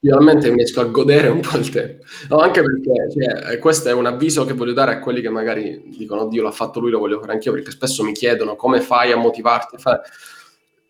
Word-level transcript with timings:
finalmente 0.00 0.52
riesco 0.52 0.80
a 0.80 0.84
godere 0.84 1.28
un 1.28 1.40
po' 1.40 1.56
il 1.56 1.68
tempo. 1.70 2.04
No, 2.28 2.38
anche 2.38 2.62
perché 2.62 3.10
cioè, 3.10 3.52
eh, 3.52 3.58
questo 3.58 3.88
è 3.88 3.92
un 3.92 4.06
avviso 4.06 4.44
che 4.44 4.52
voglio 4.52 4.72
dare 4.72 4.92
a 4.92 4.98
quelli 5.00 5.20
che 5.20 5.30
magari 5.30 5.82
dicono, 5.96 6.22
oddio, 6.22 6.42
l'ha 6.42 6.50
fatto 6.50 6.80
lui, 6.80 6.90
lo 6.90 6.98
voglio 6.98 7.20
fare 7.20 7.32
anch'io, 7.32 7.52
perché 7.52 7.70
spesso 7.70 8.02
mi 8.02 8.12
chiedono 8.12 8.56
come 8.56 8.80
fai 8.80 9.12
a 9.12 9.16
motivarti 9.16 9.76
fare 9.78 10.02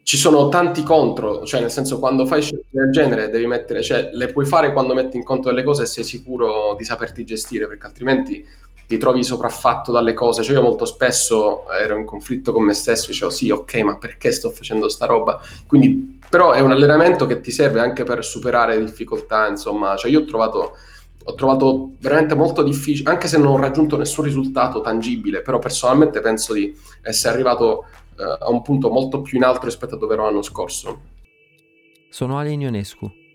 ci 0.09 0.17
sono 0.17 0.49
tanti 0.49 0.83
contro, 0.85 1.45
cioè 1.45 1.61
nel 1.61 1.71
senso 1.71 1.99
quando 1.99 2.25
fai 2.25 2.41
scelte 2.41 2.69
del 2.71 2.91
genere 2.91 3.29
devi 3.29 3.47
mettere, 3.47 3.83
cioè 3.83 4.09
le 4.15 4.29
puoi 4.29 4.47
fare 4.47 4.73
quando 4.73 4.95
metti 4.95 5.19
in 5.19 5.23
conto 5.23 5.51
delle 5.51 5.63
cose 5.63 5.83
e 5.83 5.87
sei 5.87 6.03
sicuro 6.03 6.75
di 6.79 6.85
saperti 6.85 7.27
gestire, 7.27 7.69
perché 7.69 7.85
altrimenti 7.85 8.43
ti 8.87 8.97
trovi 8.97 9.23
sopraffatto 9.23 9.93
dalle 9.93 10.15
cose. 10.15 10.43
Cioè 10.43 10.55
io 10.55 10.63
molto 10.63 10.87
spesso 10.87 11.71
ero 11.71 11.99
in 11.99 12.07
conflitto 12.07 12.53
con 12.53 12.65
me 12.65 12.73
stesso, 12.73 13.09
dicevo 13.09 13.31
sì, 13.31 13.51
ok, 13.51 13.75
ma 13.81 13.99
perché 13.99 14.33
sto 14.33 14.49
facendo 14.49 14.89
sta 14.89 15.05
roba? 15.05 15.43
Quindi, 15.67 16.18
però 16.29 16.53
è 16.53 16.61
un 16.61 16.73
allenamento 16.73 17.27
che 17.27 17.41
ti 17.41 17.51
serve 17.51 17.81
anche 17.81 18.05
per 18.05 18.25
superare 18.25 18.79
difficoltà, 18.83 19.49
insomma, 19.49 19.97
cioè 19.97 20.11
io 20.11 20.21
ho 20.21 20.25
trovato 20.25 20.77
ho 21.29 21.35
trovato 21.35 21.91
veramente 22.01 22.35
molto 22.35 22.63
difficile, 22.63 23.11
anche 23.11 23.29
se 23.29 23.37
non 23.37 23.49
ho 23.49 23.59
raggiunto 23.59 23.99
nessun 23.99 24.25
risultato 24.25 24.81
tangibile, 24.81 25.43
però 25.43 25.59
personalmente 25.59 26.21
penso 26.21 26.55
di 26.55 26.75
essere 27.03 27.35
arrivato 27.35 27.85
eh, 28.19 28.39
a 28.41 28.49
un 28.49 28.63
punto 28.63 28.89
molto 28.89 29.21
più 29.21 29.37
in 29.37 29.45
alto 29.45 29.67
rispetto 29.67 29.97
a 29.97 29.99
dove 29.99 30.15
ero 30.15 30.25
l'anno 30.25 30.41
scorso. 30.41 31.01
Sono 32.09 32.39
Ale 32.39 32.53
Ionescu. 32.53 33.13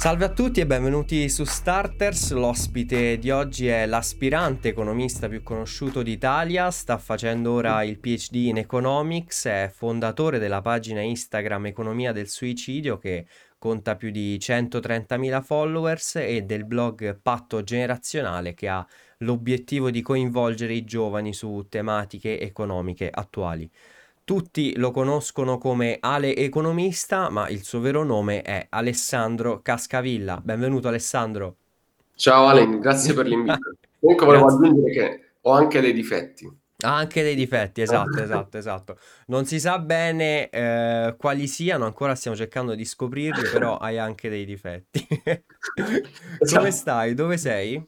Salve 0.00 0.24
a 0.24 0.30
tutti 0.30 0.60
e 0.60 0.66
benvenuti 0.66 1.28
su 1.28 1.44
Starters. 1.44 2.32
L'ospite 2.32 3.18
di 3.18 3.30
oggi 3.30 3.66
è 3.66 3.84
l'aspirante 3.84 4.68
economista 4.68 5.28
più 5.28 5.42
conosciuto 5.42 6.00
d'Italia, 6.00 6.70
sta 6.70 6.96
facendo 6.96 7.52
ora 7.52 7.82
il 7.82 7.98
PhD 7.98 8.36
in 8.36 8.56
Economics, 8.56 9.44
è 9.44 9.70
fondatore 9.70 10.38
della 10.38 10.62
pagina 10.62 11.02
Instagram 11.02 11.66
Economia 11.66 12.12
del 12.12 12.28
Suicidio 12.28 12.96
che 12.96 13.26
conta 13.58 13.94
più 13.94 14.10
di 14.10 14.38
130.000 14.38 15.42
followers 15.42 16.16
e 16.16 16.44
del 16.44 16.64
blog 16.64 17.20
Patto 17.20 17.62
Generazionale 17.62 18.54
che 18.54 18.68
ha 18.68 18.86
l'obiettivo 19.18 19.90
di 19.90 20.00
coinvolgere 20.00 20.72
i 20.72 20.84
giovani 20.86 21.34
su 21.34 21.66
tematiche 21.68 22.40
economiche 22.40 23.10
attuali. 23.12 23.70
Tutti 24.24 24.76
lo 24.76 24.90
conoscono 24.90 25.58
come 25.58 25.98
Ale 26.00 26.36
Economista, 26.36 27.30
ma 27.30 27.48
il 27.48 27.64
suo 27.64 27.80
vero 27.80 28.04
nome 28.04 28.42
è 28.42 28.66
Alessandro 28.68 29.60
Cascavilla. 29.60 30.40
Benvenuto 30.42 30.88
Alessandro. 30.88 31.56
Ciao 32.14 32.46
Ale, 32.46 32.78
grazie 32.78 33.12
per 33.14 33.26
l'invito. 33.26 33.58
Comunque 33.98 34.26
volevo 34.26 34.46
aggiungere 34.46 34.92
che 34.92 35.30
ho 35.40 35.52
anche 35.52 35.80
dei 35.80 35.92
difetti. 35.92 36.58
Ha 36.82 36.96
anche 36.96 37.22
dei 37.22 37.34
difetti, 37.34 37.82
esatto, 37.82 38.20
esatto, 38.22 38.56
esatto. 38.56 38.98
Non 39.26 39.46
si 39.46 39.58
sa 39.58 39.78
bene 39.78 40.48
eh, 40.48 41.14
quali 41.18 41.46
siano, 41.46 41.84
ancora 41.84 42.14
stiamo 42.14 42.36
cercando 42.36 42.74
di 42.74 42.84
scoprirli, 42.84 43.48
però 43.50 43.76
hai 43.82 43.98
anche 43.98 44.28
dei 44.28 44.44
difetti. 44.44 45.06
Come 46.52 46.70
stai? 46.70 47.14
Dove 47.14 47.36
sei? 47.36 47.84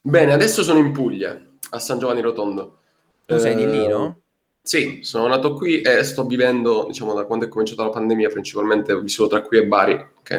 Bene, 0.00 0.32
adesso 0.32 0.62
sono 0.62 0.80
in 0.80 0.92
Puglia, 0.92 1.40
a 1.70 1.78
San 1.78 1.98
Giovanni 1.98 2.20
Rotondo. 2.20 2.78
Tu 3.24 3.34
eh, 3.34 3.38
sei 3.38 3.54
di 3.54 3.70
lì, 3.70 3.86
no? 3.86 4.20
Sì, 4.66 5.00
sono 5.02 5.26
nato 5.26 5.52
qui 5.54 5.82
e 5.82 6.02
sto 6.04 6.24
vivendo, 6.24 6.86
diciamo, 6.86 7.12
da 7.12 7.24
quando 7.26 7.44
è 7.44 7.48
cominciata 7.48 7.82
la 7.82 7.90
pandemia, 7.90 8.30
principalmente 8.30 8.92
ho 8.94 9.00
vissuto 9.00 9.28
tra 9.28 9.42
qui 9.42 9.58
e 9.58 9.66
Bari, 9.66 10.06
che 10.22 10.36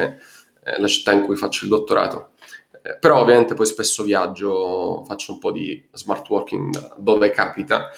è 0.62 0.78
la 0.78 0.88
città 0.88 1.12
in 1.12 1.22
cui 1.24 1.36
faccio 1.36 1.64
il 1.64 1.70
dottorato. 1.70 2.30
Eh, 2.82 2.96
però 2.98 3.20
ovviamente 3.20 3.54
poi 3.54 3.66
spesso 3.66 4.02
viaggio, 4.02 5.04
faccio 5.06 5.32
un 5.32 5.38
po' 5.38 5.52
di 5.52 5.86
smart 5.92 6.28
working 6.28 6.96
dove 6.96 7.30
capita, 7.30 7.90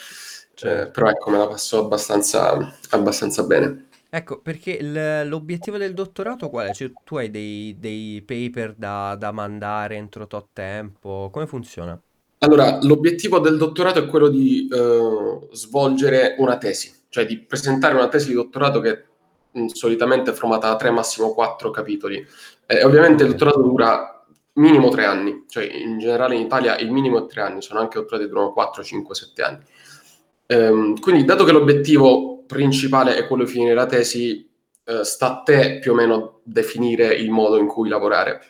certo. 0.52 0.82
eh, 0.82 0.90
però 0.90 1.08
ecco, 1.08 1.30
me 1.30 1.38
la 1.38 1.48
passo 1.48 1.78
abbastanza, 1.78 2.78
abbastanza 2.90 3.44
bene. 3.44 3.86
Ecco, 4.10 4.40
perché 4.40 4.82
l- 4.82 5.26
l'obiettivo 5.28 5.76
del 5.78 5.92
dottorato 5.94 6.48
qual 6.50 6.68
è? 6.68 6.72
Cioè, 6.74 6.92
tu 7.04 7.16
hai 7.16 7.30
dei, 7.30 7.78
dei 7.78 8.22
paper 8.22 8.74
da, 8.74 9.14
da 9.16 9.32
mandare 9.32 9.96
entro 9.96 10.26
tot 10.26 10.50
tempo, 10.52 11.28
come 11.30 11.46
funziona? 11.46 11.98
Allora, 12.40 12.78
l'obiettivo 12.82 13.40
del 13.40 13.56
dottorato 13.56 13.98
è 13.98 14.06
quello 14.06 14.28
di 14.28 14.68
eh, 14.70 15.48
svolgere 15.50 16.36
una 16.38 16.56
tesi, 16.56 16.92
cioè 17.08 17.26
di 17.26 17.38
presentare 17.38 17.94
una 17.94 18.08
tesi 18.08 18.28
di 18.28 18.34
dottorato 18.34 18.78
che 18.80 19.04
mh, 19.50 19.66
solitamente 19.66 20.30
è 20.30 20.34
formata 20.34 20.68
da 20.68 20.76
tre, 20.76 20.90
massimo 20.90 21.32
quattro 21.32 21.70
capitoli. 21.70 22.24
Eh, 22.66 22.84
ovviamente 22.84 23.24
il 23.24 23.30
dottorato 23.30 23.60
dura 23.62 24.24
minimo 24.54 24.88
tre 24.88 25.04
anni, 25.04 25.44
cioè 25.48 25.64
in 25.64 25.98
generale 25.98 26.36
in 26.36 26.42
Italia 26.42 26.78
il 26.78 26.92
minimo 26.92 27.24
è 27.24 27.26
tre 27.28 27.42
anni, 27.42 27.60
sono 27.62 27.80
anche 27.80 27.98
dottorati 27.98 28.24
che 28.24 28.30
durano 28.30 28.52
4, 28.52 28.84
5, 28.84 29.14
7 29.14 29.42
anni. 29.42 29.64
Ehm, 30.46 31.00
quindi, 31.00 31.24
dato 31.24 31.44
che 31.44 31.52
l'obiettivo 31.52 32.44
principale 32.46 33.16
è 33.16 33.26
quello 33.26 33.44
di 33.44 33.50
finire 33.50 33.74
la 33.74 33.86
tesi, 33.86 34.48
eh, 34.84 35.04
sta 35.04 35.38
a 35.38 35.42
te 35.42 35.78
più 35.80 35.92
o 35.92 35.94
meno 35.94 36.40
definire 36.44 37.14
il 37.14 37.30
modo 37.30 37.58
in 37.58 37.66
cui 37.66 37.88
lavorare. 37.88 38.40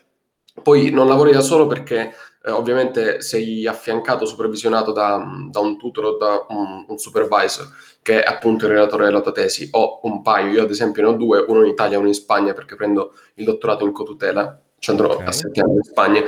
Poi 0.63 0.91
non 0.91 1.09
lavori 1.09 1.33
da 1.33 1.41
solo 1.41 1.67
perché 1.67 2.13
eh, 2.45 2.51
ovviamente 2.51 3.21
sei 3.21 3.67
affiancato, 3.67 4.25
supervisionato 4.25 4.93
da, 4.93 5.23
da 5.51 5.61
un 5.61 5.77
tutor 5.77 6.05
o 6.05 6.17
da 6.17 6.47
un, 6.49 6.85
un, 6.87 6.99
supervisor 6.99 7.67
che 8.01 8.23
è 8.23 8.29
appunto 8.29 8.67
il 8.67 8.73
relatore 8.73 9.05
della 9.05 9.21
tua 9.21 9.33
tesi. 9.33 9.69
Ho 9.73 10.01
un 10.03 10.23
paio, 10.23 10.53
io 10.53 10.63
ad 10.63 10.71
esempio 10.71 11.03
ne 11.03 11.09
ho 11.09 11.13
due, 11.13 11.45
uno 11.47 11.65
in 11.65 11.71
Italia 11.71 11.97
e 11.97 11.99
uno 11.99 12.09
in 12.09 12.15
Spagna 12.15 12.53
perché 12.53 12.77
prendo 12.77 13.15
il 13.35 13.45
dottorato 13.45 13.85
in 13.85 13.93
cotutela, 13.93 14.61
ci 14.79 14.91
andrò 14.91 15.15
okay. 15.15 15.27
a 15.27 15.33
sette 15.33 15.61
anni 15.61 15.75
in 15.75 15.83
Spagna. 15.83 16.23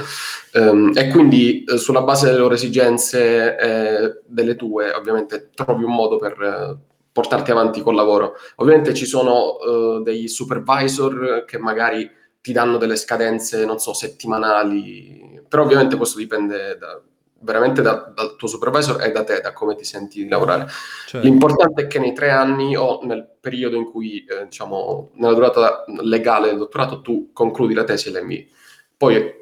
Um, 0.55 0.93
e 0.97 1.09
quindi 1.09 1.65
eh, 1.65 1.79
sulla 1.79 2.03
base 2.03 2.27
delle 2.27 2.39
loro 2.39 2.55
esigenze 2.55 3.57
eh, 3.57 4.21
delle 4.27 4.57
tue, 4.57 4.93
ovviamente 4.93 5.51
trovi 5.55 5.85
un 5.85 5.95
modo 5.95 6.19
per... 6.19 6.41
Eh, 6.41 6.89
portarti 7.13 7.51
avanti 7.51 7.83
col 7.83 7.97
lavoro. 7.97 8.35
Ovviamente 8.57 8.95
ci 8.95 9.05
sono 9.05 9.57
uh, 9.57 10.01
dei 10.01 10.29
supervisor 10.29 11.45
che 11.45 11.59
magari 11.59 12.09
ti 12.41 12.53
danno 12.53 12.79
delle 12.79 12.97
scadenze, 12.97 13.65
non 13.65 13.79
so, 13.79 13.93
settimanali, 13.93 15.40
però 15.51 15.65
ovviamente 15.65 15.97
questo 15.97 16.17
dipende 16.17 16.79
da, 16.79 17.03
veramente 17.41 17.83
da, 17.83 18.13
dal 18.15 18.37
tuo 18.37 18.47
supervisor 18.47 19.03
e 19.03 19.11
da 19.11 19.25
te, 19.25 19.41
da 19.41 19.53
come 19.53 19.75
ti 19.75 19.85
senti 19.85 20.23
di 20.23 20.29
lavorare. 20.29 20.69
Certo. 21.07 21.27
L'importante 21.27 21.83
è 21.83 21.87
che 21.89 21.99
nei 21.99 22.13
tre 22.13 22.31
anni 22.31 22.77
o 22.77 23.01
nel 23.03 23.29
periodo 23.41 23.77
in 23.77 23.85
cui, 23.85 24.25
eh, 24.25 24.45
diciamo, 24.45 25.11
nella 25.15 25.35
durata 25.35 25.85
legale 26.03 26.51
del 26.51 26.59
dottorato, 26.59 27.01
tu 27.01 27.31
concludi 27.33 27.75
la 27.75 27.85
tesi 27.85 28.13
e 28.13 28.19
invii. 28.19 28.49
Poi 28.97 29.39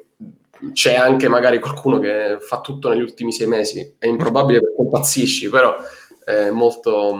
c'è 0.73 0.95
anche 0.95 1.29
magari 1.29 1.59
qualcuno 1.59 1.99
che 1.99 2.37
fa 2.39 2.59
tutto 2.59 2.89
negli 2.89 3.01
ultimi 3.01 3.31
sei 3.31 3.47
mesi, 3.47 3.95
è 3.99 4.07
improbabile 4.07 4.61
perché 4.61 4.81
impazzisci, 4.81 5.47
però 5.47 5.77
è 6.25 6.49
molto 6.49 7.17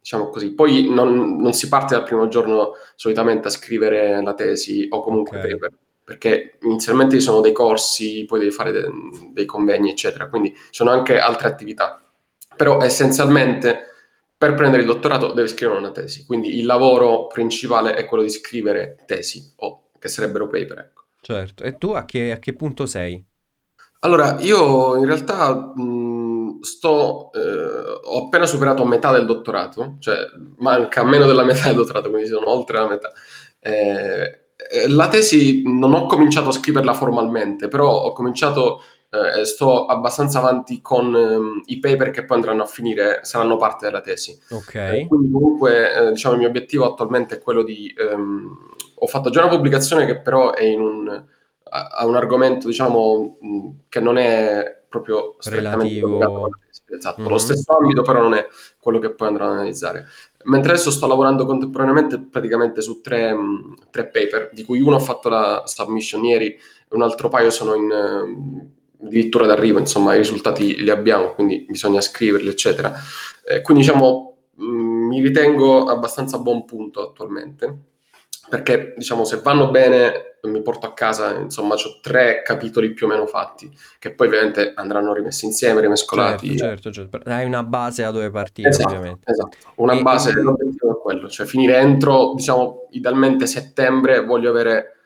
diciamo 0.00 0.30
così. 0.30 0.52
Poi 0.52 0.88
non, 0.88 1.36
non, 1.36 1.52
si 1.52 1.68
parte 1.68 1.94
dal 1.94 2.04
primo 2.04 2.26
giorno 2.28 2.72
solitamente 2.96 3.48
a 3.48 3.50
scrivere 3.50 4.22
la 4.22 4.34
tesi 4.34 4.86
o 4.90 5.00
comunque 5.02 5.38
okay. 5.38 5.52
paper, 5.52 5.72
perché 6.12 6.58
inizialmente 6.60 7.16
ci 7.16 7.22
sono 7.22 7.40
dei 7.40 7.52
corsi, 7.52 8.26
poi 8.26 8.40
devi 8.40 8.50
fare 8.50 8.70
de- 8.70 8.90
dei 9.32 9.46
convegni, 9.46 9.90
eccetera, 9.90 10.28
quindi 10.28 10.50
ci 10.50 10.68
sono 10.70 10.90
anche 10.90 11.18
altre 11.18 11.48
attività. 11.48 12.02
Però 12.54 12.82
essenzialmente 12.82 13.86
per 14.36 14.52
prendere 14.52 14.82
il 14.82 14.88
dottorato 14.88 15.32
devi 15.32 15.48
scrivere 15.48 15.78
una 15.78 15.90
tesi, 15.90 16.26
quindi 16.26 16.58
il 16.58 16.66
lavoro 16.66 17.28
principale 17.28 17.94
è 17.94 18.04
quello 18.04 18.22
di 18.22 18.28
scrivere 18.28 18.98
tesi 19.06 19.54
o 19.56 19.84
che 19.98 20.08
sarebbero 20.08 20.48
paper. 20.48 20.78
Ecco. 20.78 21.02
Certo, 21.22 21.64
e 21.64 21.78
tu 21.78 21.92
a 21.92 22.04
che, 22.04 22.32
a 22.32 22.38
che 22.38 22.52
punto 22.52 22.84
sei? 22.84 23.24
Allora, 24.00 24.36
io 24.40 24.96
in 24.96 25.06
realtà 25.06 25.72
mh, 25.74 26.60
sto, 26.60 27.30
eh, 27.32 28.00
ho 28.04 28.26
appena 28.26 28.44
superato 28.44 28.84
metà 28.84 29.12
del 29.12 29.24
dottorato, 29.24 29.96
cioè 30.00 30.18
manca 30.58 31.04
meno 31.04 31.24
della 31.24 31.44
metà 31.44 31.68
del 31.68 31.76
dottorato, 31.76 32.10
quindi 32.10 32.28
sono 32.28 32.50
oltre 32.50 32.78
la 32.78 32.88
metà. 32.88 33.12
Eh 33.60 34.41
la 34.88 35.08
tesi 35.08 35.62
non 35.64 35.92
ho 35.94 36.06
cominciato 36.06 36.48
a 36.48 36.52
scriverla 36.52 36.94
formalmente, 36.94 37.68
però 37.68 38.04
ho 38.04 38.12
cominciato 38.12 38.82
eh, 39.10 39.44
sto 39.44 39.86
abbastanza 39.86 40.38
avanti 40.38 40.80
con 40.80 41.12
um, 41.12 41.62
i 41.66 41.78
paper 41.78 42.10
che 42.10 42.24
poi 42.24 42.38
andranno 42.38 42.62
a 42.62 42.66
finire, 42.66 43.20
saranno 43.22 43.56
parte 43.56 43.86
della 43.86 44.00
tesi. 44.00 44.38
Ok. 44.50 44.74
Eh, 44.74 45.06
quindi 45.06 45.30
comunque, 45.30 45.94
eh, 45.94 46.10
diciamo, 46.12 46.34
il 46.34 46.40
mio 46.40 46.48
obiettivo 46.48 46.90
attualmente 46.90 47.36
è 47.36 47.40
quello 47.40 47.62
di... 47.62 47.94
Um, 47.98 48.70
ho 48.94 49.06
fatto 49.06 49.30
già 49.30 49.44
una 49.44 49.54
pubblicazione 49.54 50.06
che 50.06 50.20
però 50.20 50.52
è 50.52 50.62
in 50.62 50.80
un 50.80 51.24
a, 51.72 52.06
un 52.06 52.16
argomento, 52.16 52.66
diciamo, 52.66 53.38
che 53.88 54.00
non 54.00 54.18
è 54.18 54.81
proprio 54.92 55.36
relativo. 55.44 56.50
Esatto, 56.92 57.22
mm-hmm. 57.22 57.30
lo 57.30 57.38
stesso 57.38 57.74
ambito, 57.74 58.02
però 58.02 58.20
non 58.20 58.34
è 58.34 58.46
quello 58.78 58.98
che 58.98 59.14
poi 59.14 59.28
andrò 59.28 59.46
ad 59.46 59.52
analizzare. 59.52 60.06
Mentre 60.44 60.72
adesso 60.72 60.90
sto 60.90 61.06
lavorando 61.06 61.46
contemporaneamente 61.46 62.20
praticamente 62.20 62.82
su 62.82 63.00
tre, 63.00 63.34
tre 63.90 64.08
paper, 64.08 64.50
di 64.52 64.62
cui 64.62 64.82
uno 64.82 64.96
ho 64.96 65.00
fatto 65.00 65.30
la 65.30 65.62
submission 65.64 66.22
ieri 66.24 66.48
e 66.48 66.58
un 66.90 67.00
altro 67.00 67.30
paio 67.30 67.48
sono 67.48 67.74
in 67.74 67.90
uh, 67.90 69.06
addirittura 69.06 69.46
d'arrivo, 69.46 69.78
insomma 69.78 70.14
i 70.14 70.18
risultati 70.18 70.82
li 70.82 70.90
abbiamo, 70.90 71.32
quindi 71.32 71.64
bisogna 71.66 72.02
scriverli, 72.02 72.48
eccetera. 72.48 72.92
Eh, 73.42 73.62
quindi 73.62 73.84
diciamo, 73.84 74.36
mh, 74.56 74.64
mi 74.64 75.22
ritengo 75.22 75.86
abbastanza 75.86 76.36
a 76.36 76.40
buon 76.40 76.66
punto 76.66 77.08
attualmente. 77.08 77.90
perché 78.52 78.92
diciamo 78.98 79.24
se 79.24 79.40
vanno 79.40 79.70
bene 79.70 80.31
mi 80.42 80.62
porto 80.62 80.86
a 80.86 80.92
casa, 80.92 81.38
insomma, 81.38 81.74
ho 81.74 82.00
tre 82.00 82.42
capitoli 82.42 82.92
più 82.92 83.06
o 83.06 83.08
meno 83.08 83.26
fatti, 83.26 83.70
che 83.98 84.12
poi 84.12 84.26
ovviamente 84.26 84.72
andranno 84.74 85.12
rimessi 85.12 85.44
insieme, 85.44 85.80
rimescolati. 85.80 86.56
Certo, 86.56 86.90
certo, 86.90 87.10
certo. 87.10 87.30
Hai 87.30 87.46
una 87.46 87.62
base 87.62 88.02
da 88.02 88.10
dove 88.10 88.30
partire, 88.30 88.70
esatto, 88.70 88.88
ovviamente. 88.88 89.30
Esatto, 89.30 89.56
una 89.76 89.92
e, 89.92 90.02
base, 90.02 90.32
l'obiettivo 90.32 90.98
è 90.98 91.00
quello, 91.00 91.28
cioè 91.28 91.46
finire 91.46 91.76
entro, 91.78 92.32
diciamo, 92.34 92.88
idealmente 92.90 93.46
settembre, 93.46 94.24
voglio 94.24 94.50
avere 94.50 94.96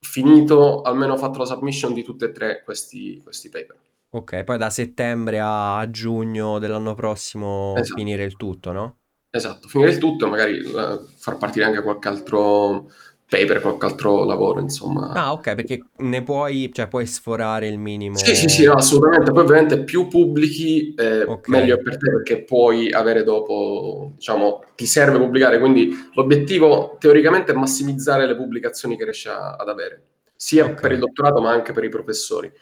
finito, 0.00 0.82
almeno 0.82 1.16
fatto 1.16 1.38
la 1.38 1.46
submission 1.46 1.94
di 1.94 2.02
tutte 2.02 2.26
e 2.26 2.32
tre 2.32 2.62
questi, 2.62 3.20
questi 3.22 3.48
paper. 3.48 3.76
Ok, 4.10 4.44
poi 4.44 4.58
da 4.58 4.70
settembre 4.70 5.40
a 5.42 5.84
giugno 5.90 6.58
dell'anno 6.58 6.94
prossimo 6.94 7.74
esatto. 7.76 7.96
finire 7.96 8.22
il 8.22 8.36
tutto, 8.36 8.70
no? 8.70 8.98
Esatto, 9.30 9.66
finire 9.66 9.90
il 9.90 9.98
tutto 9.98 10.26
e 10.26 10.30
magari 10.30 10.60
uh, 10.60 11.08
far 11.16 11.36
partire 11.38 11.64
anche 11.64 11.82
qualche 11.82 12.06
altro 12.06 12.92
paper, 13.28 13.60
qualche 13.60 13.86
altro 13.86 14.24
lavoro, 14.24 14.60
insomma. 14.60 15.12
Ah, 15.12 15.32
ok, 15.32 15.54
perché 15.54 15.84
ne 15.96 16.22
puoi, 16.22 16.70
cioè 16.72 16.88
puoi 16.88 17.06
sforare 17.06 17.66
il 17.68 17.78
minimo. 17.78 18.16
Sì, 18.16 18.34
sì, 18.34 18.48
sì, 18.48 18.64
no, 18.64 18.74
assolutamente. 18.74 19.32
Poi 19.32 19.42
ovviamente 19.42 19.82
più 19.82 20.08
pubblichi, 20.08 20.94
eh, 20.94 21.22
okay. 21.22 21.60
meglio 21.60 21.76
è 21.76 21.82
per 21.82 21.96
te 21.96 22.10
perché 22.10 22.42
puoi 22.42 22.90
avere 22.92 23.24
dopo, 23.24 24.12
diciamo, 24.14 24.64
ti 24.74 24.86
serve 24.86 25.18
pubblicare. 25.18 25.58
Quindi 25.58 26.10
l'obiettivo 26.14 26.96
teoricamente 27.00 27.52
è 27.52 27.54
massimizzare 27.56 28.26
le 28.26 28.36
pubblicazioni 28.36 28.96
che 28.96 29.04
riesci 29.04 29.28
a, 29.28 29.56
ad 29.56 29.68
avere, 29.68 30.02
sia 30.36 30.64
okay. 30.64 30.80
per 30.80 30.92
il 30.92 30.98
dottorato 30.98 31.40
ma 31.40 31.50
anche 31.50 31.72
per 31.72 31.84
i 31.84 31.88
professori. 31.88 32.52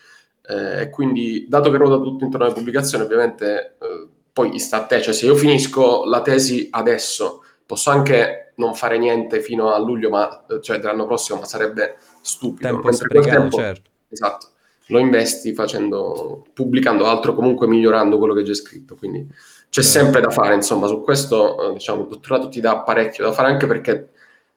Eh, 0.48 0.90
quindi, 0.90 1.46
dato 1.48 1.70
che 1.70 1.76
ruota 1.76 2.02
tutto 2.02 2.24
intorno 2.24 2.46
alle 2.46 2.54
pubblicazioni, 2.54 3.04
ovviamente 3.04 3.76
eh, 3.80 4.08
poi 4.32 4.58
sta 4.58 4.78
a 4.78 4.86
te, 4.86 5.02
cioè 5.02 5.12
se 5.12 5.26
io 5.26 5.34
finisco 5.34 6.04
la 6.04 6.22
tesi 6.22 6.68
adesso, 6.70 7.44
posso 7.66 7.90
anche 7.90 8.41
non 8.62 8.74
fare 8.74 8.98
niente 8.98 9.40
fino 9.40 9.72
a 9.72 9.78
luglio 9.78 10.08
ma, 10.10 10.44
cioè 10.60 10.78
dell'anno 10.78 11.06
prossimo, 11.06 11.40
ma 11.40 11.44
sarebbe 11.44 11.96
stupido. 12.20 12.68
Tempo 12.68 12.92
sprecato, 12.92 13.28
tempo, 13.28 13.56
certo. 13.56 13.90
Esatto, 14.08 14.46
lo 14.86 14.98
investi 14.98 15.54
facendo, 15.54 16.46
pubblicando 16.52 17.06
altro, 17.06 17.34
comunque 17.34 17.66
migliorando 17.66 18.18
quello 18.18 18.34
che 18.34 18.42
c'è 18.42 18.54
scritto, 18.54 18.96
quindi 18.96 19.26
c'è 19.28 19.82
certo. 19.82 19.88
sempre 19.88 20.20
da 20.20 20.30
fare, 20.30 20.54
insomma, 20.54 20.86
su 20.86 21.02
questo, 21.02 21.70
eh, 21.70 21.72
diciamo, 21.74 22.02
il 22.02 22.08
dottorato 22.08 22.48
ti 22.48 22.60
dà 22.60 22.80
parecchio 22.80 23.24
da 23.24 23.32
fare 23.32 23.48
anche 23.48 23.66
perché 23.66 24.10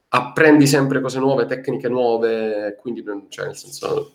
apprendi 0.08 0.66
sempre 0.66 1.00
cose 1.00 1.18
nuove, 1.18 1.46
tecniche 1.46 1.88
nuove, 1.88 2.76
quindi, 2.80 3.04
cioè, 3.28 3.46
nel 3.46 3.56
senso 3.56 4.12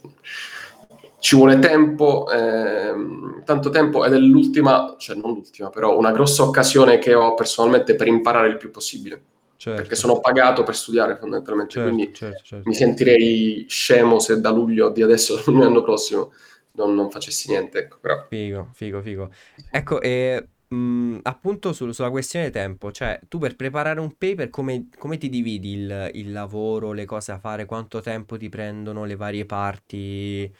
ci 1.21 1.35
vuole 1.35 1.59
tempo, 1.59 2.27
ehm, 2.31 3.43
tanto 3.43 3.69
tempo 3.69 4.03
ed 4.03 4.13
è 4.13 4.17
l'ultima, 4.17 4.95
cioè 4.97 5.15
non 5.15 5.33
l'ultima, 5.33 5.69
però 5.69 5.95
una 5.95 6.11
grossa 6.11 6.41
occasione 6.41 6.97
che 6.97 7.13
ho 7.13 7.35
personalmente 7.35 7.93
per 7.93 8.07
imparare 8.07 8.47
il 8.47 8.57
più 8.57 8.71
possibile. 8.71 9.21
Certo. 9.61 9.79
Perché 9.79 9.95
sono 9.95 10.19
pagato 10.19 10.63
per 10.63 10.75
studiare 10.75 11.17
fondamentalmente, 11.17 11.73
certo, 11.73 11.93
quindi 11.93 12.11
certo, 12.15 12.41
certo. 12.43 12.67
mi 12.67 12.73
sentirei 12.73 13.65
scemo 13.69 14.17
se 14.17 14.41
da 14.41 14.49
luglio 14.49 14.89
di 14.89 15.03
adesso 15.03 15.39
all'anno 15.45 15.83
prossimo 15.83 16.33
non, 16.71 16.95
non, 16.95 17.11
facessi 17.11 17.47
niente. 17.51 17.77
Ecco, 17.77 17.99
però. 18.01 18.25
Figo, 18.27 18.69
figo, 18.73 19.03
figo. 19.03 19.29
Ecco, 19.69 20.01
e 20.01 20.47
mh, 20.67 21.19
appunto 21.21 21.73
sul, 21.73 21.93
sulla 21.93 22.09
questione 22.09 22.49
tempo, 22.49 22.91
cioè 22.91 23.19
tu 23.29 23.37
per 23.37 23.55
preparare 23.55 23.99
un 23.99 24.17
paper 24.17 24.49
come, 24.49 24.89
come 24.97 25.19
ti 25.19 25.29
dividi 25.29 25.73
il, 25.73 26.09
il 26.13 26.31
lavoro, 26.31 26.91
le 26.91 27.05
cose 27.05 27.33
da 27.33 27.37
fare, 27.37 27.65
quanto 27.65 28.01
tempo 28.01 28.37
ti 28.37 28.49
prendono 28.49 29.05
le 29.05 29.15
varie 29.15 29.45
parti? 29.45 30.51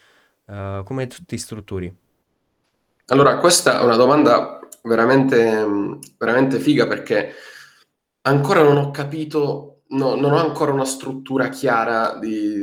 Uh, 0.46 0.84
come 0.84 1.08
ti 1.08 1.38
strutturi? 1.40 1.92
Allora, 3.08 3.38
questa 3.38 3.80
è 3.80 3.84
una 3.84 3.96
domanda 3.96 4.60
veramente, 4.84 5.66
veramente 6.20 6.60
figa 6.60 6.86
perché 6.86 7.34
ancora 8.22 8.64
non 8.64 8.78
ho 8.78 8.92
capito, 8.92 9.82
no, 9.90 10.16
non 10.16 10.34
ho 10.34 10.38
ancora 10.38 10.72
una 10.72 10.86
struttura 10.86 11.50
chiara 11.50 12.18
di, 12.20 12.62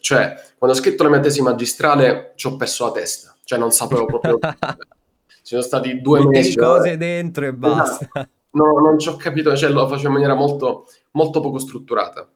Cioè, 0.00 0.34
quando 0.58 0.76
ho 0.76 0.80
scritto 0.80 1.02
la 1.02 1.10
mia 1.10 1.20
tesi 1.20 1.42
magistrale 1.42 2.32
ci 2.36 2.46
ho 2.46 2.56
perso 2.56 2.86
la 2.86 2.92
testa, 2.92 3.34
cioè 3.44 3.58
non 3.58 3.70
sapevo 3.70 4.06
proprio... 4.06 4.38
ci 5.44 5.54
sono 5.54 5.62
stati 5.62 6.00
due 6.00 6.20
Metti 6.20 6.30
mesi... 6.30 6.56
cose 6.56 6.96
dentro 6.96 7.46
e 7.46 7.52
basta. 7.52 8.28
No, 8.54 8.78
non 8.78 8.98
ci 8.98 9.08
ho 9.08 9.16
capito, 9.16 9.54
cioè 9.56 9.68
lo 9.68 9.86
facevo 9.88 10.06
in 10.06 10.12
maniera 10.14 10.34
molto, 10.34 10.86
molto 11.12 11.40
poco 11.40 11.58
strutturata. 11.58 12.28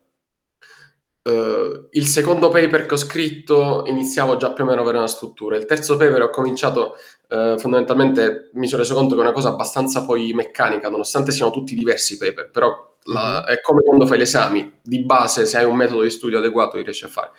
Uh, 1.28 1.88
il 1.90 2.06
secondo 2.06 2.48
paper 2.48 2.86
che 2.86 2.94
ho 2.94 2.96
scritto 2.96 3.82
iniziavo 3.86 4.36
già 4.36 4.50
più 4.52 4.64
o 4.64 4.66
meno 4.66 4.80
a 4.80 4.82
avere 4.82 4.96
una 4.96 5.06
struttura. 5.06 5.56
Il 5.56 5.66
terzo 5.66 5.98
paper 5.98 6.22
ho 6.22 6.30
cominciato 6.30 6.96
uh, 7.28 7.58
fondamentalmente, 7.58 8.48
mi 8.54 8.66
sono 8.66 8.80
reso 8.80 8.94
conto 8.94 9.14
che 9.14 9.20
è 9.20 9.24
una 9.24 9.32
cosa 9.32 9.50
abbastanza 9.50 10.06
poi 10.06 10.32
meccanica, 10.32 10.88
nonostante 10.88 11.30
siano 11.30 11.50
tutti 11.50 11.74
diversi 11.74 12.16
paper, 12.16 12.50
però 12.50 12.96
la, 13.04 13.44
mhm. 13.46 13.52
è 13.52 13.60
come 13.60 13.82
quando 13.82 14.06
fai 14.06 14.18
gli 14.18 14.22
esami, 14.22 14.78
di 14.82 15.00
base 15.00 15.44
se 15.44 15.58
hai 15.58 15.66
un 15.66 15.76
metodo 15.76 16.00
di 16.00 16.08
studio 16.08 16.38
adeguato 16.38 16.78
li 16.78 16.82
riesci 16.82 17.04
a 17.04 17.08
fare. 17.08 17.32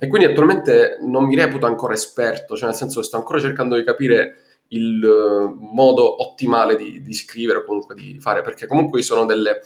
E 0.00 0.08
quindi 0.08 0.26
attualmente 0.26 0.98
non 1.02 1.24
mi 1.24 1.36
reputo 1.36 1.66
ancora 1.66 1.94
esperto, 1.94 2.56
cioè 2.56 2.68
nel 2.68 2.76
senso 2.76 3.00
che 3.00 3.06
sto 3.06 3.18
ancora 3.18 3.38
cercando 3.38 3.76
di 3.76 3.84
capire 3.84 4.42
il 4.68 5.02
uh, 5.02 5.56
modo 5.60 6.22
ottimale 6.22 6.74
di, 6.74 7.02
di, 7.02 7.14
scrivere 7.14 7.60
o 7.60 7.64
comunque 7.64 7.94
di 7.94 8.18
fare, 8.18 8.42
perché 8.42 8.66
comunque 8.66 9.00
sono 9.02 9.26
delle, 9.26 9.60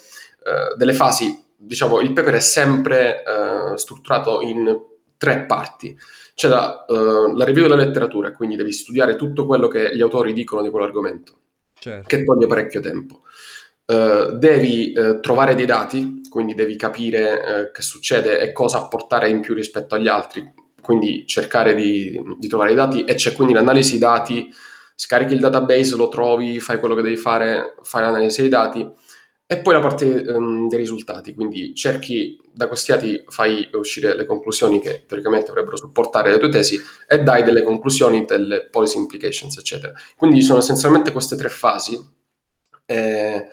delle 0.76 0.92
fasi 0.92 1.42
diciamo, 1.62 2.00
il 2.00 2.12
paper 2.12 2.34
è 2.34 2.40
sempre 2.40 3.22
uh, 3.24 3.76
strutturato 3.76 4.40
in 4.40 4.80
tre 5.16 5.44
parti. 5.46 5.96
C'è 6.34 6.48
la, 6.48 6.84
uh, 6.88 7.34
la, 7.36 7.44
review 7.44 7.62
della 7.62 7.82
letteratura, 7.82 8.32
quindi 8.32 8.56
devi 8.56 8.72
studiare 8.72 9.16
tutto 9.16 9.46
quello 9.46 9.68
che 9.68 9.94
gli 9.94 10.00
autori 10.00 10.32
dicono 10.32 10.62
di 10.62 10.70
quell'argomento, 10.70 11.34
certo. 11.74 12.06
che 12.06 12.24
toglie 12.24 12.46
parecchio 12.46 12.80
tempo. 12.80 13.22
Uh, 13.84 14.36
devi 14.38 14.92
trovare 15.20 15.54
dei 15.54 15.66
dati, 15.66 16.22
quindi 16.28 16.54
devi 16.54 16.76
capire 16.76 17.70
che 17.72 17.82
succede 17.82 18.40
e 18.40 18.52
cosa 18.52 18.78
apportare 18.78 19.28
in 19.28 19.40
più 19.40 19.54
rispetto 19.54 19.94
agli 19.94 20.08
altri, 20.08 20.50
quindi 20.80 21.26
cercare 21.26 21.74
di, 21.74 22.20
di 22.38 22.48
trovare 22.48 22.72
i 22.72 22.74
dati 22.76 23.04
e 23.04 23.14
c'è 23.14 23.34
quindi 23.34 23.52
l'analisi 23.52 23.98
dati, 23.98 24.50
scarichi 24.94 25.34
il 25.34 25.40
database, 25.40 25.96
lo 25.96 26.08
trovi, 26.08 26.58
fai 26.58 26.78
quello 26.78 26.94
che 26.94 27.02
devi 27.02 27.16
fare, 27.16 27.74
fai 27.82 28.02
l'analisi 28.02 28.40
dei 28.40 28.50
dati 28.50 28.90
e 29.46 29.58
poi 29.58 29.74
la 29.74 29.80
parte 29.80 30.06
um, 30.06 30.66
dei 30.68 30.78
risultati, 30.78 31.34
quindi 31.34 31.74
cerchi 31.74 32.40
da 32.52 32.68
questi 32.68 32.92
dati, 32.92 33.22
fai 33.28 33.68
uscire 33.74 34.16
le 34.16 34.24
conclusioni 34.24 34.80
che 34.80 35.04
teoricamente 35.06 35.48
dovrebbero 35.48 35.76
supportare 35.76 36.30
le 36.30 36.38
tue 36.38 36.48
tesi 36.48 36.80
e 37.06 37.22
dai 37.22 37.42
delle 37.42 37.62
conclusioni, 37.62 38.24
delle 38.24 38.68
policy 38.68 38.98
implications, 38.98 39.56
eccetera. 39.58 39.92
Quindi 40.16 40.40
sono 40.42 40.60
essenzialmente 40.60 41.12
queste 41.12 41.36
tre 41.36 41.50
fasi. 41.50 42.02
Eh, 42.86 43.46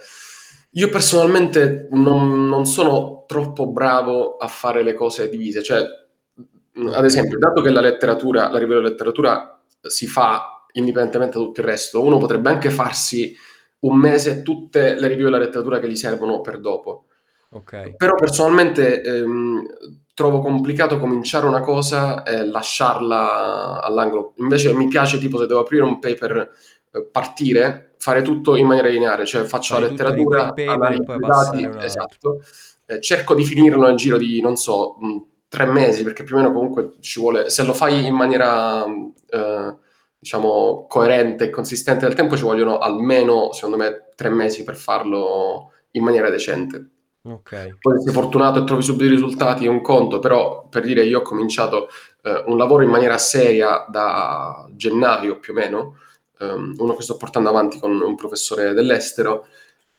io 0.71 0.89
personalmente 0.89 1.88
non, 1.92 2.47
non, 2.47 2.65
sono 2.65 3.25
troppo 3.27 3.68
bravo 3.68 4.38
a 4.38 4.47
fare 4.47 4.83
le 4.83 4.94
cose 4.94 5.27
divise, 5.27 5.63
cioè, 5.63 5.81
ad 5.81 7.06
esempio, 7.06 7.37
dato 7.37 7.61
che 7.61 7.71
la 7.71 7.81
letteratura, 7.81 8.49
la 8.49 8.59
della 8.59 8.80
letteratura 8.80 9.61
si 9.81 10.07
fa 10.07 10.66
indipendentemente 10.73 11.37
da 11.37 11.44
tutto 11.44 11.61
il 11.61 11.66
resto, 11.66 12.04
uno 12.04 12.18
potrebbe 12.18 12.49
anche 12.49 12.69
farsi 12.69 13.35
un 13.81 13.98
mese 13.98 14.42
tutte 14.42 14.95
le 14.95 15.07
review 15.07 15.26
della 15.26 15.38
letteratura 15.38 15.80
che 15.80 15.90
gli 15.90 15.95
servono 15.95 16.42
per 16.42 16.59
dopo. 16.59 17.06
Okay. 17.52 17.95
Però 17.95 18.16
personalmente 18.16 19.02
ehm, 19.02 19.66
trovo 20.14 20.42
complicato 20.42 21.00
cominciare 21.00 21.48
una 21.48 21.62
cosa 21.62 22.24
e 22.24 22.45
lasciarla 22.45 23.81
all'angolo. 23.81 24.33
Invece 24.38 24.74
mi 24.74 24.88
piace 24.88 25.18
tipo 25.18 25.40
se 25.40 25.48
devo 25.48 25.62
aprire 25.62 25.83
un 25.83 26.00
paper, 26.00 26.52
eh, 26.92 27.04
partire, 27.06 27.94
fare 27.98 28.21
tutto 28.21 28.56
in 28.56 28.68
maniera 28.68 28.90
lineare, 28.90 29.26
cioè 29.26 29.44
faccio 29.44 29.76
Fai 29.76 29.83
la 29.83 29.90
letteratura, 29.90 30.54
analizzo 30.54 31.14
i 31.14 31.19
dati, 31.19 31.69
esatto, 31.81 32.42
eh, 32.86 33.00
cerco 33.02 33.33
di 33.33 33.45
finirlo 33.45 33.88
nel 33.88 33.95
giro 33.95 34.18
di, 34.18 34.42
non 34.42 34.56
so, 34.57 34.98
mh, 35.00 35.18
tre 35.48 35.66
mesi, 35.66 36.04
perché 36.04 36.24
più 36.24 36.36
o 36.36 36.40
meno 36.40 36.52
comunque 36.52 36.95
ci 37.00 37.19
vuole, 37.19 37.50
se 37.50 37.64
lo 37.64 37.74
fai 37.74 38.06
in 38.06 38.16
maniera... 38.16 38.86
Eh, 38.86 39.88
diciamo, 40.19 40.85
coerente 40.88 41.45
e 41.45 41.49
consistente 41.49 42.06
nel 42.06 42.14
tempo 42.14 42.35
ci 42.35 42.44
vogliono 42.44 42.78
almeno, 42.78 43.54
secondo 43.54 43.78
me, 43.78 44.09
tre 44.16 44.30
mesi 44.30 44.64
per 44.64 44.76
farlo 44.76 45.71
in 45.92 46.04
maniera 46.04 46.30
decente. 46.30 46.90
Okay. 47.21 47.76
Poi 47.80 47.97
se 47.97 48.06
sei 48.06 48.14
fortunato 48.14 48.59
e 48.59 48.64
trovi 48.66 48.81
subito 48.81 49.06
i 49.06 49.09
risultati 49.09 49.66
è 49.66 49.69
un 49.69 49.81
conto, 49.81 50.19
però 50.19 50.68
per 50.69 50.83
dire 50.83 51.04
io 51.04 51.19
ho 51.19 51.21
cominciato 51.21 51.90
eh, 52.23 52.44
un 52.47 52.57
lavoro 52.57 52.83
in 52.83 52.90
maniera 52.90 53.18
seria 53.18 53.85
da 53.90 54.66
gennaio 54.71 55.40
più 55.40 55.54
o 55.54 55.56
meno, 55.56 55.97
um, 56.40 56.73
uno 56.78 56.95
che 56.95 57.04
sto 57.04 57.18
portando 57.18 57.49
avanti 57.49 57.80
con 57.80 57.92
un 57.92 58.16
professore 58.16 58.73
dell'estero, 58.73 59.47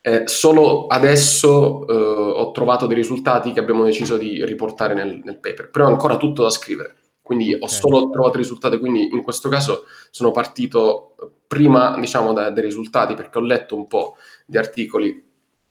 eh, 0.02 0.22
solo 0.26 0.86
adesso 0.86 1.86
eh, 1.86 1.92
ho 1.92 2.50
trovato 2.52 2.86
dei 2.86 2.96
risultati 2.96 3.52
che 3.52 3.60
abbiamo 3.60 3.84
deciso 3.84 4.16
di 4.16 4.44
riportare 4.44 4.94
nel, 4.94 5.20
nel 5.22 5.38
paper, 5.38 5.70
però 5.70 5.86
è 5.86 5.90
ancora 5.90 6.16
tutto 6.16 6.42
da 6.42 6.50
scrivere 6.50 6.96
quindi 7.30 7.54
okay. 7.54 7.60
ho 7.60 7.68
solo 7.68 8.10
trovato 8.10 8.38
risultati, 8.38 8.76
quindi 8.80 9.08
in 9.12 9.22
questo 9.22 9.48
caso 9.48 9.84
sono 10.10 10.32
partito 10.32 11.14
prima, 11.46 11.96
diciamo, 11.96 12.32
da, 12.32 12.50
dai 12.50 12.64
risultati, 12.64 13.14
perché 13.14 13.38
ho 13.38 13.42
letto 13.42 13.76
un 13.76 13.86
po' 13.86 14.16
di 14.44 14.58
articoli, 14.58 15.24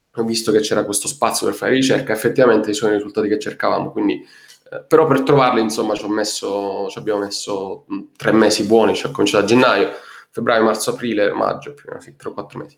ho 0.09 0.23
visto 0.23 0.53
che 0.53 0.61
c'era 0.61 0.85
questo 0.85 1.09
spazio 1.09 1.47
per 1.47 1.55
fare 1.57 1.73
ricerca, 1.73 2.13
effettivamente 2.13 2.71
sono 2.71 2.93
i 2.93 2.95
risultati 2.95 3.27
che 3.27 3.37
cercavamo, 3.37 3.91
quindi, 3.91 4.25
eh, 4.71 4.85
però 4.87 5.05
per 5.05 5.23
trovarli, 5.23 5.59
insomma, 5.59 5.95
ci, 5.95 6.05
ho 6.05 6.07
messo, 6.07 6.87
ci 6.89 6.97
abbiamo 6.97 7.19
messo 7.19 7.85
tre 8.15 8.31
mesi 8.31 8.63
buoni, 8.63 8.95
cioè 8.95 9.09
ho 9.09 9.13
cominciato 9.13 9.43
a 9.43 9.47
gennaio, 9.47 9.89
febbraio, 10.29 10.63
marzo, 10.63 10.91
aprile, 10.91 11.33
maggio, 11.33 11.73
più 11.73 11.89
o 11.89 11.97
meno, 11.97 12.15
tre 12.15 12.29
o 12.29 12.31
quattro 12.33 12.59
mesi. 12.59 12.77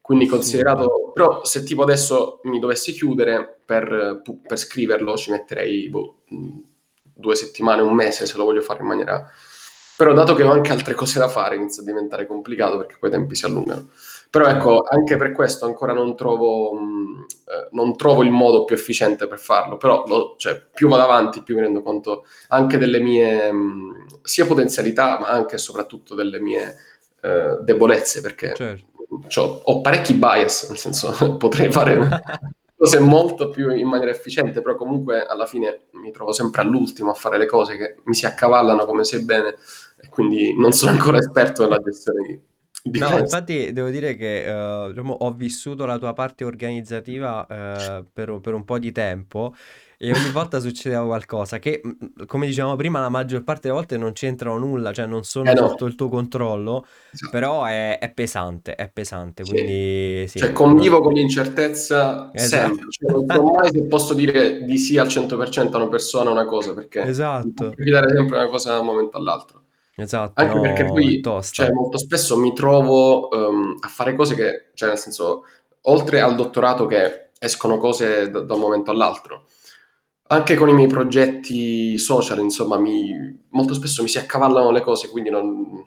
Quindi 0.00 0.26
considerato 0.26 1.12
però 1.14 1.44
se 1.44 1.62
tipo 1.62 1.82
adesso 1.82 2.40
mi 2.44 2.58
dovessi 2.58 2.90
chiudere 2.90 3.60
per, 3.64 4.20
per 4.44 4.58
scriverlo 4.58 5.16
ci 5.16 5.30
metterei 5.30 5.88
boh, 5.88 6.22
due 7.20 7.36
settimane, 7.36 7.82
un 7.82 7.94
mese 7.94 8.26
se 8.26 8.36
lo 8.36 8.44
voglio 8.44 8.62
fare 8.62 8.80
in 8.80 8.86
maniera... 8.86 9.30
Però 9.96 10.14
dato 10.14 10.34
che 10.34 10.42
ho 10.42 10.50
anche 10.50 10.72
altre 10.72 10.94
cose 10.94 11.18
da 11.18 11.28
fare 11.28 11.56
inizia 11.56 11.82
a 11.82 11.84
diventare 11.84 12.26
complicato 12.26 12.78
perché 12.78 12.96
poi 12.98 13.10
i 13.10 13.12
tempi 13.12 13.34
si 13.34 13.44
allungano. 13.44 13.90
Però 14.30 14.46
ecco, 14.46 14.84
anche 14.88 15.16
per 15.16 15.32
questo 15.32 15.66
ancora 15.66 15.92
non 15.92 16.14
trovo, 16.14 16.72
mh, 16.72 17.26
eh, 17.46 17.68
non 17.72 17.96
trovo 17.96 18.22
il 18.22 18.30
modo 18.30 18.64
più 18.64 18.76
efficiente 18.76 19.26
per 19.26 19.40
farlo, 19.40 19.76
però 19.76 20.04
lo, 20.06 20.36
cioè, 20.38 20.62
più 20.72 20.86
vado 20.88 21.02
avanti 21.02 21.42
più 21.42 21.56
mi 21.56 21.62
rendo 21.62 21.82
conto 21.82 22.24
anche 22.48 22.78
delle 22.78 23.00
mie 23.00 23.50
mh, 23.50 24.06
sia 24.22 24.46
potenzialità 24.46 25.18
ma 25.18 25.26
anche 25.26 25.56
e 25.56 25.58
soprattutto 25.58 26.14
delle 26.14 26.38
mie 26.38 26.76
eh, 27.20 27.58
debolezze 27.62 28.20
perché 28.20 28.54
certo. 28.54 29.62
ho 29.64 29.80
parecchi 29.80 30.14
bias, 30.14 30.68
nel 30.68 30.78
senso 30.78 31.34
potrei 31.36 31.72
fare 31.72 31.98
cose 32.78 33.00
molto 33.00 33.50
più 33.50 33.74
in 33.74 33.88
maniera 33.88 34.12
efficiente, 34.12 34.62
però 34.62 34.76
comunque 34.76 35.26
alla 35.26 35.46
fine 35.46 35.88
mi 36.00 36.10
trovo 36.12 36.32
sempre 36.32 36.62
all'ultimo 36.62 37.10
a 37.10 37.14
fare 37.14 37.38
le 37.38 37.46
cose 37.46 37.76
che 37.76 37.96
mi 38.04 38.14
si 38.14 38.26
accavallano 38.26 38.84
come 38.84 39.04
sai 39.04 39.24
bene 39.24 39.56
e 40.00 40.08
quindi 40.08 40.54
non 40.56 40.72
sono 40.72 40.92
ancora 40.92 41.18
esperto 41.18 41.62
nella 41.62 41.80
gestione 41.80 42.26
di 42.26 42.40
No, 42.82 43.18
infatti 43.18 43.72
devo 43.72 43.90
dire 43.90 44.16
che 44.16 44.44
eh, 44.44 44.88
diciamo, 44.88 45.12
ho 45.12 45.32
vissuto 45.32 45.84
la 45.84 45.98
tua 45.98 46.14
parte 46.14 46.44
organizzativa 46.44 47.46
eh, 47.46 48.04
per, 48.10 48.40
per 48.40 48.54
un 48.54 48.64
po' 48.64 48.78
di 48.78 48.90
tempo 48.90 49.54
e 50.02 50.12
ogni 50.14 50.30
volta 50.30 50.60
succedeva 50.60 51.04
qualcosa 51.04 51.58
che, 51.58 51.82
mm, 51.86 52.24
come 52.26 52.46
dicevamo 52.46 52.74
prima, 52.76 53.00
la 53.00 53.10
maggior 53.10 53.42
parte 53.44 53.62
delle 53.68 53.74
volte 53.74 53.98
non 53.98 54.12
c'entrano 54.12 54.56
nulla, 54.58 54.92
cioè 54.94 55.04
non 55.06 55.24
sono 55.24 55.50
Eh 55.50 55.54
no, 55.54 55.68
sotto 55.68 55.84
il 55.84 55.94
tuo 55.94 56.08
controllo, 56.08 56.86
esatto. 57.12 57.30
però 57.30 57.64
è, 57.64 57.98
è 57.98 58.10
pesante, 58.12 58.74
è 58.76 58.90
pesante, 58.90 59.44
Sì. 59.44 59.52
quindi 59.54 60.26
sì, 60.28 60.38
Cioè 60.38 60.52
convivo 60.52 61.00
con 61.00 61.12
l'incertezza 61.12 62.30
Esatto. 62.32 62.74
sempre, 62.74 62.86
cioè 62.90 63.10
non 63.10 63.26
so 63.28 63.42
mai 63.42 63.70
se 63.70 63.84
posso 63.86 64.14
dire 64.14 64.64
di 64.64 64.78
sì 64.78 64.96
al 64.96 65.08
100% 65.08 65.76
a 65.76 65.80
una 65.82 65.88
persona 65.90 66.30
o 66.30 66.32
una 66.32 66.44
cosa, 66.46 66.72
perché 66.74 67.00
Esatto, 67.06 67.70
capitare 67.76 68.08
sempre 68.14 68.36
una 68.38 68.48
cosa 68.48 68.72
da 68.72 68.80
un 68.80 68.86
momento 68.86 69.16
all'altro. 69.18 69.64
esatto, 69.96 70.42
Anche 70.42 70.60
perché 70.60 70.82
no, 70.82 70.88
è 70.88 70.92
poi, 70.92 71.20
cioè, 71.50 71.70
molto 71.72 71.98
spesso 71.98 72.38
mi 72.38 72.54
trovo 72.54 73.30
ehm, 73.30 73.76
a 73.80 73.88
fare 73.88 74.14
cose 74.14 74.34
che, 74.34 74.70
cioè, 74.74 74.88
nel 74.88 74.98
senso, 74.98 75.44
oltre 75.82 76.20
al 76.20 76.34
dottorato 76.36 76.86
che 76.86 77.30
escono 77.38 77.78
cose 77.78 78.30
da, 78.30 78.40
da 78.40 78.54
un 78.54 78.60
momento 78.60 78.90
all'altro, 78.90 79.46
anche 80.30 80.54
con 80.56 80.68
i 80.68 80.74
miei 80.74 80.88
progetti 80.88 81.98
social, 81.98 82.38
insomma, 82.38 82.78
mi- 82.78 83.46
molto 83.50 83.74
spesso 83.74 84.02
mi 84.02 84.08
si 84.08 84.18
accavallano 84.18 84.70
le 84.70 84.80
cose, 84.82 85.08
quindi 85.10 85.30
non, 85.30 85.84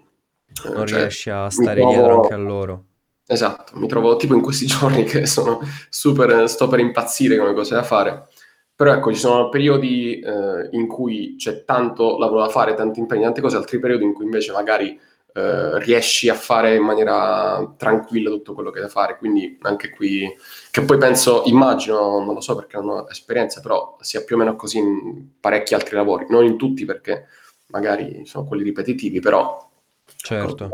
eh, 0.66 0.70
Non 0.70 0.86
cioè, 0.86 1.00
riesci 1.00 1.30
a 1.30 1.50
stare 1.50 1.86
dietro 1.86 2.14
trovo, 2.14 2.14
anche 2.14 2.34
a 2.34 2.38
loro. 2.38 2.86
esatto, 3.26 3.74
mi 3.78 3.88
trovo 3.88 4.16
tipo 4.18 4.34
in 4.36 4.42
questi 4.42 4.66
giorni 4.68 5.04
che 5.04 5.26
sono 5.26 5.60
super, 5.90 6.48
sto 6.50 6.68
per 6.68 6.80
impazzire 6.80 7.38
come 7.38 7.54
cose 7.54 7.74
da 7.76 7.84
fare. 7.84 8.28
Però 8.76 8.92
ecco, 8.92 9.14
ci 9.14 9.20
sono 9.20 9.50
periodi 9.50 10.20
eh, 10.20 10.68
in 10.72 10.88
cui 10.88 11.36
c'è 11.38 11.64
tanto 11.64 12.18
lavoro 12.18 12.42
da 12.42 12.50
fare, 12.50 12.74
tanti 12.74 13.00
impegni, 13.00 13.22
tante 13.24 13.42
cose, 13.42 13.56
altri 13.56 13.80
periodi 13.80 14.04
in 14.04 14.14
cui 14.14 14.26
invece 14.26 14.52
magari 14.52 15.00
eh, 15.34 15.80
riesci 15.80 16.30
a 16.30 16.36
fare 16.36 16.76
in 16.76 16.84
maniera 16.84 17.74
tranquilla 17.78 18.30
tutto 18.30 18.54
quello 18.54 18.70
che 18.70 18.80
hai 18.80 18.86
da 18.86 18.90
fare. 18.90 19.18
Quindi 19.18 19.58
anche 19.62 19.90
qui, 19.90 20.32
che 20.72 20.82
poi 20.84 20.98
penso, 20.98 21.44
immagino, 21.46 22.24
non 22.24 22.34
lo 22.34 22.42
so 22.42 22.56
perché 22.56 22.78
non 22.78 22.90
ho 22.90 23.08
esperienza, 23.10 23.60
però 23.60 23.98
sia 24.02 24.24
più 24.24 24.36
o 24.36 24.40
meno 24.40 24.56
così 24.56 24.78
in 24.78 25.40
parecchi 25.40 25.74
altri 25.74 25.96
lavori, 25.96 26.28
non 26.30 26.46
in 26.46 26.58
tutti 26.58 26.86
perché 26.86 27.26
magari 27.68 28.26
sono 28.26 28.46
quelli 28.46 28.64
ripetitivi, 28.64 29.20
però 29.20 29.58
ecco, 30.06 30.14
Certo. 30.16 30.70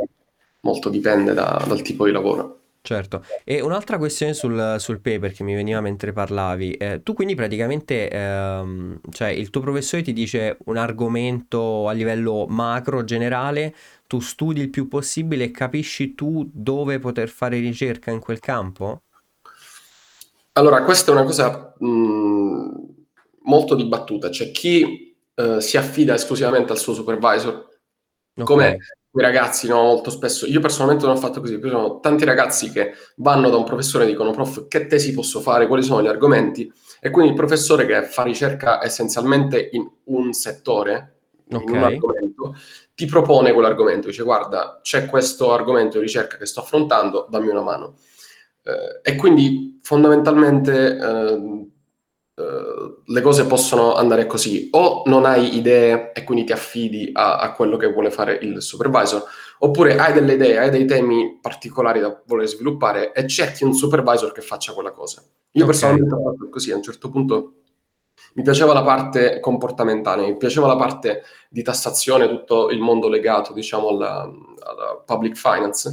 molto 0.62 0.90
dipende 0.90 1.34
da- 1.34 1.64
dal 1.66 1.82
tipo 1.82 2.06
di 2.06 2.12
lavoro. 2.12 2.59
Certo, 2.82 3.26
e 3.44 3.62
un'altra 3.62 3.98
questione 3.98 4.34
sul, 4.34 4.78
sul 4.80 5.02
paper 5.02 5.34
che 5.34 5.44
mi 5.44 5.54
veniva 5.54 5.82
mentre 5.82 6.14
parlavi, 6.14 6.72
eh, 6.72 7.04
tu 7.04 7.14
quindi 7.14 7.36
praticamente, 7.36 8.10
ehm, 8.10 9.02
cioè 9.12 9.28
il 9.28 9.50
tuo 9.50 9.62
professore 9.62 10.02
ti 10.02 10.14
dice 10.14 10.58
un 10.66 10.78
argomento 10.78 11.90
a 11.90 11.92
livello 11.92 12.46
macro, 12.48 13.04
generale, 13.04 13.76
tu 14.08 14.22
studi 14.22 14.62
il 14.62 14.70
più 14.70 14.88
possibile 14.88 15.44
e 15.44 15.52
capisci 15.52 16.16
tu 16.16 16.50
dove 16.52 17.00
poter 17.00 17.28
fare 17.28 17.60
ricerca 17.60 18.12
in 18.12 18.20
quel 18.20 18.40
campo? 18.40 19.04
Allora, 20.54 20.84
questa 20.84 21.12
è 21.12 21.16
una 21.16 21.26
cosa 21.26 21.76
mh, 21.78 22.70
molto 23.44 23.76
dibattuta. 23.76 24.30
C'è 24.30 24.52
chi 24.52 25.16
eh, 25.36 25.62
si 25.62 25.78
affida 25.78 26.14
esclusivamente 26.16 26.72
al 26.72 26.78
suo 26.78 26.94
supervisor, 26.94 27.68
come 28.44 28.78
Quei 29.12 29.26
ragazzi, 29.26 29.68
no, 29.68 29.82
molto 29.82 30.12
spesso. 30.12 30.46
Io 30.46 30.60
personalmente 30.60 31.06
non 31.06 31.16
ho 31.16 31.20
fatto 31.20 31.40
così, 31.40 31.60
ci 31.60 31.68
sono 31.68 32.00
tanti 32.00 32.26
ragazzi 32.26 32.70
che 32.72 32.94
vanno 33.18 33.50
da 33.50 33.58
un 33.58 33.64
professore 33.64 34.04
e 34.04 34.08
dicono, 34.08 34.32
prof, 34.32 34.68
che 34.68 34.86
tesi 34.86 35.14
posso 35.14 35.40
fare, 35.42 35.66
quali 35.66 35.82
sono 35.82 36.04
gli 36.04 36.08
argomenti? 36.08 36.72
E 37.02 37.10
quindi 37.10 37.32
il 37.32 37.38
professore 37.38 37.88
che 37.88 38.04
fa 38.04 38.22
ricerca 38.22 38.84
essenzialmente 38.84 39.70
in 39.72 39.90
un 40.06 40.32
settore, 40.34 41.22
in 41.48 41.58
un 41.58 41.84
argomento, 41.84 42.56
ti 42.94 43.08
propone 43.08 43.52
quell'argomento, 43.52 44.10
dice, 44.10 44.22
guarda, 44.22 44.80
c'è 44.84 45.08
questo 45.08 45.54
argomento 45.54 45.98
di 45.98 46.06
ricerca 46.06 46.38
che 46.38 46.46
sto 46.46 46.60
affrontando, 46.60 47.26
dammi 47.30 47.48
una 47.48 47.64
mano. 47.64 47.96
Eh, 48.62 49.12
e 49.12 49.16
quindi 49.16 49.80
fondamentalmente 49.82 50.98
eh, 50.98 51.68
eh, 52.40 53.02
le 53.06 53.22
cose 53.22 53.46
possono 53.46 53.96
andare 53.96 54.26
così, 54.26 54.70
o 54.72 55.04
non 55.06 55.26
hai 55.26 55.58
idee 55.58 56.14
e 56.14 56.24
quindi 56.24 56.46
ti 56.46 56.54
affidi 56.54 57.10
a, 57.14 57.38
a 57.38 57.52
quello 57.54 57.76
che 57.76 57.92
vuole 57.92 58.12
fare 58.12 58.40
il 58.42 58.62
supervisor, 58.62 59.24
oppure 59.60 59.98
hai 59.98 60.14
delle 60.14 60.34
idee, 60.34 60.58
hai 60.58 60.70
dei 60.70 60.86
temi 60.86 61.38
particolari 61.42 62.00
da 62.00 62.22
voler 62.26 62.48
sviluppare 62.48 63.12
e 63.12 63.28
cerchi 63.28 63.64
un 63.66 63.74
supervisor 63.74 64.32
che 64.32 64.42
faccia 64.42 64.74
quella 64.74 64.92
cosa. 64.92 65.22
Io 65.52 65.64
ok, 65.64 65.70
personalmente 65.70 66.14
ho 66.14 66.24
fatto 66.24 66.50
così, 66.50 66.72
a 66.72 66.76
un 66.78 66.84
certo 66.84 67.10
punto 67.10 67.54
mi 68.36 68.44
piaceva 68.44 68.74
la 68.74 68.84
parte 68.84 69.40
comportamentale, 69.40 70.26
mi 70.26 70.38
piaceva 70.38 70.68
la 70.68 70.76
parte 70.76 71.24
di 71.50 71.64
tassazione, 71.64 72.30
tutto 72.30 72.70
il 72.70 72.80
mondo 72.80 73.10
legato, 73.10 73.54
diciamo, 73.54 73.90
alla, 73.90 74.22
alla 74.22 75.04
public 75.06 75.36
finance. 75.36 75.92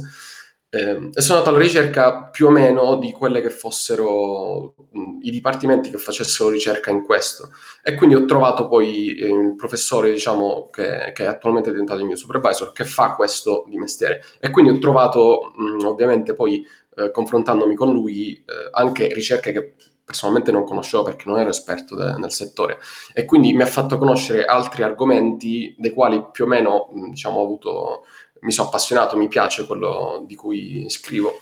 Eh, 0.77 1.09
e 1.13 1.21
sono 1.21 1.39
andato 1.39 1.55
alla 1.55 1.63
ricerca 1.63 2.25
più 2.25 2.47
o 2.47 2.49
meno 2.51 2.97
di 2.97 3.11
quelle 3.11 3.41
che 3.41 3.49
fossero 3.49 4.75
mh, 4.91 5.19
i 5.21 5.31
dipartimenti 5.31 5.89
che 5.89 5.97
facessero 5.97 6.49
ricerca 6.49 6.91
in 6.91 7.03
questo. 7.03 7.49
E 7.81 7.95
quindi 7.95 8.15
ho 8.15 8.25
trovato 8.25 8.67
poi 8.67 9.15
eh, 9.15 9.27
il 9.27 9.55
professore, 9.55 10.11
diciamo, 10.11 10.69
che, 10.71 11.11
che 11.13 11.23
è 11.23 11.27
attualmente 11.27 11.71
diventato 11.71 11.99
il 11.99 12.05
mio 12.05 12.15
supervisor, 12.15 12.71
che 12.73 12.85
fa 12.85 13.15
questo 13.15 13.65
di 13.67 13.77
mestiere. 13.77 14.23
E 14.39 14.51
quindi 14.51 14.71
ho 14.71 14.77
trovato, 14.77 15.51
mh, 15.55 15.85
ovviamente, 15.85 16.35
poi 16.35 16.63
eh, 16.95 17.09
confrontandomi 17.11 17.75
con 17.75 17.91
lui, 17.91 18.33
eh, 18.33 18.69
anche 18.71 19.11
ricerche 19.13 19.51
che 19.51 19.73
personalmente 20.07 20.53
non 20.53 20.63
conoscevo 20.63 21.03
perché 21.03 21.23
non 21.27 21.37
ero 21.37 21.49
esperto 21.49 21.93
de- 21.93 22.15
nel 22.17 22.31
settore 22.31 22.79
e 23.13 23.25
quindi 23.25 23.51
mi 23.51 23.63
ha 23.63 23.65
fatto 23.65 23.97
conoscere 23.97 24.45
altri 24.45 24.81
argomenti 24.83 25.75
dei 25.77 25.91
quali 25.91 26.23
più 26.31 26.45
o 26.45 26.47
meno 26.47 26.87
mh, 26.93 27.09
diciamo 27.09 27.39
ho 27.39 27.43
avuto 27.43 28.05
mi 28.41 28.51
sono 28.51 28.67
appassionato, 28.67 29.17
mi 29.17 29.27
piace 29.27 29.65
quello 29.65 30.23
di 30.25 30.35
cui 30.35 30.89
scrivo 30.89 31.39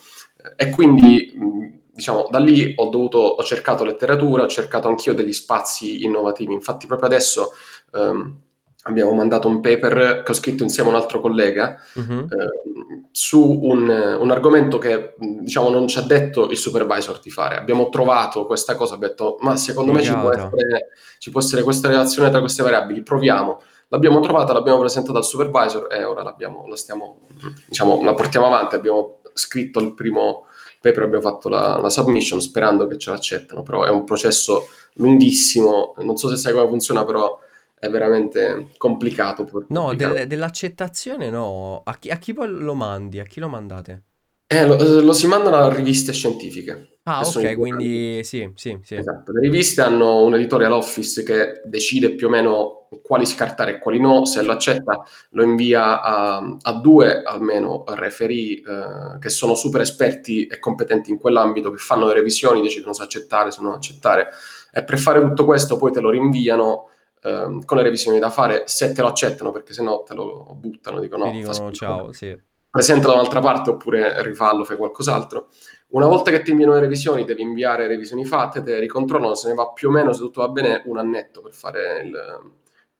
e 0.56 0.70
quindi 0.70 1.34
mh, 1.36 1.80
diciamo 1.94 2.28
da 2.30 2.40
lì 2.40 2.74
ho 2.76 2.90
dovuto 2.90 3.18
ho 3.20 3.44
cercato 3.44 3.84
letteratura, 3.84 4.44
ho 4.44 4.48
cercato 4.48 4.88
anch'io 4.88 5.14
degli 5.14 5.34
spazi 5.34 6.04
innovativi. 6.04 6.54
Infatti 6.54 6.88
proprio 6.88 7.08
adesso 7.08 7.54
ehm, 7.94 8.38
abbiamo 8.84 9.14
mandato 9.14 9.48
un 9.48 9.62
paper 9.62 10.22
che 10.24 10.32
ho 10.32 10.36
scritto 10.36 10.64
insieme 10.64 10.90
a 10.90 10.94
un 10.94 11.00
altro 11.00 11.20
collega 11.20 11.80
mhm, 11.94 12.28
ehm, 12.30 13.08
su 13.12 13.60
un, 13.64 13.88
un 13.88 14.32
argomento 14.32 14.78
che 14.78 15.16
mh, 15.18 15.40
diciamo 15.40 15.70
non 15.70 15.88
ci 15.88 15.98
ha 15.98 16.02
detto 16.02 16.50
il 16.50 16.58
supervisor 16.58 17.20
di 17.20 17.30
fare. 17.30 17.56
Abbiamo 17.56 17.90
trovato 17.90 18.46
questa 18.46 18.76
cosa, 18.76 18.96
abbiamo 18.96 19.14
detto 19.14 19.38
ma 19.40 19.56
secondo 19.56 19.92
me 19.92 20.04
ci 20.04 20.12
può 20.12 20.32
figata, 20.32 20.52
essere, 20.54 20.88
ci 21.18 21.32
può 21.32 21.40
essere 21.40 21.64
questa 21.64 21.88
relazione 21.88 22.30
tra 22.30 22.40
queste 22.40 22.62
variabili, 22.62 23.02
proviamo. 23.02 23.62
L'abbiamo 23.96 24.20
trovata, 24.20 24.52
l'abbiamo 24.52 24.80
presentata 24.80 25.20
al 25.20 25.24
supervisor 25.24 25.88
e 25.90 26.04
ora 26.04 26.22
l'abbiamo, 26.22 26.68
la 26.68 26.76
stiamo, 26.76 27.22
diciamo, 27.66 28.04
la 28.04 28.14
portiamo 28.14 28.46
avanti. 28.46 28.76
Abbiamo 28.76 29.22
scritto 29.34 29.80
il 29.80 29.94
primo 29.94 30.48
paper, 30.82 31.04
abbiamo 31.04 31.24
fatto 31.24 31.48
la, 31.48 31.78
la 31.78 31.90
submission 31.90 32.42
sperando 32.42 32.88
che 32.88 32.98
ce 32.98 33.12
l'accettano, 33.12 33.64
però 33.64 33.86
è 33.86 33.90
un 33.90 34.04
processo 34.04 34.68
lunghissimo. 34.96 35.94
Non 36.00 36.18
so 36.18 36.28
se 36.28 36.36
sai 36.36 36.52
come 36.52 36.68
funziona, 36.68 37.06
però 37.06 37.40
è 37.74 37.90
veramente 37.90 38.72
complicato. 38.78 39.48
No, 39.70 39.94
del- 39.94 40.28
dell'accettazione 40.28 41.30
no, 41.30 41.82
a 41.86 41.96
chi, 41.98 42.10
a 42.10 42.18
chi 42.18 42.34
poi 42.34 42.50
lo 42.50 42.74
mandi? 42.74 43.22
A 43.22 43.24
chi 43.24 43.40
lo 43.40 43.48
mandate? 43.48 44.04
Eh, 44.48 44.66
lo, 44.66 45.02
lo 45.02 45.14
si 45.14 45.28
mandano 45.28 45.56
a 45.56 45.74
riviste 45.74 46.14
scientifiche, 46.14 46.96
Ah, 47.08 47.22
ok, 47.22 47.56
quindi 47.56 48.24
sì, 48.24 48.52
sì, 48.56 48.80
sì, 48.82 48.96
Esatto, 48.96 49.32
le 49.32 49.40
riviste 49.40 49.82
hanno 49.82 50.24
un 50.24 50.34
editorial 50.34 50.72
office 50.72 51.22
che 51.22 51.62
decide 51.64 52.16
più 52.16 52.26
o 52.26 52.30
meno 52.32 52.88
quali 53.04 53.28
scartare 53.28 53.76
e 53.76 53.78
quali 53.78 54.00
no, 54.00 54.26
se 54.26 54.42
lo 54.42 54.52
accetta 54.54 55.04
lo 55.30 55.44
invia 55.44 56.02
a, 56.02 56.58
a 56.60 56.74
due 56.74 57.22
almeno 57.22 57.84
referee 57.90 58.54
eh, 58.56 59.20
che 59.20 59.30
sono 59.30 59.54
super 59.54 59.82
esperti 59.82 60.48
e 60.48 60.58
competenti 60.58 61.12
in 61.12 61.20
quell'ambito, 61.20 61.70
che 61.70 61.78
fanno 61.78 62.08
le 62.08 62.14
revisioni, 62.14 62.64
decidono 62.64 62.94
se 62.94 63.04
accettare, 63.04 63.52
se 63.52 63.62
non 63.62 63.74
accettare. 63.74 64.30
E 64.74 64.84
per 64.84 64.98
fare 64.98 65.22
tutto 65.22 65.46
questo 65.46 65.78
poi 65.78 65.92
te 65.92 66.00
lo 66.00 66.10
rinviano 66.10 66.90
ehm, 67.22 67.66
con 67.66 67.78
le 67.78 67.84
revisioni 67.84 68.18
da 68.18 68.32
fare 68.32 68.64
se 68.66 68.92
te 68.94 69.02
lo 69.02 69.10
accettano 69.10 69.52
perché 69.52 69.74
se 69.74 69.84
no 69.84 70.02
te 70.02 70.16
lo 70.16 70.58
buttano, 70.60 71.00
dicono 71.00 71.30
ti 71.30 71.42
no, 71.42 71.46
fa 71.46 71.52
dicono 71.52 71.72
ciao, 71.72 72.12
sì. 72.14 72.36
Presenta 72.76 73.08
da 73.08 73.14
un'altra 73.14 73.40
parte 73.40 73.70
oppure 73.70 74.22
rifallo, 74.22 74.66
fai 74.66 74.76
qualcos'altro. 74.76 75.48
una 75.92 76.08
volta 76.08 76.30
che 76.30 76.42
ti 76.42 76.52
inviano 76.52 76.74
le 76.74 76.82
revisioni, 76.82 77.24
devi 77.24 77.42
inviare 77.42 77.88
revisioni 77.88 78.26
fatte, 78.26 78.62
te 78.62 78.72
le 78.72 78.80
ricontrollano, 78.82 79.34
se 79.34 79.48
ne 79.48 79.54
va 79.54 79.72
più 79.72 79.88
o 79.88 79.92
meno, 79.92 80.12
se 80.12 80.20
tutto 80.20 80.42
va 80.42 80.50
bene, 80.50 80.82
un 80.88 80.98
annetto 80.98 81.40
per 81.40 81.54
fare 81.54 82.02
il... 82.04 82.12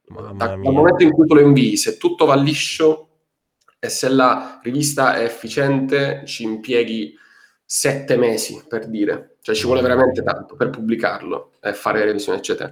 Da, 0.08 0.32
dal 0.32 0.60
momento 0.60 1.04
in 1.04 1.12
cui 1.12 1.28
tu 1.28 1.34
lo 1.34 1.42
invii, 1.42 1.76
se 1.76 1.98
tutto 1.98 2.24
va 2.24 2.36
liscio 2.36 3.10
e 3.78 3.90
se 3.90 4.08
la 4.08 4.62
rivista 4.64 5.16
è 5.16 5.24
efficiente, 5.24 6.24
ci 6.26 6.44
impieghi 6.44 7.14
sette 7.66 8.16
mesi 8.16 8.64
per 8.70 8.88
dire, 8.88 9.36
cioè 9.42 9.56
ci 9.56 9.66
vuole 9.66 9.82
veramente 9.82 10.24
tanto 10.24 10.56
per 10.56 10.70
pubblicarlo 10.70 11.52
e 11.60 11.74
fare 11.74 12.00
le 12.00 12.06
revisioni, 12.06 12.38
eccetera. 12.38 12.72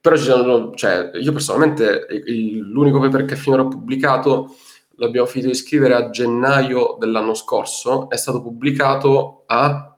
Però 0.00 0.16
ci 0.16 0.22
sono, 0.22 0.72
cioè, 0.74 1.10
io 1.12 1.32
personalmente, 1.32 2.06
l'unico 2.26 3.00
paper 3.00 3.26
che 3.26 3.36
finora 3.36 3.64
ho 3.64 3.68
pubblicato 3.68 4.54
l'abbiamo 4.98 5.26
finito 5.26 5.50
di 5.50 5.56
scrivere 5.56 5.94
a 5.94 6.10
gennaio 6.10 6.96
dell'anno 6.98 7.34
scorso, 7.34 8.08
è 8.10 8.16
stato 8.16 8.42
pubblicato 8.42 9.44
a 9.46 9.92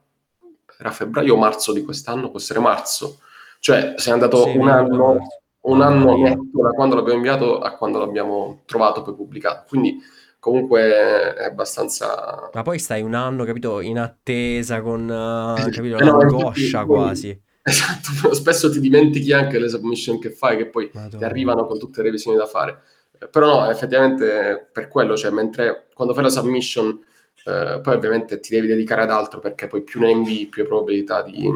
era 0.81 0.91
febbraio 0.91 1.35
o 1.35 1.37
marzo 1.37 1.73
di 1.73 1.83
quest'anno, 1.83 2.31
può 2.31 2.39
essere 2.39 2.59
marzo. 2.59 3.19
Cioè, 3.59 3.93
si 3.97 4.09
è 4.09 4.11
andato 4.11 4.45
sì, 4.45 4.57
un 4.57 4.67
anno, 4.67 5.19
un 5.61 5.81
anno 5.81 6.17
netto 6.17 6.59
da 6.59 6.71
quando 6.71 6.95
l'abbiamo 6.95 7.17
inviato 7.17 7.59
a 7.59 7.75
quando 7.75 7.99
l'abbiamo 7.99 8.61
trovato 8.65 9.03
poi 9.03 9.13
pubblicato. 9.13 9.65
Quindi 9.67 9.99
comunque 10.39 11.35
è 11.35 11.43
abbastanza... 11.43 12.49
Ma 12.51 12.63
poi 12.63 12.79
stai 12.79 13.03
un 13.03 13.13
anno, 13.13 13.43
capito, 13.43 13.79
in 13.79 13.99
attesa 13.99 14.81
con, 14.81 15.03
uh, 15.03 15.69
capito, 15.69 15.97
eh, 15.97 16.03
l'angoscia 16.03 16.85
quasi. 16.85 17.39
Esatto, 17.63 18.33
spesso 18.33 18.71
ti 18.71 18.79
dimentichi 18.79 19.33
anche 19.33 19.59
le 19.59 19.69
submission 19.69 20.17
che 20.17 20.31
fai, 20.31 20.57
che 20.57 20.65
poi 20.65 20.89
Madonna. 20.91 21.17
ti 21.19 21.23
arrivano 21.23 21.67
con 21.67 21.77
tutte 21.77 21.99
le 21.99 22.05
revisioni 22.07 22.35
da 22.35 22.47
fare. 22.47 22.81
Però 23.29 23.61
no, 23.61 23.69
effettivamente 23.69 24.67
per 24.71 24.87
quello, 24.87 25.15
cioè, 25.15 25.31
mentre 25.31 25.87
quando 25.93 26.13
fai 26.13 26.23
la 26.23 26.29
submission, 26.29 26.99
eh, 27.45 27.79
poi 27.81 27.95
ovviamente 27.95 28.39
ti 28.39 28.53
devi 28.53 28.67
dedicare 28.67 29.03
ad 29.03 29.11
altro, 29.11 29.39
perché 29.39 29.67
poi 29.67 29.83
più 29.83 29.99
ne 29.99 30.11
invii, 30.11 30.47
più 30.47 30.65
probabilità 30.65 31.21
di, 31.21 31.49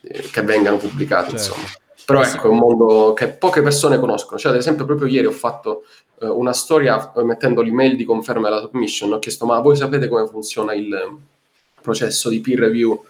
di, 0.00 0.10
che 0.30 0.42
vengano 0.42 0.78
pubblicate, 0.78 1.36
certo. 1.36 1.54
insomma. 1.54 1.68
Però 2.06 2.22
ecco, 2.22 2.46
è 2.46 2.50
un 2.50 2.58
mondo 2.58 3.12
che 3.12 3.28
poche 3.28 3.62
persone 3.62 3.98
conoscono. 3.98 4.38
Cioè, 4.38 4.52
ad 4.52 4.58
esempio, 4.58 4.84
proprio 4.84 5.06
ieri 5.06 5.26
ho 5.26 5.32
fatto 5.32 5.84
eh, 6.20 6.26
una 6.26 6.52
storia 6.52 7.12
eh, 7.12 7.22
mettendo 7.22 7.62
l'email 7.62 7.96
di 7.96 8.04
conferma 8.04 8.48
della 8.48 8.62
submission. 8.62 9.12
Ho 9.12 9.18
chiesto, 9.18 9.46
ma 9.46 9.60
voi 9.60 9.76
sapete 9.76 10.08
come 10.08 10.26
funziona 10.26 10.74
il 10.74 11.18
processo 11.80 12.28
di 12.28 12.40
peer 12.40 12.58
review 12.58 13.04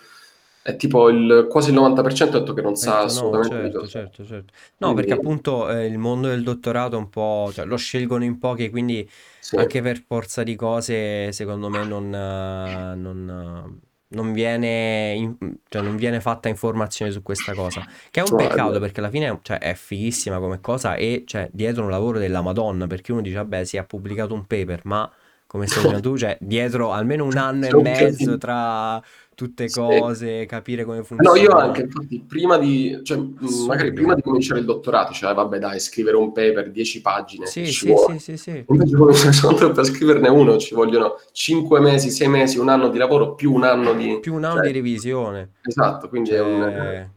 è 0.63 0.77
tipo 0.77 1.09
il, 1.09 1.47
quasi 1.49 1.71
il 1.71 1.77
90% 1.77 2.23
ha 2.23 2.39
detto 2.39 2.53
che 2.53 2.61
non 2.61 2.77
sa 2.77 2.91
certo, 2.91 3.05
assolutamente 3.07 3.55
no, 3.55 3.87
certo, 3.87 3.89
certo, 3.89 4.25
certo. 4.27 4.53
No, 4.77 4.93
quindi... 4.93 4.95
perché 4.95 5.13
appunto 5.13 5.71
eh, 5.71 5.87
il 5.87 5.97
mondo 5.97 6.29
del 6.29 6.43
dottorato 6.43 6.99
un 6.99 7.09
po', 7.09 7.51
cioè, 7.53 7.65
lo 7.65 7.77
scelgono 7.77 8.25
in 8.25 8.39
pochi, 8.39 8.69
quindi 8.69 9.09
sì. 9.39 9.57
anche 9.57 9.81
per 9.81 10.03
forza 10.07 10.43
di 10.43 10.55
cose, 10.57 11.33
secondo 11.33 11.71
me 11.71 11.85
non, 11.85 12.11
non, 12.11 13.81
non, 14.09 14.33
viene, 14.33 15.15
in, 15.15 15.37
cioè, 15.67 15.81
non 15.81 15.97
viene 15.97 16.21
fatta 16.21 16.51
informazione 16.51 17.11
su 17.11 17.23
questa 17.23 17.55
cosa. 17.55 17.87
Che 18.11 18.21
è 18.21 18.25
un 18.31 18.37
peccato 18.37 18.79
perché 18.81 19.01
alla 19.01 19.11
fine 19.11 19.39
cioè, 19.41 19.59
è 19.59 19.73
fighissima 19.73 20.39
come 20.39 20.61
cosa 20.61 20.95
e 20.97 21.25
cioè, 21.27 21.49
dietro 21.53 21.85
un 21.85 21.91
lavoro 21.91 22.19
della 22.19 22.43
Madonna, 22.43 22.87
perché 22.87 23.13
uno 23.13 23.23
dice, 23.23 23.37
vabbè, 23.37 23.65
si 23.65 23.79
è 23.79 23.85
pubblicato 23.85 24.35
un 24.35 24.45
paper, 24.45 24.83
ma 24.85 25.11
come 25.51 25.67
stai 25.67 25.83
dicendo 25.83 26.01
tu, 26.01 26.17
cioè 26.17 26.39
dietro 26.41 26.93
almeno 26.93 27.25
un 27.25 27.37
anno 27.37 27.67
e 27.67 27.83
mezzo 27.83 28.39
tra 28.39 29.03
tutte 29.35 29.69
cose, 29.69 30.47
capire 30.47 30.85
come 30.85 31.03
funziona. 31.03 31.37
No, 31.37 31.37
io 31.37 31.51
anche, 31.51 31.83
infatti, 31.83 32.23
prima 32.25 32.57
di, 32.57 33.01
cioè, 33.03 33.19
magari 33.67 33.93
prima 33.93 34.15
di 34.15 34.23
cominciare 34.23 34.61
il 34.61 34.67
dottorato, 34.67 35.13
cioè, 35.13 35.35
vabbè, 35.35 35.59
dai, 35.59 35.81
scrivere 35.81 36.17
un 36.17 36.31
paper, 36.31 36.71
10 36.71 37.01
pagine. 37.01 37.47
Sì, 37.47 37.67
sì, 37.67 37.93
sì, 37.97 38.19
sì, 38.19 38.37
sì. 38.37 38.65
Invece, 38.69 39.73
per 39.73 39.85
scriverne 39.87 40.29
uno 40.29 40.57
ci 40.59 40.75
vogliono 40.75 41.19
5 41.33 41.81
mesi, 41.81 42.11
6 42.11 42.29
mesi, 42.29 42.59
un 42.59 42.69
anno 42.69 42.89
di 42.89 42.99
lavoro, 42.99 43.35
più 43.35 43.53
un 43.53 43.65
anno 43.65 43.95
di... 43.95 44.19
Più 44.21 44.35
un 44.35 44.45
anno 44.45 44.57
cioè, 44.59 44.67
di 44.67 44.73
revisione. 44.73 45.53
Esatto, 45.63 46.09
quindi 46.09 46.31
cioè, 46.31 46.39
è 46.39 46.43
un... 46.43 47.09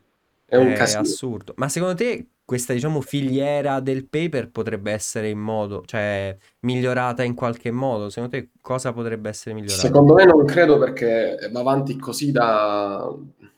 È 0.45 0.55
un 0.55 0.67
è 0.67 0.73
casino. 0.73 1.01
assurdo. 1.01 1.53
Ma 1.57 1.67
secondo 1.67 1.95
te 1.95 2.27
questa 2.45 2.73
diciamo 2.73 3.01
filiera 3.01 3.79
del 3.79 4.07
paper 4.07 4.49
potrebbe 4.51 4.91
essere 4.91 5.29
in 5.29 5.39
modo, 5.39 5.83
cioè 5.85 6.35
migliorata 6.61 7.23
in 7.23 7.35
qualche 7.35 7.71
modo? 7.71 8.09
Secondo 8.09 8.37
te 8.37 8.49
cosa 8.61 8.91
potrebbe 8.91 9.29
essere 9.29 9.55
migliorata? 9.55 9.81
Secondo 9.81 10.13
me 10.13 10.25
non 10.25 10.45
credo 10.45 10.77
perché 10.77 11.37
va 11.51 11.59
avanti 11.61 11.97
così 11.97 12.31
da, 12.31 13.09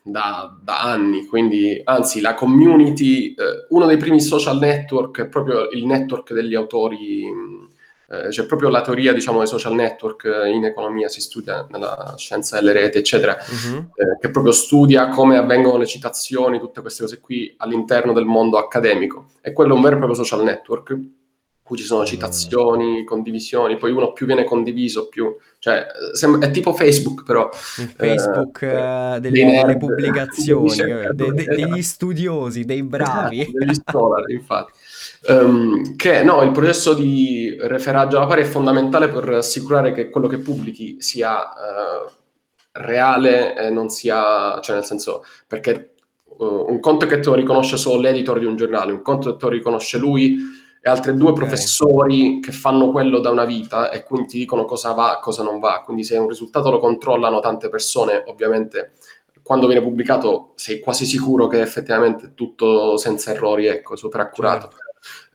da, 0.03 0.55
da 0.61 0.81
anni, 0.81 1.25
quindi 1.25 1.81
anzi 1.83 2.21
la 2.21 2.35
community, 2.35 3.33
eh, 3.33 3.65
uno 3.69 3.87
dei 3.87 3.97
primi 3.97 4.21
social 4.21 4.59
network 4.59 5.21
è 5.21 5.27
proprio 5.27 5.69
il 5.71 5.85
network 5.85 6.33
degli 6.33 6.53
autori 6.53 7.64
eh, 8.09 8.27
c'è 8.29 8.45
proprio 8.45 8.69
la 8.69 8.81
teoria, 8.81 9.13
diciamo, 9.13 9.39
dei 9.39 9.47
social 9.47 9.73
network 9.73 10.25
eh, 10.25 10.49
in 10.49 10.65
economia, 10.65 11.07
si 11.07 11.21
studia 11.21 11.65
nella 11.69 12.13
scienza 12.17 12.59
delle 12.59 12.73
reti, 12.73 12.97
eccetera, 12.97 13.35
uh-huh. 13.35 13.77
eh, 13.95 14.17
che 14.19 14.29
proprio 14.29 14.53
studia 14.53 15.09
come 15.09 15.37
avvengono 15.37 15.77
le 15.77 15.87
citazioni, 15.87 16.59
tutte 16.59 16.81
queste 16.81 17.03
cose 17.03 17.19
qui 17.19 17.53
all'interno 17.57 18.13
del 18.13 18.25
mondo 18.25 18.57
accademico. 18.57 19.31
E 19.41 19.53
quello 19.53 19.73
è 19.73 19.75
un 19.75 19.81
vero 19.81 19.95
e 19.95 19.99
proprio 19.99 20.23
social 20.23 20.43
network, 20.43 20.97
cui 21.65 21.77
ci 21.77 21.83
sono 21.83 22.05
citazioni, 22.05 23.03
condivisioni, 23.03 23.77
poi 23.77 23.89
uno 23.91 24.13
più 24.13 24.27
viene 24.27 24.43
condiviso, 24.43 25.07
più... 25.07 25.35
Cioè, 25.57 25.87
è 26.39 26.51
tipo 26.51 26.73
Facebook, 26.73 27.23
però... 27.23 27.49
Il 27.79 27.89
Facebook 27.97 28.61
eh, 28.61 29.17
delle, 29.19 29.61
delle, 29.61 29.77
pubblicazioni, 29.77 30.75
de, 31.11 31.33
de, 31.33 31.43
degli 31.43 31.81
studiosi, 31.81 32.65
dei 32.65 32.83
bravi. 32.83 33.41
Esatto, 33.41 33.57
degli 33.57 33.73
scholar, 33.81 34.29
infatti. 34.29 34.71
Um, 35.27 35.95
che 35.95 36.21
no, 36.23 36.43
il 36.43 36.51
processo 36.51 36.93
di 36.93 37.57
referaggio 37.59 38.17
alla 38.17 38.27
pari 38.27 38.43
è 38.43 38.45
fondamentale 38.45 39.07
per 39.07 39.27
assicurare 39.29 39.91
che 39.91 40.11
quello 40.11 40.27
che 40.27 40.37
pubblichi 40.37 41.01
sia 41.01 41.39
uh, 41.39 42.11
reale 42.73 43.55
e 43.57 43.71
non 43.71 43.89
sia, 43.89 44.59
cioè 44.61 44.75
nel 44.75 44.85
senso, 44.85 45.23
perché 45.47 45.95
uh, 46.25 46.65
un 46.67 46.79
conto 46.79 47.05
è 47.05 47.07
che 47.07 47.19
te 47.19 47.29
lo 47.29 47.35
riconosce 47.35 47.75
solo 47.75 48.01
l'editor 48.01 48.37
di 48.37 48.45
un 48.45 48.55
giornale, 48.55 48.91
un 48.91 49.01
conto 49.01 49.31
che 49.31 49.37
te 49.37 49.45
lo 49.45 49.51
riconosce 49.51 49.97
lui 49.97 50.37
e 50.79 50.89
altri 50.89 51.15
due 51.15 51.31
okay. 51.31 51.39
professori 51.39 52.39
che 52.39 52.51
fanno 52.51 52.91
quello 52.91 53.17
da 53.17 53.31
una 53.31 53.45
vita 53.45 53.89
e 53.89 54.03
quindi 54.03 54.27
ti 54.27 54.37
dicono 54.37 54.65
cosa 54.65 54.91
va, 54.91 55.17
cosa 55.19 55.41
non 55.41 55.57
va. 55.59 55.81
Quindi 55.83 56.03
se 56.03 56.17
un 56.17 56.27
risultato 56.27 56.69
lo 56.69 56.77
controllano 56.77 57.39
tante 57.39 57.69
persone, 57.69 58.23
ovviamente 58.27 58.91
quando 59.41 59.65
viene 59.65 59.81
pubblicato 59.81 60.51
sei 60.53 60.79
quasi 60.79 61.05
sicuro 61.05 61.47
che 61.47 61.61
effettivamente 61.61 62.27
è 62.27 62.33
tutto 62.35 62.97
senza 62.97 63.31
errori, 63.31 63.65
ecco, 63.65 63.95
super 63.95 64.19
accurato. 64.19 64.69
Certo. 64.69 64.84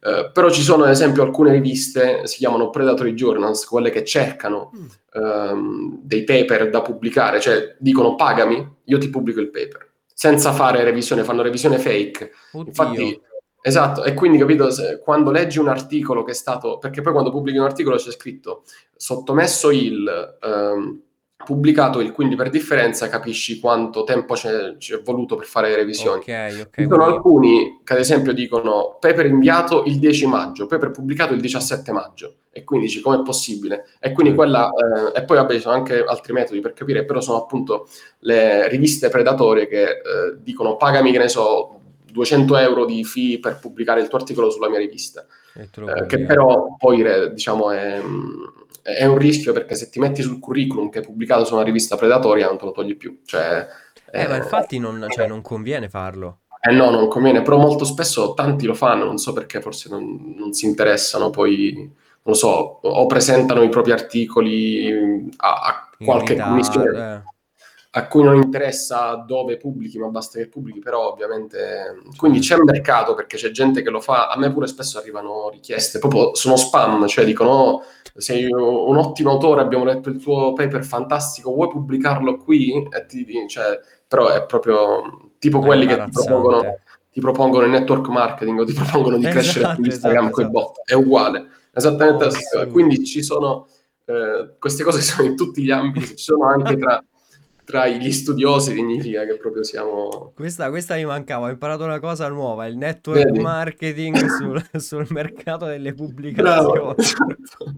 Uh, 0.01 0.33
però 0.33 0.51
ci 0.51 0.63
sono 0.63 0.85
ad 0.85 0.91
esempio 0.91 1.23
alcune 1.23 1.53
riviste, 1.53 2.27
si 2.27 2.39
chiamano 2.39 2.71
Predatory 2.71 3.13
Journals, 3.13 3.67
quelle 3.67 3.91
che 3.91 4.03
cercano 4.03 4.73
mm. 4.75 5.23
um, 5.23 6.01
dei 6.03 6.25
paper 6.25 6.71
da 6.71 6.81
pubblicare, 6.81 7.39
cioè 7.39 7.77
dicono 7.79 8.15
pagami, 8.15 8.77
io 8.85 8.99
ti 8.99 9.11
pubblico 9.11 9.41
il 9.41 9.51
paper, 9.51 9.91
senza 10.13 10.53
fare 10.53 10.85
revisione, 10.85 11.23
fanno 11.23 11.43
revisione 11.43 11.79
fake. 11.79 12.31
Oddio. 12.53 12.69
Infatti, 12.69 13.21
esatto, 13.61 14.05
e 14.05 14.15
quindi 14.15 14.39
capito, 14.39 14.71
se, 14.71 15.01
quando 15.01 15.31
leggi 15.31 15.59
un 15.59 15.69
articolo 15.69 16.23
che 16.25 16.31
è 16.31 16.35
stato, 16.35 16.79
perché 16.79 17.03
poi 17.03 17.13
quando 17.13 17.31
pubblichi 17.31 17.59
un 17.59 17.65
articolo 17.65 17.97
c'è 17.97 18.11
scritto 18.11 18.63
sottomesso 18.97 19.71
il... 19.71 20.39
Um, 20.43 21.03
pubblicato 21.45 22.01
il 22.01 22.13
quindi 22.13 22.37
per 22.37 22.51
differenza 22.51 23.09
capisci 23.09 23.59
quanto 23.59 24.05
tempo 24.05 24.35
c'è, 24.35 24.77
c'è 24.77 25.01
voluto 25.03 25.37
per 25.37 25.47
fare 25.47 25.71
le 25.71 25.77
revisioni. 25.77 26.21
Okay, 26.21 26.61
okay, 26.61 26.85
Ci 26.85 26.91
sono 26.91 27.05
alcuni 27.05 27.81
che 27.83 27.93
ad 27.95 27.99
esempio 27.99 28.33
dicono 28.33 28.97
paper 29.01 29.27
inviato 29.27 29.85
il 29.85 29.99
10 29.99 30.27
maggio, 30.27 30.67
paper 30.67 30.91
pubblicato 30.91 31.33
il 31.33 31.41
17 31.41 31.93
maggio 31.93 32.35
e 32.51 32.65
quindi 32.65 32.87
dici 32.87 33.01
com'è 33.01 33.23
possibile? 33.23 33.87
E 33.99 34.13
quindi 34.13 34.35
quella, 34.35 34.71
eh, 34.71 35.19
e 35.19 35.25
poi 35.25 35.37
vabbè 35.37 35.55
ci 35.55 35.61
sono 35.61 35.75
anche 35.75 36.03
altri 36.05 36.33
metodi 36.33 36.61
per 36.61 36.73
capire, 36.73 37.05
però 37.05 37.21
sono 37.21 37.39
appunto 37.39 37.89
le 38.21 38.69
riviste 38.69 39.09
predatorie 39.09 39.67
che 39.67 39.83
eh, 39.83 39.99
dicono 40.39 40.77
pagami 40.77 41.13
che 41.13 41.19
ne 41.19 41.29
so 41.29 41.81
200 42.11 42.57
euro 42.57 42.85
di 42.85 43.05
fee 43.05 43.39
per 43.39 43.59
pubblicare 43.59 44.01
il 44.01 44.09
tuo 44.09 44.19
articolo 44.19 44.51
sulla 44.51 44.69
mia 44.69 44.79
rivista, 44.79 45.25
eh, 45.55 46.07
che 46.07 46.21
però 46.21 46.77
poi 46.77 47.31
diciamo 47.33 47.71
è 47.71 48.03
è 48.83 49.05
un 49.05 49.19
rischio 49.19 49.53
perché 49.53 49.75
se 49.75 49.91
ti 49.91 49.99
metti 49.99 50.23
sul 50.23 50.39
curriculum 50.39 50.89
che 50.89 51.01
è 51.01 51.03
pubblicato 51.03 51.45
su 51.45 51.55
una 51.55 51.63
rivista 51.63 51.97
predatoria 51.97 52.47
non 52.47 52.59
te 52.59 52.65
lo 52.65 52.73
togli 52.73 52.97
più. 52.97 53.21
Cioè, 53.25 53.67
eh, 54.13 54.23
eh, 54.23 54.29
ma 54.29 54.37
infatti 54.37 54.79
non, 54.79 55.07
cioè, 55.11 55.27
non, 55.27 55.43
conviene 55.43 55.89
farlo. 55.89 56.41
Eh 56.61 56.73
no, 56.73 56.91
non 56.91 57.09
conviene, 57.09 57.43
però 57.43 57.59
molto 57.59 57.85
spesso 57.85 58.35
tanti 58.35 58.67
lo 58.67 58.75
fanno, 58.75 59.05
non 59.05 59.19
so 59.19 59.33
perché 59.33 59.61
forse 59.61 59.89
non, 59.89 60.35
non 60.37 60.53
si 60.53 60.67
interessano, 60.67 61.31
poi 61.31 61.73
non 61.75 61.95
lo 62.23 62.35
so, 62.35 62.81
o 62.83 63.07
presentano 63.07 63.63
i 63.63 63.71
propri 63.71 63.93
articoli 63.93 65.31
a, 65.37 65.49
a 65.49 65.89
qualche 66.05 66.37
commissione. 66.37 67.25
A 67.93 68.07
cui 68.07 68.23
non 68.23 68.37
interessa 68.37 69.17
dove 69.27 69.57
pubblichi, 69.57 69.99
ma 69.99 70.07
basta 70.07 70.39
che 70.39 70.47
pubblichi, 70.47 70.79
però 70.79 71.11
ovviamente... 71.11 72.01
Quindi 72.17 72.39
c'è 72.39 72.57
mercato 72.59 73.15
perché 73.15 73.37
c'è 73.37 73.51
gente 73.51 73.83
che 73.83 73.91
lo 73.91 74.01
fa, 74.01 74.29
a 74.29 74.39
me 74.39 74.53
pure 74.53 74.69
spesso 74.69 74.99
arrivano 74.99 75.49
richieste, 75.51 75.99
proprio 75.99 76.35
sono 76.37 76.55
spam, 76.55 77.09
cioè 77.09 77.25
dicono 77.25 77.51
oh, 77.51 77.83
sei 78.15 78.45
un 78.45 78.97
ottimo 78.97 79.31
autore, 79.31 79.63
abbiamo 79.63 79.85
letto 79.85 80.09
il 80.09 80.23
tuo 80.23 80.53
paper 80.53 80.85
fantastico, 80.85 81.53
vuoi 81.53 81.69
pubblicarlo 81.69 82.37
qui? 82.37 82.87
E 82.91 83.07
ti, 83.07 83.27
cioè, 83.49 83.81
però 84.07 84.29
è 84.29 84.45
proprio 84.47 85.33
tipo 85.41 85.61
è 85.61 85.65
quelli 85.65 85.87
che 85.87 86.05
ti 86.05 86.11
propongono, 86.13 86.79
ti 87.11 87.21
propongono 87.21 87.65
il 87.65 87.71
network 87.73 88.07
marketing 88.07 88.61
o 88.61 88.65
ti 88.65 88.73
propongono 88.73 89.17
di 89.17 89.27
esatto, 89.27 89.41
crescere 89.41 89.75
su 89.75 89.83
Instagram 89.83 90.25
esatto, 90.27 90.35
con 90.37 90.45
i 90.45 90.51
bot, 90.51 90.81
è 90.85 90.95
uguale, 90.95 91.47
esattamente 91.75 92.27
oh, 92.57 92.67
Quindi 92.69 93.05
ci 93.05 93.21
sono... 93.23 93.67
Eh, 94.05 94.55
queste 94.61 94.85
cose 94.85 95.01
sono 95.03 95.27
in 95.27 95.35
tutti 95.35 95.61
gli 95.61 95.73
ambiti, 95.73 96.17
ci 96.17 96.25
sono 96.25 96.47
anche 96.47 96.77
tra 96.77 97.03
tra 97.65 97.87
gli 97.89 98.13
studiosi 98.13 98.75
significa 98.75 99.25
che 99.25 99.37
proprio 99.37 99.63
siamo... 99.63 100.33
Questa, 100.35 100.71
questa 100.71 100.95
mi 100.97 101.05
mancava, 101.05 101.47
ho 101.47 101.51
imparato 101.51 101.85
una 101.85 102.01
cosa 102.01 102.29
nuova, 102.29 102.67
il 102.67 102.77
network 102.77 103.25
Vedi? 103.25 103.39
marketing 103.39 104.17
sul, 104.27 104.65
sul, 104.81 105.07
mercato 105.11 105.67
delle 105.67 105.93
pubblicazioni. 105.95 106.95
Esatto. 106.97 107.75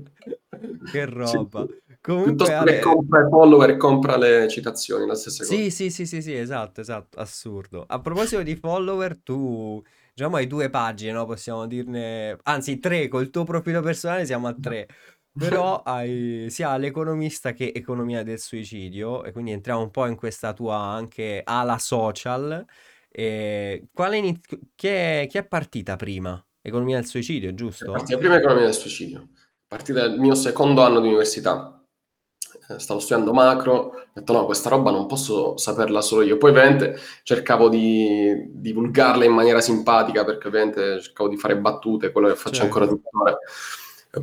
che 0.91 1.05
roba. 1.05 1.67
Sì. 1.67 1.81
Comunque, 2.03 2.33
Piuttosto 2.33 2.55
Ale... 2.55 2.73
che 2.73 2.79
compra 2.81 3.21
i 3.25 3.29
follower 3.29 3.71
e 3.71 3.77
compra 3.77 4.17
le 4.17 4.49
citazioni, 4.49 5.07
la 5.07 5.15
stessa 5.15 5.45
cosa. 5.45 5.55
Sì, 5.55 5.71
sì, 5.71 5.89
sì, 5.89 6.05
sì, 6.05 6.21
sì, 6.21 6.35
esatto, 6.35 6.81
esatto, 6.81 7.21
assurdo. 7.21 7.85
A 7.87 8.01
proposito 8.01 8.43
di 8.43 8.57
follower, 8.57 9.21
tu 9.23 9.81
diciamo 10.13 10.37
hai 10.37 10.49
due 10.49 10.69
pagine, 10.69 11.13
no? 11.13 11.27
Possiamo 11.27 11.67
dirne, 11.67 12.37
anzi 12.43 12.81
tre, 12.81 13.07
col 13.07 13.31
tuo 13.31 13.45
profilo 13.45 13.81
personale 13.83 14.27
siamo 14.27 14.49
a 14.49 14.57
tre. 14.61 14.89
Però 15.39 15.83
hai 15.85 16.47
sia 16.51 16.77
l'economista 16.77 17.53
che 17.53 17.73
economia 17.75 18.23
del 18.23 18.39
suicidio, 18.39 19.25
e 19.25 19.33
quindi 19.33 19.53
entriamo 19.53 19.81
un 19.81 19.91
po' 19.91 20.07
in 20.07 20.17
questa 20.17 20.53
tua 20.53 20.77
anche 20.77 21.43
ala 21.45 21.79
social. 21.79 22.65
E 23.11 23.89
quale 23.93 24.17
iniz- 24.17 24.59
chi, 24.75 24.89
è, 24.89 25.27
chi 25.29 25.39
è 25.39 25.45
partita 25.45 25.97
prima? 25.97 26.43
Economia 26.61 26.97
del 26.97 27.07
suicidio, 27.07 27.55
giusto? 27.55 27.93
Partita 27.93 28.19
prima 28.19 28.37
economia 28.37 28.65
del 28.65 28.75
suicidio, 28.75 29.29
partita 29.67 30.07
dal 30.07 30.19
mio 30.19 30.35
secondo 30.35 30.83
anno 30.83 31.01
di 31.01 31.09
università. 31.09 31.77
Eh, 32.69 32.79
stavo 32.79 33.01
studiando 33.01 33.33
macro, 33.33 33.73
ho 33.75 34.05
detto 34.15 34.33
no, 34.33 34.45
questa 34.45 34.69
roba 34.69 34.91
non 34.91 35.07
posso 35.07 35.57
saperla 35.57 36.01
solo 36.01 36.23
io. 36.23 36.39
Poi 36.39 36.51
ovviamente 36.51 36.99
cercavo 37.23 37.69
di 37.69 38.47
divulgarla 38.49 39.25
in 39.25 39.33
maniera 39.33 39.61
simpatica 39.61 40.25
perché 40.25 40.49
ovviamente 40.49 41.01
cercavo 41.01 41.29
di 41.29 41.37
fare 41.37 41.59
battute, 41.59 42.13
quello 42.13 42.29
che 42.29 42.37
faccio 42.37 42.61
certo. 42.61 42.65
ancora 42.65 42.87
tuttora. 42.87 43.37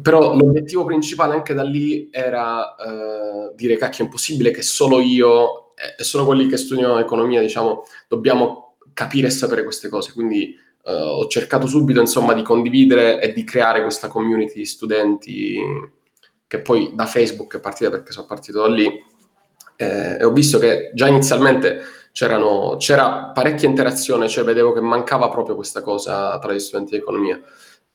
Però 0.02 0.36
l'obiettivo 0.36 0.86
principale 0.86 1.34
anche 1.34 1.56
da 1.56 1.64
lì 1.64 2.10
era 2.12 2.76
uh, 2.78 3.56
dire 3.56 3.76
cacchio 3.76 4.04
è 4.04 4.06
impossibile 4.06 4.52
che 4.52 4.62
solo 4.62 5.00
io 5.00 5.74
e 5.98 6.04
solo 6.04 6.26
quelli 6.26 6.48
che 6.48 6.58
studiano 6.58 7.00
economia, 7.00 7.42
diciamo, 7.42 7.86
dobbiamo 8.08 8.76
capire 8.94 9.28
e 9.28 9.32
sapere 9.32 9.64
queste 9.64 9.90
cose. 9.90 10.14
Quindi 10.14 10.56
uh, 10.84 10.92
ho 10.92 11.28
cercato 11.28 11.66
subito, 11.66 12.00
insomma, 12.00 12.34
di 12.34 12.44
condividere 12.44 13.20
e 13.20 13.34
di 13.34 13.44
creare 13.44 13.82
questa 13.82 14.08
community 14.10 14.60
di 14.60 14.66
studenti 14.66 15.60
che 16.46 16.60
poi 16.60 16.92
da 16.94 17.06
Facebook 17.06 17.58
è 17.58 17.60
partita 17.60 17.92
perché 17.92 18.12
sono 18.12 18.26
partito 18.26 18.62
da 18.62 18.68
lì, 18.68 18.88
eh, 19.76 20.18
e 20.20 20.24
ho 20.24 20.32
visto 20.32 20.58
che 20.58 20.92
già 20.94 21.08
inizialmente 21.08 21.82
c'era 22.12 23.32
parecchia 23.34 23.70
interazione, 23.70 24.28
cioè 24.28 24.44
vedevo 24.44 24.74
che 24.74 24.82
mancava 24.82 25.30
proprio 25.30 25.56
questa 25.56 25.82
cosa 25.82 26.38
tra 26.40 26.52
gli 26.52 26.60
studenti 26.60 26.92
di 26.92 26.98
economia. 26.98 27.40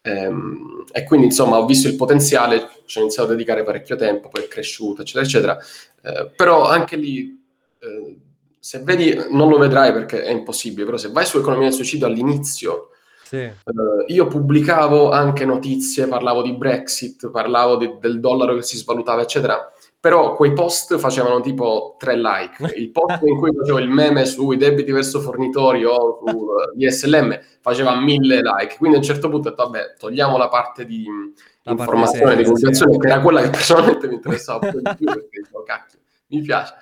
Ehm, 0.07 0.85
e 0.93 1.05
quindi 1.05 1.27
insomma 1.27 1.59
ho 1.59 1.65
visto 1.65 1.89
il 1.89 1.97
potenziale, 1.97 2.69
ci 2.85 2.99
ho 2.99 3.01
iniziato 3.01 3.31
a 3.31 3.33
dedicare 3.33 3.65
parecchio 3.65 3.97
tempo, 3.97 4.29
poi 4.29 4.45
è 4.45 4.49
cresciuto, 4.49 5.01
eccetera, 5.01 5.25
eccetera. 5.25 5.59
Eh, 6.03 6.31
però 6.37 6.69
anche 6.69 6.97
lì, 6.97 7.43
eh, 7.79 8.17
se 8.59 8.81
vedi, 8.81 9.15
non 9.31 9.49
lo 9.49 9.57
vedrai 9.57 9.93
perché 9.93 10.23
è 10.23 10.31
impossibile, 10.31 10.85
però 10.85 10.99
se 10.99 11.11
vai 11.11 11.25
su 11.25 11.39
economia 11.39 11.69
del 11.69 11.77
suicidio 11.77 12.07
all'inizio, 12.07 12.91
sì. 13.25 13.51
Uh, 13.65 14.05
io 14.09 14.27
pubblicavo 14.27 15.11
anche 15.11 15.47
notizie, 15.47 16.07
parlavo 16.07 16.43
di 16.43 16.53
Brexit, 16.53 17.31
parlavo 17.31 17.77
di, 17.77 17.97
del 17.99 18.21
dollaro 18.21 18.55
che 18.55 18.63
si 18.63 18.77
svalutava, 18.77 19.23
eccetera. 19.23 19.73
Però 20.05 20.35
quei 20.35 20.53
post 20.53 20.99
facevano 20.99 21.41
tipo 21.41 21.97
tre 21.99 22.15
like. 22.15 22.75
Il 22.77 22.91
post 22.91 23.23
in 23.23 23.39
cui 23.39 23.55
facevo 23.55 23.79
il 23.79 23.89
meme 23.89 24.27
sui 24.27 24.59
debiti 24.59 24.93
verso 24.93 25.19
fornitori 25.19 25.83
o 25.87 26.23
su 26.27 26.37
uh, 26.37 26.77
ISLM 26.77 27.41
faceva 27.63 27.99
mille 27.99 28.43
like. 28.43 28.77
Quindi 28.77 28.97
a 28.97 29.01
un 29.01 29.05
certo 29.07 29.31
punto 29.31 29.49
ho 29.49 29.51
detto, 29.53 29.63
vabbè, 29.63 29.95
togliamo 29.99 30.37
la 30.37 30.49
parte 30.49 30.85
di 30.85 31.07
la 31.63 31.73
informazione, 31.73 32.37
di 32.37 32.45
comunicazione, 32.45 32.99
che 32.99 33.07
era 33.07 33.21
quella 33.23 33.41
che 33.41 33.49
personalmente 33.49 34.07
mi 34.07 34.15
interessava 34.17 34.69
più 34.69 34.83
di 34.83 34.95
più, 34.95 35.07
perché 35.07 35.41
dicevo, 35.41 35.63
cacchio, 35.63 35.99
mi 36.27 36.43
piace. 36.43 36.75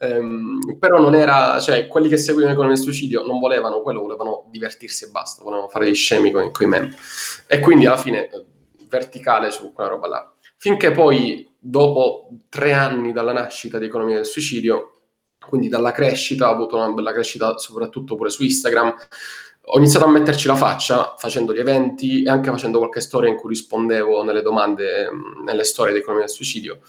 Um, 0.00 0.78
però 0.78 0.98
non 0.98 1.14
era, 1.14 1.60
cioè, 1.60 1.86
quelli 1.86 2.08
che 2.08 2.16
seguivano 2.16 2.56
con 2.56 2.70
il 2.70 2.78
suicidio 2.78 3.22
non 3.26 3.38
volevano 3.38 3.82
quello, 3.82 4.00
volevano 4.00 4.46
divertirsi 4.50 5.04
e 5.04 5.08
basta, 5.08 5.42
volevano 5.44 5.68
fare 5.68 5.90
gli 5.90 5.94
scemi 5.94 6.30
con, 6.30 6.50
con 6.50 6.64
i 6.64 6.68
meme. 6.70 6.96
E 7.46 7.60
quindi 7.60 7.84
alla 7.84 7.98
fine 7.98 8.30
eh, 8.30 8.46
verticale 8.88 9.50
su 9.50 9.74
quella 9.74 9.90
roba 9.90 10.08
là. 10.08 10.32
Finché 10.56 10.90
poi, 10.90 11.51
dopo 11.64 12.28
tre 12.48 12.72
anni 12.72 13.12
dalla 13.12 13.32
nascita 13.32 13.78
di 13.78 13.86
Economia 13.86 14.16
del 14.16 14.26
Suicidio, 14.26 15.02
quindi 15.46 15.68
dalla 15.68 15.92
crescita, 15.92 16.48
ho 16.48 16.52
avuto 16.52 16.76
una 16.76 16.90
bella 16.90 17.12
crescita 17.12 17.56
soprattutto 17.56 18.16
pure 18.16 18.30
su 18.30 18.42
Instagram, 18.42 18.94
ho 19.66 19.78
iniziato 19.78 20.06
a 20.06 20.10
metterci 20.10 20.48
la 20.48 20.56
faccia 20.56 21.14
facendo 21.16 21.54
gli 21.54 21.60
eventi 21.60 22.24
e 22.24 22.28
anche 22.28 22.50
facendo 22.50 22.78
qualche 22.78 23.00
storia 23.00 23.30
in 23.30 23.36
cui 23.36 23.50
rispondevo 23.50 24.24
nelle 24.24 24.42
domande, 24.42 25.08
nelle 25.44 25.62
storie 25.62 25.92
di 25.92 26.00
Economia 26.00 26.26
del 26.26 26.34
Suicidio. 26.34 26.80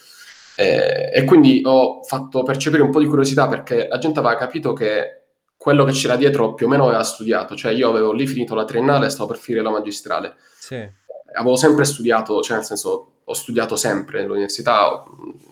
Eh, 0.55 1.11
e 1.13 1.23
quindi 1.23 1.61
ho 1.65 2.01
fatto 2.03 2.41
percepire 2.41 2.81
un 2.81 2.89
po' 2.89 2.99
di 2.99 3.05
curiosità 3.05 3.47
perché 3.47 3.87
la 3.87 3.99
gente 3.99 4.19
aveva 4.19 4.35
capito 4.35 4.73
che 4.73 5.21
quello 5.55 5.83
che 5.83 5.91
c'era 5.91 6.15
dietro 6.15 6.55
più 6.55 6.65
o 6.65 6.69
meno 6.69 6.85
aveva 6.85 7.03
studiato, 7.03 7.55
cioè 7.55 7.71
io 7.71 7.89
avevo 7.89 8.11
lì 8.11 8.25
finito 8.25 8.55
la 8.55 8.65
triennale 8.65 9.05
e 9.05 9.09
stavo 9.09 9.29
per 9.29 9.37
finire 9.37 9.63
la 9.63 9.69
magistrale. 9.69 10.35
Sì. 10.57 10.75
Avevo 11.35 11.55
sempre 11.55 11.85
studiato, 11.85 12.41
cioè 12.41 12.57
nel 12.57 12.65
senso 12.65 13.12
ho 13.23 13.33
studiato 13.33 13.75
sempre 13.75 14.21
all'università, 14.21 15.03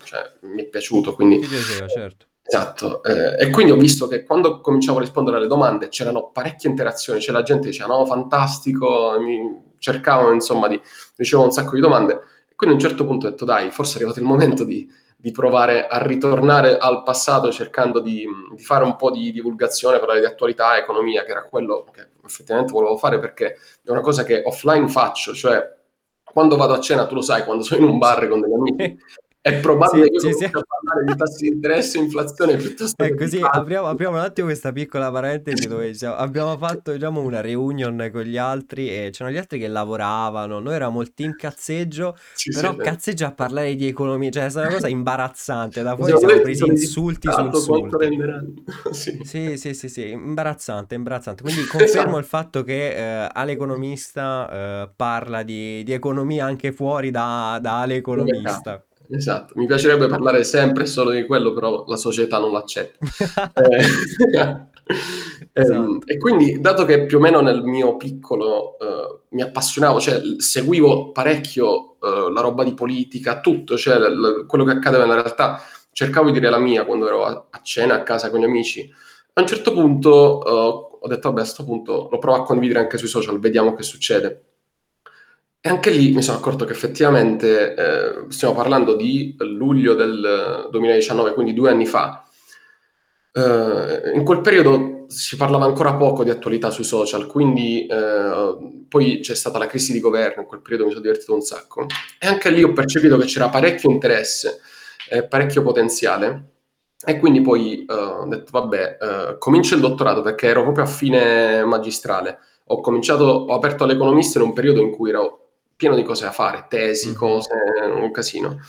cioè, 0.03 0.31
mi 0.41 0.63
è 0.63 0.65
piaciuto, 0.65 1.13
quindi... 1.13 1.39
Piaceva, 1.39 1.88
certo. 1.88 2.25
Esatto, 2.43 3.01
eh, 3.03 3.45
e 3.45 3.49
quindi 3.49 3.71
ho 3.71 3.77
visto 3.77 4.07
che 4.07 4.23
quando 4.23 4.60
cominciavo 4.60 4.97
a 4.97 5.01
rispondere 5.01 5.38
alle 5.38 5.47
domande 5.47 5.88
c'erano 5.88 6.31
parecchie 6.31 6.69
interazioni, 6.69 7.21
cioè 7.21 7.34
la 7.34 7.43
gente 7.43 7.69
diceva 7.69 7.95
no, 7.95 8.05
fantastico, 8.05 9.15
mi 9.19 9.75
cercavano 9.77 10.34
insomma 10.34 10.67
di, 10.67 10.79
ricevevo 11.15 11.47
un 11.47 11.53
sacco 11.53 11.75
di 11.75 11.81
domande 11.81 12.19
quindi 12.62 12.77
a 12.77 12.84
un 12.84 12.89
certo 12.89 13.07
punto 13.07 13.25
ho 13.25 13.29
detto, 13.31 13.43
dai, 13.43 13.71
forse 13.71 13.93
è 13.93 13.95
arrivato 13.95 14.19
il 14.19 14.25
momento 14.25 14.63
di, 14.63 14.88
di 15.17 15.31
provare 15.31 15.88
a 15.88 15.99
ritornare 16.05 16.77
al 16.77 17.01
passato 17.01 17.51
cercando 17.51 17.99
di, 17.99 18.23
di, 18.53 18.62
fare 18.62 18.84
un 18.84 18.95
po' 18.95 19.10
di 19.10 19.31
divulgazione, 19.31 19.97
parlare 19.97 20.19
di 20.19 20.27
attualità, 20.27 20.77
economia, 20.77 21.23
che 21.23 21.31
era 21.31 21.45
quello 21.45 21.88
che 21.91 22.10
effettivamente 22.23 22.71
volevo 22.71 22.97
fare 22.97 23.17
perché 23.17 23.57
è 23.84 23.89
una 23.89 24.01
cosa 24.01 24.23
che 24.23 24.43
offline 24.45 24.88
faccio, 24.89 25.34
cioè 25.34 25.75
quando 26.32 26.58
vado 26.58 26.74
a 26.74 26.82
cena, 26.82 27.06
tu 27.06 27.15
lo 27.15 27.22
sai, 27.22 27.44
quando 27.44 27.63
sono 27.63 27.82
in 27.82 27.89
un 27.89 27.98
bar 27.98 28.28
con 28.28 28.41
degli 28.41 28.54
amici 28.54 29.00
è 29.41 29.60
probabile 29.60 30.06
sì, 30.06 30.12
che 30.12 30.19
sì, 30.19 30.34
sì. 30.34 30.49
parlare 30.51 31.06
di 31.06 31.15
tassi 31.15 31.49
di 31.49 31.56
interesse 31.56 31.97
e 31.97 32.01
inflazione 32.01 32.58
piuttosto 32.58 33.04
che 33.04 33.15
così 33.15 33.39
apriamo, 33.41 33.88
apriamo, 33.88 34.17
un 34.17 34.21
attimo 34.21 34.47
questa 34.47 34.71
piccola 34.71 35.12
parentesi 35.12 35.67
dove 35.67 35.91
diciamo, 35.91 36.15
abbiamo 36.15 36.56
fatto 36.58 36.91
diciamo, 36.91 37.21
una 37.21 37.41
reunion 37.41 38.10
con 38.13 38.21
gli 38.21 38.38
altri 38.38 38.89
e 38.89 39.10
c'erano 39.12 39.36
gli 39.36 39.39
altri 39.39 39.58
che 39.58 39.67
lavoravano 39.67 40.60
noi 40.60 40.75
eravamo 40.75 41.01
il 41.01 41.13
team 41.15 41.36
cazzeggio 41.36 42.15
sì, 42.34 42.51
però 42.51 42.75
cazzeggio 42.75 43.25
a 43.25 43.32
parlare 43.32 43.75
di 43.75 43.88
economia 43.88 44.30
cioè 44.30 44.45
è 44.45 44.56
una 44.56 44.69
cosa 44.69 44.88
imbarazzante 44.88 45.82
da 45.82 45.95
fuori 45.95 46.17
siamo 46.17 46.41
presi 46.41 46.65
insulti 46.67 47.32
su 47.32 47.41
insulti 47.41 47.99
sì. 48.91 49.19
sì 49.23 49.58
sì 49.58 49.73
sì 49.73 49.89
sì 49.89 50.10
imbarazzante 50.10 50.93
imbarazzante. 50.93 51.41
Quindi 51.41 51.65
confermo 51.67 51.88
esatto. 51.88 52.17
il 52.17 52.25
fatto 52.25 52.63
che 52.63 53.23
eh, 53.23 53.30
all'economista 53.32 54.49
eh, 54.84 54.89
parla 54.95 55.43
di, 55.43 55.84
di, 55.84 55.93
economia 55.93 56.45
anche 56.45 56.71
fuori 56.71 57.12
da, 57.12 57.58
da 57.62 57.82
all'economista 57.82 58.84
Esatto, 59.13 59.54
mi 59.58 59.65
piacerebbe 59.65 60.08
parlare 60.08 60.43
sempre 60.45 60.86
solo 60.86 61.12
di 61.12 61.26
quello, 61.26 61.52
però 61.54 61.84
la 61.88 61.97
società 61.97 62.39
non 62.39 62.54
l'accetta. 62.54 62.97
eh, 63.56 64.67
esatto. 65.52 66.06
e 66.06 66.17
quindi, 66.17 66.62
dato 66.62 66.86
che 66.86 67.06
più 67.06 67.17
o 67.17 67.19
meno 67.19 67.41
nel 67.41 67.62
mio 67.62 67.97
piccolo 67.97 68.78
uh, 68.80 69.19
mi 69.36 69.41
appassionavo, 69.41 70.00
cioè 70.00 70.21
seguivo 70.38 71.12
parecchio 71.12 71.97
uh, 72.00 72.30
la 72.30 72.39
roba 72.39 72.63
di 72.63 72.74
politica, 72.74 73.41
tutto, 73.41 73.78
cioè 73.78 73.97
l- 74.00 74.45
quello 74.47 74.63
che 74.63 74.71
accadeva 74.71 75.04
nella 75.04 75.21
realtà, 75.21 75.62
cercavo 75.91 76.28
di 76.28 76.39
dire 76.39 76.50
la 76.50 76.60
mia 76.60 76.86
quando 76.86 77.08
ero 77.08 77.26
a, 77.26 77.47
a 77.50 77.60
cena 77.62 77.95
a 77.95 78.04
casa 78.04 78.30
con 78.30 78.39
gli 78.39 78.45
amici. 78.45 78.89
A 79.34 79.41
un 79.41 79.47
certo 79.47 79.74
punto 79.74 80.39
uh, 80.39 80.91
ho 81.04 81.08
detto, 81.08 81.28
vabbè, 81.28 81.41
a 81.41 81.43
questo 81.43 81.65
punto 81.65 82.08
lo 82.10 82.17
provo 82.17 82.38
a 82.38 82.43
condividere 82.43 82.80
anche 82.80 82.97
sui 82.97 83.10
social, 83.10 83.39
vediamo 83.39 83.74
che 83.74 83.84
succede. 83.84 84.50
E 85.63 85.69
anche 85.69 85.91
lì 85.91 86.12
mi 86.12 86.24
sono 86.24 86.39
accorto 86.39 86.65
che 86.65 86.71
effettivamente 86.71 87.76
eh, 87.76 88.26
stiamo 88.30 88.56
parlando 88.56 88.95
di 88.95 89.36
luglio 89.38 89.93
del 89.93 90.67
2019, 90.71 91.34
quindi 91.34 91.54
due 91.54 91.69
anni 91.69 91.86
fa. 91.86 92.28
Eh, 93.32 94.12
in 94.15 94.24
quel 94.24 94.41
periodo 94.41 95.06
si 95.08 95.36
parlava 95.38 95.65
ancora 95.65 95.93
poco 95.93 96.24
di 96.24 96.32
attualità 96.32 96.71
sui 96.71 96.84
social, 96.84 97.28
quindi 97.28 97.86
eh, 97.86 98.86
poi 98.89 99.19
c'è 99.19 99.36
stata 99.36 99.60
la 99.60 99.67
crisi 99.67 99.93
di 99.93 100.00
governo, 100.00 100.41
in 100.41 100.47
quel 100.47 100.62
periodo 100.62 100.86
mi 100.86 100.91
sono 100.93 101.04
divertito 101.04 101.36
un 101.36 101.41
sacco. 101.41 101.86
E 102.17 102.26
anche 102.26 102.50
lì 102.50 102.63
ho 102.63 102.74
percepito 102.74 103.17
che 103.17 103.26
c'era 103.26 103.50
parecchio 103.50 103.91
interesse, 103.91 104.62
parecchio 105.30 105.62
potenziale. 105.62 106.45
E 107.06 107.19
quindi 107.19 107.41
poi 107.41 107.86
eh, 107.86 107.93
ho 107.93 108.26
detto, 108.26 108.50
vabbè, 108.50 108.97
eh, 109.00 109.38
comincio 109.38 109.76
il 109.76 109.82
dottorato 109.82 110.24
perché 110.24 110.47
ero 110.47 110.63
proprio 110.63 110.86
a 110.86 110.88
fine 110.88 111.63
magistrale. 111.65 112.39
Ho 112.65 112.82
cominciato, 112.82 113.26
ho 113.26 113.54
aperto 113.54 113.84
all'economista 113.84 114.39
in 114.39 114.45
un 114.45 114.54
periodo 114.54 114.82
in 114.82 114.89
cui 114.89 115.10
ero 115.10 115.40
pieno 115.82 115.96
di 115.96 116.04
cose 116.04 116.26
da 116.26 116.32
fare, 116.32 116.67
tesi, 116.70 117.10
mm. 117.10 117.13
cose, 117.15 117.50
un 117.91 118.12
casino. 118.12 118.60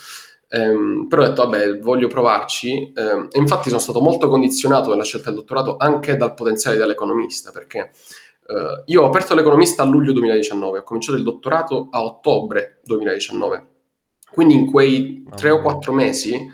Um, 0.48 1.09
però 1.09 1.25
ho 1.25 1.29
detto, 1.29 1.42
vabbè, 1.46 1.79
voglio 1.79 2.09
provarci. 2.09 2.90
Um, 2.96 3.29
e 3.31 3.38
infatti 3.38 3.68
sono 3.68 3.83
stato 3.83 4.01
molto 4.01 4.31
condizionato 4.31 4.88
nella 4.88 5.05
scelta 5.05 5.29
del 5.29 5.40
dottorato 5.40 5.77
anche 5.77 6.16
dal 6.16 6.33
potenziale 6.33 6.79
dell'economista, 6.79 7.51
perché 7.51 7.90
uh, 8.46 8.83
io 8.87 9.03
ho 9.03 9.07
aperto 9.07 9.35
l'economista 9.35 9.83
a 9.83 9.85
luglio 9.85 10.12
2019, 10.12 10.79
ho 10.79 10.83
cominciato 10.83 11.18
il 11.18 11.22
dottorato 11.22 11.88
a 11.90 12.03
ottobre 12.03 12.81
2019. 12.83 13.66
Quindi 14.31 14.55
in 14.55 14.70
quei 14.70 15.27
tre 15.37 15.51
o 15.51 15.61
quattro 15.61 15.92
mesi 15.92 16.51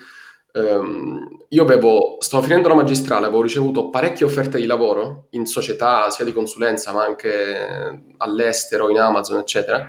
ehm, 0.53 1.45
io 1.51 1.63
avevo, 1.63 2.17
stavo 2.19 2.43
finendo 2.43 2.67
la 2.67 2.75
magistrale, 2.75 3.27
avevo 3.27 3.43
ricevuto 3.43 3.89
parecchie 3.89 4.27
offerte 4.27 4.59
di 4.59 4.67
lavoro 4.67 5.29
in 5.31 5.47
società, 5.47 6.11
sia 6.11 6.25
di 6.25 6.33
consulenza, 6.33 6.93
ma 6.93 7.05
anche 7.05 8.03
all'estero, 8.19 8.91
in 8.91 8.99
Amazon, 8.99 9.39
eccetera, 9.39 9.89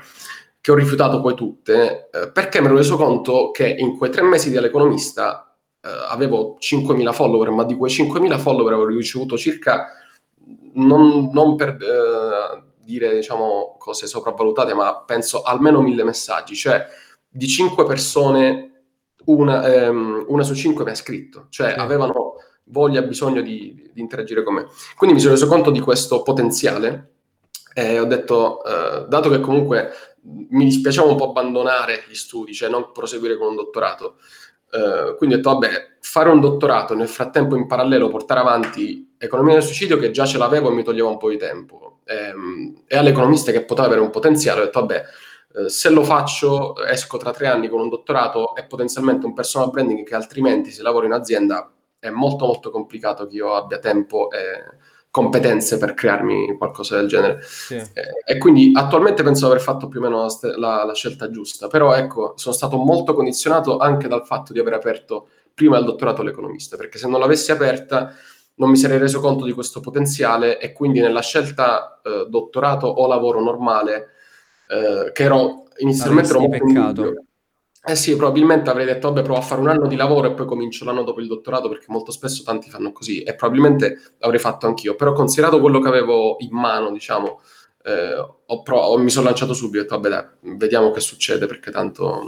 che 0.69 0.75
ho 0.75 0.77
rifiutato 0.77 1.19
poi 1.19 1.33
tutte, 1.33 2.09
eh, 2.11 2.31
perché 2.31 2.59
mi 2.59 2.67
ero 2.67 2.75
reso 2.75 2.95
conto 2.95 3.49
che 3.49 3.67
in 3.67 3.97
quei 3.97 4.11
tre 4.11 4.21
mesi 4.21 4.51
dell'economista 4.51 5.57
eh, 5.81 5.89
avevo 6.09 6.57
5.000 6.59 7.11
follower, 7.11 7.49
ma 7.49 7.63
di 7.63 7.75
quei 7.75 7.91
5.000 7.91 8.37
follower 8.37 8.73
avevo 8.73 8.89
ricevuto 8.89 9.35
circa, 9.35 9.87
non, 10.73 11.31
non 11.33 11.55
per 11.55 11.69
eh, 11.69 12.63
dire 12.83 13.15
diciamo, 13.15 13.77
cose 13.79 14.05
sopravvalutate, 14.05 14.75
ma 14.75 15.03
penso 15.03 15.41
almeno 15.41 15.81
1.000 15.81 16.03
messaggi, 16.03 16.55
cioè 16.55 16.85
di 17.27 17.47
5 17.47 17.83
persone 17.85 18.83
una, 19.25 19.65
ehm, 19.65 20.25
una 20.27 20.43
su 20.43 20.53
5 20.53 20.83
mi 20.83 20.91
ha 20.91 20.95
scritto, 20.95 21.47
cioè 21.49 21.71
sì. 21.71 21.79
avevano 21.79 22.35
voglia, 22.65 23.01
bisogno 23.01 23.41
di, 23.41 23.89
di, 23.91 24.01
interagire 24.01 24.43
con 24.43 24.53
me. 24.53 24.67
Quindi 24.95 25.15
mi 25.15 25.21
sono 25.21 25.33
reso 25.33 25.47
conto 25.47 25.71
di 25.71 25.79
questo 25.79 26.21
potenziale 26.21 27.18
e 27.79 27.99
ho 27.99 28.05
detto, 28.05 28.63
eh, 28.63 29.05
dato 29.07 29.29
che 29.29 29.39
comunque 29.39 29.91
mi 30.21 30.65
dispiaceva 30.65 31.07
un 31.07 31.15
po' 31.15 31.29
abbandonare 31.29 32.03
gli 32.09 32.15
studi, 32.15 32.53
cioè 32.53 32.69
non 32.69 32.91
proseguire 32.91 33.37
con 33.37 33.49
un 33.49 33.55
dottorato, 33.55 34.15
Uh, 34.71 35.15
quindi 35.17 35.33
ho 35.33 35.37
detto, 35.37 35.49
vabbè, 35.49 35.97
fare 35.99 36.29
un 36.29 36.39
dottorato 36.39 36.93
nel 36.93 37.07
frattempo 37.07 37.55
in 37.55 37.65
parallelo, 37.65 38.07
portare 38.07 38.39
avanti 38.39 39.15
economia 39.17 39.55
del 39.55 39.63
suicidio, 39.63 39.97
che 39.97 40.11
già 40.11 40.27
ce 40.27 40.37
l'avevo 40.37 40.69
e 40.69 40.73
mi 40.73 40.83
toglieva 40.83 41.09
un 41.09 41.17
po' 41.17 41.29
di 41.29 41.37
tempo, 41.37 42.01
e, 42.05 42.15
ehm, 42.15 42.83
e 42.85 42.95
all'economista 42.95 43.51
che 43.51 43.63
poteva 43.65 43.87
avere 43.87 44.01
un 44.01 44.11
potenziale, 44.11 44.61
ho 44.61 44.63
detto, 44.65 44.79
vabbè, 44.81 45.03
uh, 45.53 45.67
se 45.67 45.89
lo 45.89 46.03
faccio, 46.03 46.79
esco 46.85 47.17
tra 47.17 47.31
tre 47.31 47.47
anni 47.47 47.67
con 47.67 47.81
un 47.81 47.89
dottorato 47.89 48.55
e 48.55 48.65
potenzialmente 48.65 49.25
un 49.25 49.33
personal 49.33 49.71
branding 49.71 50.05
che 50.05 50.13
altrimenti 50.13 50.69
se 50.69 50.83
lavoro 50.83 51.07
in 51.07 51.13
azienda 51.13 51.71
è 51.97 52.09
molto 52.11 52.45
molto 52.45 52.69
complicato 52.69 53.25
che 53.25 53.37
io 53.37 53.55
abbia 53.55 53.79
tempo 53.79 54.29
e 54.29 54.77
competenze 55.19 55.77
per 55.77 55.93
crearmi 55.93 56.55
qualcosa 56.57 56.95
del 56.95 57.07
genere. 57.07 57.41
Sì. 57.41 57.75
Eh, 57.75 57.91
e 58.25 58.37
quindi 58.37 58.71
attualmente 58.73 59.21
penso 59.21 59.45
di 59.45 59.51
aver 59.51 59.63
fatto 59.63 59.87
più 59.87 59.99
o 59.99 60.03
meno 60.03 60.25
la, 60.25 60.57
la, 60.57 60.83
la, 60.85 60.93
scelta 60.93 61.29
giusta, 61.29 61.67
però 61.67 61.93
ecco, 61.93 62.33
sono 62.37 62.55
stato 62.55 62.77
molto 62.77 63.13
condizionato 63.13 63.77
anche 63.77 64.07
dal 64.07 64.25
fatto 64.25 64.53
di 64.53 64.59
aver 64.59 64.73
aperto 64.73 65.27
prima 65.53 65.77
il 65.77 65.85
dottorato 65.85 66.21
all'economista, 66.21 66.77
perché 66.77 66.97
se 66.97 67.07
non 67.07 67.19
l'avessi 67.19 67.51
aperta 67.51 68.13
non 68.55 68.69
mi 68.69 68.77
sarei 68.77 68.97
reso 68.97 69.19
conto 69.19 69.45
di 69.45 69.51
questo 69.51 69.79
potenziale 69.81 70.57
e 70.59 70.71
quindi 70.71 70.99
nella 70.99 71.21
scelta 71.21 71.99
eh, 72.01 72.27
dottorato 72.29 72.87
o 72.87 73.07
lavoro 73.07 73.41
normale, 73.41 74.07
eh, 74.69 75.11
che 75.11 75.23
ero 75.23 75.65
inizialmente 75.77 76.29
ero 76.29 76.39
molto 76.39 76.65
peccato. 76.65 77.23
Eh 77.81 77.95
sì, 77.95 78.15
probabilmente 78.15 78.69
avrei 78.69 78.85
detto, 78.85 79.07
vabbè, 79.07 79.23
provo 79.23 79.39
a 79.39 79.41
fare 79.41 79.61
un 79.61 79.69
anno 79.69 79.87
di 79.87 79.95
lavoro 79.95 80.27
e 80.27 80.33
poi 80.33 80.45
comincio 80.45 80.83
l'anno 80.85 81.03
dopo 81.03 81.21
il 81.21 81.27
dottorato, 81.27 81.69
perché 81.69 81.85
molto 81.87 82.11
spesso 82.11 82.43
tanti 82.43 82.69
fanno 82.69 82.91
così, 82.91 83.23
e 83.23 83.35
probabilmente 83.35 84.15
l'avrei 84.19 84.39
fatto 84.39 84.67
anch'io. 84.67 84.95
Però 84.95 85.13
considerato 85.13 85.59
quello 85.59 85.79
che 85.79 85.87
avevo 85.87 86.35
in 86.39 86.49
mano, 86.51 86.91
diciamo, 86.91 87.41
eh, 87.83 88.15
ho 88.45 88.61
pro- 88.61 88.97
mi 88.97 89.09
sono 89.09 89.25
lanciato 89.27 89.53
subito 89.53 89.77
e 89.77 89.79
ho 89.79 89.83
detto, 89.83 90.09
vabbè, 90.09 90.09
dai, 90.41 90.57
vediamo 90.57 90.91
che 90.91 90.99
succede, 90.99 91.45
perché 91.47 91.71
tanto... 91.71 92.21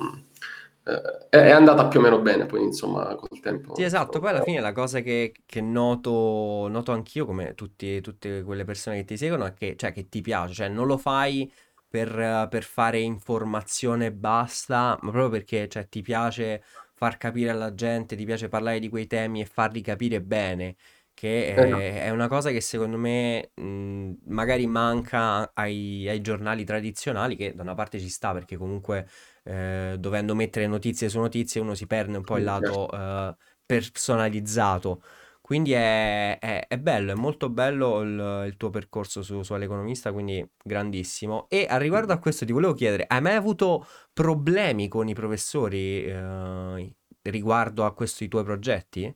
Eh, 0.83 1.29
è 1.29 1.51
andata 1.51 1.87
più 1.87 1.99
o 1.99 2.01
meno 2.01 2.19
bene 2.21 2.47
poi 2.47 2.63
insomma 2.63 3.13
col 3.13 3.39
tempo 3.39 3.75
sì 3.75 3.83
esatto 3.83 4.19
poi 4.19 4.29
alla 4.31 4.41
fine 4.41 4.59
la 4.59 4.71
cosa 4.71 5.01
che, 5.01 5.31
che 5.45 5.61
noto, 5.61 6.67
noto 6.69 6.91
anch'io 6.91 7.27
come 7.27 7.53
tutti, 7.53 8.01
tutte 8.01 8.41
quelle 8.41 8.63
persone 8.65 8.95
che 8.97 9.05
ti 9.05 9.15
seguono 9.15 9.45
è 9.45 9.53
che, 9.53 9.75
cioè, 9.77 9.91
che 9.91 10.09
ti 10.09 10.21
piace 10.21 10.55
cioè 10.55 10.69
non 10.69 10.87
lo 10.87 10.97
fai 10.97 11.51
per, 11.91 12.47
per 12.49 12.63
fare 12.63 12.99
informazione 12.99 14.05
e 14.05 14.11
basta, 14.13 14.97
ma 15.01 15.11
proprio 15.11 15.29
perché 15.29 15.67
cioè, 15.67 15.89
ti 15.89 16.01
piace 16.01 16.63
far 16.93 17.17
capire 17.17 17.49
alla 17.49 17.73
gente, 17.73 18.15
ti 18.15 18.23
piace 18.23 18.47
parlare 18.47 18.79
di 18.79 18.87
quei 18.87 19.07
temi 19.07 19.41
e 19.41 19.45
farli 19.45 19.81
capire 19.81 20.21
bene, 20.21 20.77
che 21.13 21.53
è, 21.53 21.59
esatto. 21.59 21.81
è 21.81 22.09
una 22.11 22.29
cosa 22.29 22.49
che 22.51 22.61
secondo 22.61 22.97
me 22.97 23.51
mh, 23.55 24.11
magari 24.27 24.67
manca 24.67 25.51
ai, 25.53 26.07
ai, 26.07 26.21
giornali 26.21 26.63
tradizionali, 26.63 27.35
che 27.35 27.53
da 27.53 27.63
una 27.63 27.75
parte 27.75 27.99
ci 27.99 28.07
sta 28.07 28.31
perché 28.31 28.55
comunque 28.55 29.05
eh, 29.43 29.97
dovendo 29.99 30.33
mettere 30.33 30.67
notizie 30.67 31.09
su 31.09 31.19
notizie 31.19 31.59
uno 31.59 31.75
si 31.75 31.87
perde 31.87 32.15
un 32.15 32.23
po' 32.23 32.37
il 32.37 32.45
lato 32.45 32.89
eh, 32.89 33.35
personalizzato. 33.65 35.03
Quindi 35.51 35.73
è, 35.73 36.39
è, 36.39 36.65
è 36.65 36.77
bello, 36.77 37.11
è 37.11 37.15
molto 37.15 37.49
bello 37.49 37.99
il, 37.99 38.43
il 38.45 38.55
tuo 38.55 38.69
percorso 38.69 39.21
su, 39.21 39.41
su 39.41 39.51
all'economista, 39.51 40.13
quindi 40.13 40.49
grandissimo. 40.63 41.47
E 41.49 41.67
a 41.69 41.75
riguardo 41.75 42.13
a 42.13 42.19
questo 42.19 42.45
ti 42.45 42.53
volevo 42.53 42.71
chiedere, 42.71 43.03
hai 43.05 43.19
mai 43.19 43.35
avuto 43.35 43.85
problemi 44.13 44.87
con 44.87 45.09
i 45.09 45.13
professori 45.13 46.05
eh, 46.05 46.95
riguardo 47.23 47.83
a 47.83 47.93
questi 47.93 48.29
tuoi 48.29 48.45
progetti? 48.45 49.13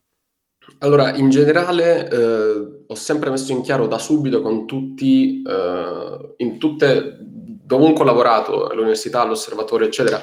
Allora, 0.79 1.15
in 1.15 1.29
generale 1.29 2.09
eh, 2.09 2.83
ho 2.85 2.95
sempre 2.95 3.29
messo 3.29 3.53
in 3.53 3.61
chiaro 3.61 3.87
da 3.87 3.97
subito 3.97 4.41
con 4.41 4.65
tutti, 4.65 5.41
eh, 5.41 6.33
in 6.35 6.57
tutte, 6.59 7.17
dovunque 7.21 8.03
ho 8.03 8.07
lavorato, 8.07 8.67
all'università, 8.67 9.21
all'osservatorio, 9.21 9.87
eccetera, 9.87 10.21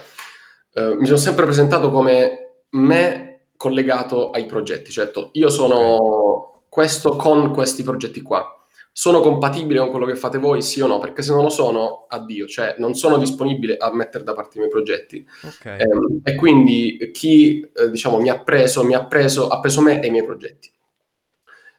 eh, 0.75 0.95
mi 0.95 1.07
sono 1.07 1.17
sempre 1.17 1.47
presentato 1.47 1.91
come 1.91 2.65
me 2.73 3.32
collegato 3.63 4.31
ai 4.31 4.45
progetti. 4.47 4.91
Certo, 4.91 5.29
io 5.35 5.49
sono 5.49 6.65
questo 6.69 7.15
con 7.15 7.53
questi 7.53 7.85
progetti 7.85 8.21
qua. 8.21 8.45
Sono 8.91 9.21
compatibile 9.21 9.79
con 9.79 9.91
quello 9.91 10.05
che 10.05 10.17
fate 10.17 10.39
voi, 10.39 10.63
sì 10.63 10.81
o 10.81 10.89
no? 10.89 10.99
Perché 10.99 11.23
se 11.23 11.33
non 11.33 11.45
lo 11.45 11.49
sono, 11.49 12.07
addio, 12.09 12.49
cioè 12.49 12.75
non 12.79 12.95
sono 12.95 13.19
disponibile 13.19 13.77
a 13.77 13.95
mettere 13.95 14.25
da 14.25 14.35
parte 14.35 14.57
i 14.57 14.59
miei 14.59 14.71
progetti. 14.71 15.25
Okay. 15.47 15.79
Eh, 15.79 16.31
e 16.33 16.35
quindi 16.35 17.11
chi, 17.13 17.61
eh, 17.61 17.89
diciamo, 17.89 18.19
mi 18.19 18.31
ha 18.31 18.41
preso, 18.41 18.83
mi 18.83 18.95
ha 18.95 19.05
preso, 19.07 19.47
ha 19.47 19.61
preso 19.61 19.81
me 19.81 20.03
e 20.03 20.09
i 20.09 20.11
miei 20.11 20.25
progetti. 20.25 20.71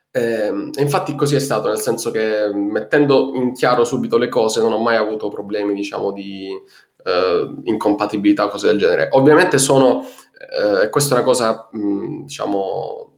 Eh, 0.09 0.71
e 0.73 0.81
infatti 0.81 1.15
così 1.15 1.35
è 1.35 1.39
stato, 1.39 1.67
nel 1.67 1.79
senso 1.79 2.09
che 2.09 2.49
mettendo 2.53 3.33
in 3.35 3.51
chiaro 3.51 3.83
subito 3.83 4.17
le 4.17 4.29
cose 4.29 4.61
non 4.61 4.71
ho 4.71 4.79
mai 4.79 4.95
avuto 4.95 5.27
problemi, 5.27 5.73
diciamo, 5.73 6.13
di 6.13 6.49
eh, 7.03 7.53
incompatibilità 7.65 8.45
o 8.45 8.49
cose 8.49 8.67
del 8.67 8.79
genere. 8.79 9.09
Ovviamente 9.11 9.57
sono 9.57 10.05
eh, 10.49 10.89
questa 10.89 11.15
è 11.15 11.17
una 11.17 11.25
cosa, 11.25 11.69
mh, 11.71 12.23
diciamo, 12.23 13.11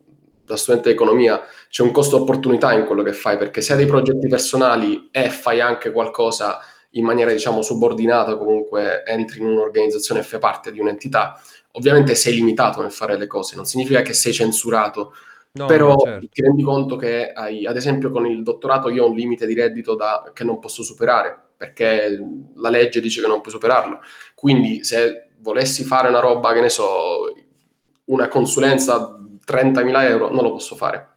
da 0.45 0.55
studente 0.55 0.89
di 0.89 0.95
economia, 0.95 1.41
c'è 1.69 1.81
un 1.81 1.91
costo 1.91 2.21
opportunità 2.21 2.71
in 2.73 2.85
quello 2.85 3.03
che 3.03 3.13
fai, 3.13 3.38
perché 3.38 3.61
se 3.61 3.73
hai 3.73 3.79
dei 3.79 3.88
progetti 3.88 4.27
personali 4.27 5.09
e 5.11 5.29
fai 5.29 5.59
anche 5.59 5.91
qualcosa 5.91 6.59
in 6.91 7.03
maniera, 7.03 7.31
diciamo, 7.31 7.61
subordinata, 7.61 8.38
comunque 8.38 9.03
entri 9.05 9.39
in 9.39 9.47
un'organizzazione 9.47 10.21
e 10.21 10.23
fai 10.23 10.39
parte 10.39 10.71
di 10.71 10.79
un'entità, 10.79 11.39
ovviamente 11.71 12.15
sei 12.15 12.35
limitato 12.35 12.81
nel 12.81 12.91
fare 12.91 13.17
le 13.17 13.27
cose, 13.27 13.55
non 13.55 13.65
significa 13.65 14.01
che 14.01 14.13
sei 14.13 14.31
censurato, 14.31 15.13
no, 15.53 15.65
però 15.65 15.97
certo. 15.97 16.27
ti 16.31 16.41
rendi 16.41 16.63
conto 16.63 16.95
che 16.95 17.31
hai, 17.31 17.65
ad 17.65 17.75
esempio 17.75 18.11
con 18.11 18.25
il 18.25 18.43
dottorato 18.43 18.89
io 18.89 19.03
ho 19.03 19.09
un 19.09 19.15
limite 19.15 19.45
di 19.45 19.55
reddito 19.55 19.95
da, 19.95 20.31
che 20.33 20.43
non 20.43 20.59
posso 20.59 20.83
superare, 20.83 21.38
perché 21.57 22.17
la 22.55 22.69
legge 22.69 23.01
dice 23.01 23.21
che 23.21 23.27
non 23.27 23.41
puoi 23.41 23.53
superarlo. 23.53 23.99
Quindi 24.33 24.83
se 24.83 25.29
volessi 25.39 25.84
fare 25.84 26.10
una 26.10 26.19
roba, 26.19 26.54
che 26.54 26.62
ne 26.62 26.69
so, 26.69 27.34
una 28.06 28.28
consulenza 28.28 29.17
30.000 29.45 30.02
euro, 30.04 30.32
non 30.32 30.43
lo 30.43 30.52
posso 30.52 30.76
fare. 30.76 31.10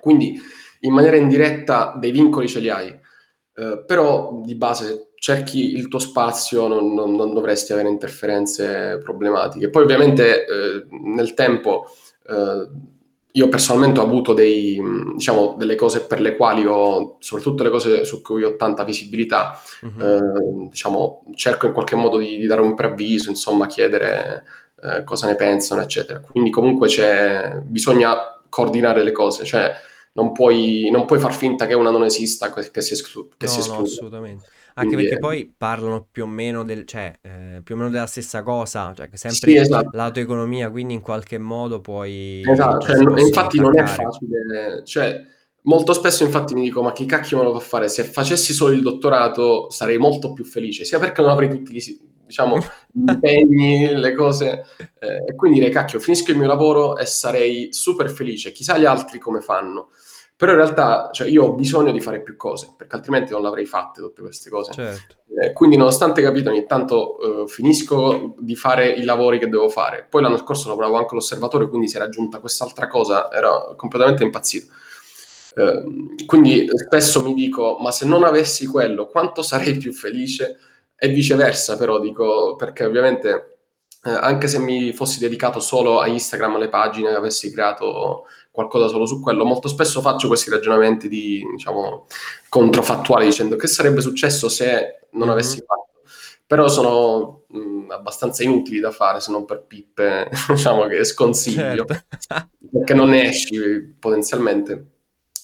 Quindi 0.00 0.40
in 0.80 0.92
maniera 0.92 1.16
indiretta 1.16 1.94
dei 1.98 2.10
vincoli 2.10 2.48
ce 2.48 2.60
li 2.60 2.68
hai, 2.68 2.88
eh, 2.88 3.84
però 3.86 4.40
di 4.44 4.54
base 4.54 5.12
cerchi 5.14 5.74
il 5.74 5.88
tuo 5.88 6.00
spazio, 6.00 6.66
non, 6.66 6.94
non, 6.94 7.14
non 7.14 7.32
dovresti 7.32 7.72
avere 7.72 7.88
interferenze 7.88 8.98
problematiche. 9.02 9.70
Poi 9.70 9.82
ovviamente 9.82 10.44
eh, 10.44 10.86
nel 10.90 11.34
tempo 11.34 11.86
eh, 12.28 12.68
io 13.34 13.48
personalmente 13.48 14.00
ho 14.00 14.02
avuto 14.02 14.34
dei, 14.34 14.80
diciamo, 15.14 15.54
delle 15.56 15.74
cose 15.74 16.02
per 16.02 16.20
le 16.20 16.36
quali 16.36 16.66
ho, 16.66 17.16
soprattutto 17.18 17.62
le 17.62 17.70
cose 17.70 18.04
su 18.04 18.20
cui 18.20 18.42
ho 18.42 18.56
tanta 18.56 18.84
visibilità, 18.84 19.58
uh-huh. 19.80 20.04
eh, 20.04 20.68
diciamo, 20.68 21.24
cerco 21.34 21.66
in 21.66 21.72
qualche 21.72 21.96
modo 21.96 22.18
di, 22.18 22.36
di 22.36 22.46
dare 22.46 22.60
un 22.60 22.74
preavviso, 22.74 23.30
insomma, 23.30 23.66
chiedere 23.66 24.44
eh, 24.82 25.04
cosa 25.04 25.26
ne 25.26 25.36
pensano, 25.36 25.80
eccetera. 25.80 26.20
Quindi 26.20 26.50
comunque 26.50 26.88
c'è, 26.88 27.58
bisogna 27.62 28.42
coordinare 28.50 29.02
le 29.02 29.12
cose, 29.12 29.44
cioè 29.44 29.72
non 30.12 30.32
puoi, 30.32 30.90
non 30.90 31.06
puoi 31.06 31.18
far 31.18 31.32
finta 31.32 31.66
che 31.66 31.74
una 31.74 31.90
non 31.90 32.04
esista, 32.04 32.52
che 32.52 32.82
si, 32.82 32.92
esclu- 32.92 33.32
che 33.38 33.46
no, 33.46 33.52
si 33.52 33.60
esclude. 33.60 33.80
No, 33.80 33.86
assolutamente. 33.86 34.46
Anche 34.74 34.94
Quindi, 34.94 35.08
perché 35.08 35.18
poi 35.18 35.54
parlano 35.56 36.06
più 36.10 36.24
o 36.24 36.26
meno 36.26 36.64
del, 36.64 36.86
cioè, 36.86 37.18
eh, 37.20 37.60
più 37.62 37.74
o 37.74 37.78
meno 37.78 37.90
della 37.90 38.06
stessa 38.06 38.42
cosa, 38.42 38.92
cioè 38.94 39.08
che 39.08 39.16
sempre 39.16 39.50
sì, 39.50 39.56
esatto. 39.56 39.90
la 39.92 40.10
tua 40.10 40.22
economia, 40.22 40.70
quindi 40.70 40.94
in 40.94 41.00
qualche 41.00 41.38
modo 41.38 41.80
puoi... 41.80 42.42
Esatto, 42.44 42.86
cioè, 42.86 43.20
infatti 43.20 43.58
attaccare. 43.58 43.60
non 43.60 43.78
è 43.78 43.86
facile, 43.86 44.82
cioè 44.84 45.26
molto 45.64 45.92
spesso 45.92 46.24
infatti 46.24 46.54
mi 46.54 46.62
dico 46.62 46.82
ma 46.82 46.92
chi 46.92 47.06
cacchio 47.06 47.38
me 47.38 47.44
lo 47.44 47.52
fa 47.52 47.60
fare? 47.60 47.88
Se 47.88 48.04
facessi 48.04 48.52
solo 48.52 48.72
il 48.72 48.82
dottorato 48.82 49.70
sarei 49.70 49.98
molto 49.98 50.32
più 50.32 50.44
felice, 50.44 50.84
sia 50.84 50.98
perché 50.98 51.20
non 51.20 51.30
avrei 51.30 51.50
tutti 51.50 51.72
gli, 51.72 52.00
diciamo, 52.24 52.56
gli 52.90 53.10
impegni, 53.10 53.94
le 53.94 54.14
cose, 54.14 54.64
eh, 54.98 55.24
e 55.28 55.34
quindi 55.34 55.58
direi 55.58 55.72
cacchio, 55.72 56.00
finisco 56.00 56.30
il 56.30 56.38
mio 56.38 56.46
lavoro 56.46 56.96
e 56.96 57.04
sarei 57.04 57.72
super 57.72 58.10
felice, 58.10 58.52
chissà 58.52 58.78
gli 58.78 58.86
altri 58.86 59.18
come 59.18 59.40
fanno. 59.40 59.90
Però 60.42 60.54
in 60.54 60.58
realtà 60.58 61.10
cioè, 61.12 61.28
io 61.28 61.44
ho 61.44 61.52
bisogno 61.52 61.92
di 61.92 62.00
fare 62.00 62.20
più 62.20 62.34
cose, 62.34 62.74
perché 62.76 62.96
altrimenti 62.96 63.30
non 63.30 63.42
l'avrei 63.42 63.64
fatte 63.64 64.00
tutte 64.00 64.22
queste 64.22 64.50
cose. 64.50 64.72
Certo. 64.72 65.18
Eh, 65.40 65.52
quindi, 65.52 65.76
nonostante 65.76 66.20
capito, 66.20 66.50
ogni 66.50 66.66
tanto 66.66 67.44
eh, 67.44 67.46
finisco 67.46 68.34
di 68.40 68.56
fare 68.56 68.88
i 68.88 69.04
lavori 69.04 69.38
che 69.38 69.48
devo 69.48 69.68
fare. 69.68 70.04
Poi 70.10 70.20
l'anno 70.20 70.38
scorso 70.38 70.68
lavoravo 70.68 70.96
anche 70.96 71.10
all'osservatorio, 71.12 71.68
quindi 71.68 71.86
si 71.86 71.94
era 71.94 72.06
aggiunta 72.06 72.40
quest'altra 72.40 72.88
cosa, 72.88 73.30
ero 73.30 73.74
completamente 73.76 74.24
impazzito. 74.24 74.72
Eh, 75.54 76.24
quindi 76.26 76.68
spesso 76.74 77.22
mi 77.22 77.34
dico, 77.34 77.78
ma 77.80 77.92
se 77.92 78.04
non 78.04 78.24
avessi 78.24 78.66
quello, 78.66 79.06
quanto 79.06 79.42
sarei 79.46 79.76
più 79.76 79.92
felice? 79.92 80.58
E 80.96 81.06
viceversa, 81.06 81.76
però 81.76 82.00
dico, 82.00 82.56
perché 82.56 82.84
ovviamente 82.84 83.58
eh, 84.04 84.10
anche 84.10 84.48
se 84.48 84.58
mi 84.58 84.92
fossi 84.92 85.20
dedicato 85.20 85.60
solo 85.60 86.00
a 86.00 86.08
Instagram, 86.08 86.56
alle 86.56 86.68
pagine, 86.68 87.10
avessi 87.10 87.52
creato 87.52 88.24
qualcosa 88.52 88.86
solo 88.86 89.06
su 89.06 89.20
quello, 89.20 89.44
molto 89.44 89.66
spesso 89.66 90.02
faccio 90.02 90.28
questi 90.28 90.50
ragionamenti 90.50 91.08
di, 91.08 91.42
diciamo, 91.50 92.06
controfattuali 92.50 93.24
dicendo 93.24 93.56
che 93.56 93.66
sarebbe 93.66 94.02
successo 94.02 94.48
se 94.48 95.06
non 95.12 95.22
mm-hmm. 95.22 95.30
avessi 95.30 95.64
fatto. 95.66 95.88
Però 96.46 96.68
sono 96.68 97.44
mh, 97.48 97.90
abbastanza 97.90 98.42
inutili 98.42 98.78
da 98.78 98.90
fare, 98.90 99.20
se 99.20 99.32
non 99.32 99.46
per 99.46 99.64
pippe, 99.66 100.28
diciamo 100.48 100.86
che 100.86 101.02
sconsiglio, 101.04 101.86
certo. 101.86 102.48
perché 102.70 102.92
non 102.92 103.08
ne 103.08 103.28
esci 103.28 103.96
potenzialmente. 103.98 104.86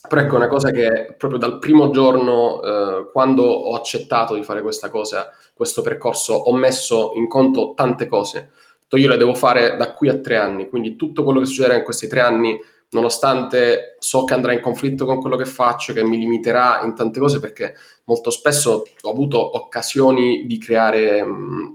Però 0.07 0.21
ecco, 0.21 0.37
una 0.37 0.49
cosa 0.49 0.71
che 0.71 1.15
proprio 1.17 1.41
dal 1.41 1.59
primo 1.59 1.91
giorno, 1.91 2.63
eh, 2.63 3.11
quando 3.11 3.43
ho 3.43 3.75
accettato 3.75 4.35
di 4.35 4.45
fare 4.45 4.61
questa 4.61 4.91
cosa, 4.91 5.31
questo 5.55 5.81
percorso, 5.81 6.35
ho 6.35 6.55
messo 6.55 7.13
in 7.15 7.27
conto 7.27 7.73
tante 7.75 8.07
cose. 8.07 8.51
Io 8.91 9.09
le 9.09 9.19
devo 9.19 9.35
fare 9.35 9.77
da 9.77 9.93
qui 9.93 10.09
a 10.09 10.19
tre 10.19 10.37
anni, 10.37 10.69
quindi 10.69 10.97
tutto 10.97 11.25
quello 11.25 11.41
che 11.41 11.47
succederà 11.47 11.75
in 11.75 11.85
questi 11.85 12.07
tre 12.07 12.21
anni 12.21 12.59
nonostante 12.91 13.97
so 13.99 14.25
che 14.25 14.35
andrà 14.35 14.53
in 14.53 14.61
conflitto 14.61 15.05
con 15.05 15.21
quello 15.21 15.37
che 15.37 15.45
faccio, 15.45 15.93
che 15.93 16.05
mi 16.05 16.19
limiterà 16.19 16.81
in 16.83 16.95
tante 16.95 17.21
cose, 17.21 17.41
perché 17.41 17.75
molto 18.05 18.31
spesso 18.31 18.85
ho 19.01 19.11
avuto 19.11 19.57
occasioni 19.57 20.47
di 20.47 20.59
creare, 20.59 21.25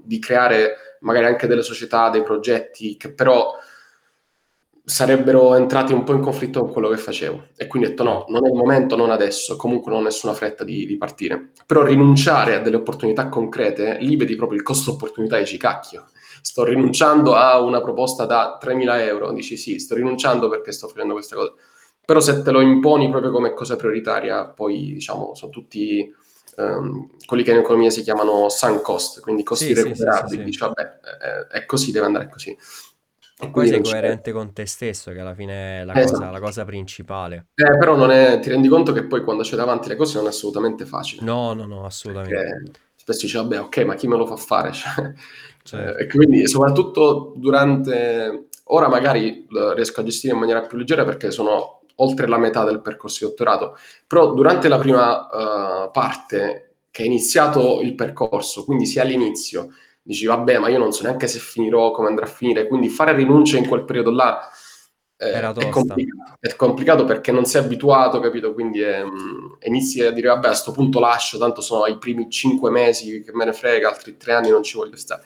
di 0.04 0.20
creare 0.20 0.98
magari 1.02 1.26
anche 1.26 1.48
delle 1.48 1.64
società, 1.64 2.10
dei 2.10 2.24
progetti 2.24 2.98
che 2.98 3.12
però 3.12 3.54
sarebbero 4.86 5.56
entrati 5.56 5.94
un 5.94 6.04
po' 6.04 6.14
in 6.14 6.22
conflitto 6.22 6.62
con 6.62 6.72
quello 6.72 6.90
che 6.90 6.98
facevo. 6.98 7.50
E 7.56 7.68
quindi 7.68 7.88
ho 7.88 7.92
detto 7.92 8.04
no, 8.04 8.26
non 8.30 8.46
è 8.46 8.50
il 8.50 8.56
momento, 8.56 8.96
non 8.96 9.12
adesso, 9.12 9.56
comunque 9.56 9.92
non 9.92 10.02
ho 10.02 10.04
nessuna 10.04 10.34
fretta 10.34 10.64
di, 10.64 10.86
di 10.86 10.98
partire. 10.98 11.52
Però 11.66 11.84
rinunciare 11.84 12.56
a 12.56 12.60
delle 12.60 12.78
opportunità 12.78 13.30
concrete, 13.30 13.98
lì 14.00 14.16
vedi 14.16 14.36
proprio 14.36 14.58
il 14.58 14.64
costo 14.64 14.92
opportunità 14.92 15.38
e 15.38 15.46
ci 15.46 15.58
cacchio 15.58 16.08
sto 16.44 16.66
rinunciando 16.66 17.36
a 17.36 17.60
una 17.62 17.82
proposta 17.82 18.26
da 18.26 18.60
3.000 18.62 19.00
euro, 19.00 19.32
dici 19.32 19.56
sì, 19.56 19.80
sto 19.80 19.96
rinunciando 19.96 20.50
perché 20.50 20.74
sto 20.74 20.90
facendo 20.90 21.14
questa 21.14 21.38
cosa. 21.38 21.54
Però 22.06 22.20
se 22.20 22.42
te 22.42 22.52
lo 22.52 22.60
imponi 22.60 23.10
proprio 23.10 23.32
come 23.32 23.54
cosa 23.54 23.78
prioritaria, 23.78 24.46
poi 24.46 24.94
diciamo 24.94 25.34
sono 25.36 25.52
tutti 25.52 26.14
um, 26.58 27.10
quelli 27.26 27.44
che 27.44 27.52
in 27.52 27.60
economia 27.60 27.90
si 27.90 28.02
chiamano 28.02 28.50
sunk 28.50 28.82
cost, 28.82 29.22
quindi 29.22 29.44
costi 29.44 29.68
sì, 29.68 29.74
recuperabili. 29.74 30.30
Sì, 30.30 30.38
sì, 30.38 30.44
dici 30.44 30.60
vabbè, 30.60 31.00
è, 31.00 31.58
è, 31.60 31.66
così, 31.66 31.92
deve 31.94 32.08
andare 32.08 32.28
così. 32.28 32.58
E 33.40 33.50
poi 33.50 33.68
sei 33.70 33.82
coerente 33.82 34.32
c'è... 34.32 34.38
con 34.38 34.52
te 34.52 34.66
stesso, 34.66 35.12
che 35.12 35.20
alla 35.20 35.34
fine 35.34 35.80
è 35.80 35.84
la, 35.86 35.96
esatto. 35.96 36.18
cosa, 36.18 36.30
la 36.32 36.40
cosa, 36.42 36.66
principale. 36.66 37.48
Eh, 37.56 37.78
però 37.78 37.96
non 37.96 38.12
è, 38.12 38.40
ti 38.40 38.50
rendi 38.50 38.68
conto 38.68 38.92
che 38.92 39.06
poi 39.06 39.24
quando 39.24 39.44
c'è 39.44 39.56
davanti 39.56 39.88
le 39.88 39.96
cose 39.96 40.18
non 40.18 40.26
è 40.26 40.30
assolutamente 40.30 40.86
facile. 40.86 41.24
No, 41.24 41.54
no, 41.54 41.66
no, 41.66 41.86
assolutamente. 41.86 42.36
Perché 42.36 42.72
spesso 43.04 43.26
dici, 43.26 43.36
vabbè, 43.36 43.60
ok, 43.60 43.78
ma 43.80 43.96
chi 43.96 44.08
me 44.08 44.16
lo 44.16 44.26
fa 44.26 44.38
fare? 44.38 44.72
Cioè, 45.64 45.80
certo. 45.80 45.98
e 45.98 46.08
quindi, 46.08 46.48
soprattutto 46.48 47.34
durante... 47.38 48.48
Ora 48.68 48.90
magari 48.90 49.46
riesco 49.76 50.00
a 50.02 50.04
gestire 50.04 50.34
in 50.34 50.40
maniera 50.40 50.62
più 50.62 50.78
leggera 50.78 51.06
perché 51.06 51.32
sono 51.32 51.82
oltre 51.96 52.28
la 52.28 52.38
metà 52.38 52.64
del 52.64 52.82
percorso 52.82 53.24
di 53.24 53.30
dottorato, 53.30 53.78
però 54.08 54.34
durante 54.34 54.68
la 54.68 54.78
prima 54.78 55.28
uh, 55.86 55.92
parte 55.92 56.76
che 56.90 57.04
è 57.04 57.06
iniziato 57.06 57.82
il 57.82 57.96
percorso, 57.96 58.64
quindi 58.66 58.86
sia 58.86 59.04
all'inizio, 59.04 59.74
dici 60.02 60.26
vabbè 60.26 60.60
ma 60.60 60.70
io 60.70 60.80
non 60.80 60.92
so 60.92 61.04
neanche 61.04 61.28
se 61.28 61.40
finirò, 61.40 61.92
come 61.92 62.08
andrà 62.08 62.26
a 62.26 62.30
finire, 62.30 62.68
quindi 62.68 62.90
fare 62.90 63.14
rinunce 63.14 63.58
in 63.58 63.68
quel 63.68 63.84
periodo 63.84 64.12
là 64.12 64.50
eh, 65.32 65.68
è, 65.68 65.70
complicato, 65.70 66.38
è, 66.40 66.56
complicato, 66.56 67.06
perché 67.06 67.32
non 67.32 67.46
sei 67.46 67.64
abituato, 67.64 68.20
capito? 68.20 68.54
Quindi 68.54 68.82
è, 68.82 69.04
mm, 69.04 69.54
inizi 69.64 70.02
a 70.02 70.12
dire 70.12 70.28
vabbè 70.28 70.48
a 70.48 70.50
questo 70.50 70.72
punto 70.72 71.00
lascio, 71.00 71.38
tanto 71.38 71.62
sono 71.62 71.86
i 71.88 71.98
primi 71.98 72.30
cinque 72.30 72.70
mesi 72.70 73.24
che 73.24 73.34
me 73.34 73.46
ne 73.46 73.54
frega, 73.54 73.90
altri 73.90 74.18
tre 74.18 74.34
anni 74.34 74.50
non 74.50 74.64
ci 74.64 74.78
voglio 74.78 74.98
stare. 74.98 75.24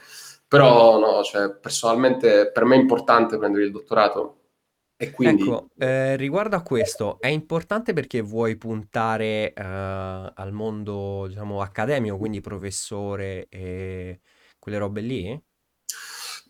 Però 0.47 0.97
no, 0.99 1.23
cioè, 1.23 1.51
personalmente 1.51 2.51
per 2.51 2.65
me 2.65 2.75
è 2.75 2.79
importante 2.79 3.37
prendere 3.37 3.65
il 3.65 3.71
dottorato 3.71 4.37
e 4.99 5.11
quindi... 5.11 5.43
Ecco, 5.43 5.69
eh, 5.77 6.15
riguardo 6.15 6.55
a 6.55 6.63
questo, 6.63 7.19
è 7.19 7.27
importante 7.27 7.93
perché 7.93 8.19
vuoi 8.21 8.57
puntare 8.57 9.53
eh, 9.53 9.63
al 9.63 10.51
mondo, 10.51 11.25
diciamo, 11.27 11.61
accademico, 11.61 12.17
quindi 12.17 12.41
professore 12.41 13.47
e 13.47 14.21
quelle 14.57 14.79
robe 14.79 15.01
lì? 15.01 15.41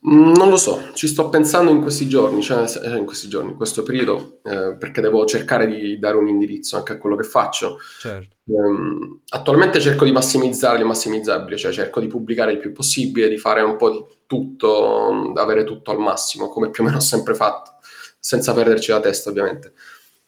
Mm, 0.09 0.31
non 0.35 0.49
lo 0.49 0.55
so, 0.55 0.91
ci 0.93 1.05
sto 1.05 1.27
pensando 1.27 1.69
in 1.69 1.81
questi 1.81 2.07
giorni, 2.07 2.41
cioè 2.41 2.63
eh, 2.81 2.95
in 2.95 3.05
questi 3.05 3.27
giorni, 3.27 3.51
in 3.51 3.57
questo 3.57 3.83
periodo, 3.83 4.39
eh, 4.43 4.75
perché 4.79 5.01
devo 5.01 5.25
cercare 5.25 5.67
di 5.67 5.99
dare 5.99 6.15
un 6.15 6.29
indirizzo 6.29 6.77
anche 6.77 6.93
a 6.93 6.97
quello 6.97 7.17
che 7.17 7.23
faccio. 7.23 7.79
Certo. 7.99 8.35
Um, 8.45 9.19
attualmente 9.29 9.81
cerco 9.81 10.05
di 10.05 10.13
massimizzare 10.13 10.79
il 10.79 10.85
massimizzabile, 10.85 11.57
cioè 11.57 11.73
cerco 11.73 11.99
di 11.99 12.07
pubblicare 12.07 12.53
il 12.53 12.59
più 12.59 12.71
possibile, 12.71 13.27
di 13.27 13.37
fare 13.37 13.59
un 13.61 13.75
po' 13.75 13.89
di 13.89 14.05
tutto, 14.25 15.31
da 15.33 15.41
avere 15.41 15.65
tutto 15.65 15.91
al 15.91 15.99
massimo, 15.99 16.47
come 16.47 16.69
più 16.69 16.83
o 16.83 16.85
meno 16.85 16.99
ho 16.99 17.01
sempre 17.01 17.33
fatto, 17.33 17.71
senza 18.17 18.53
perderci 18.53 18.91
la 18.91 19.01
testa 19.01 19.29
ovviamente. 19.29 19.73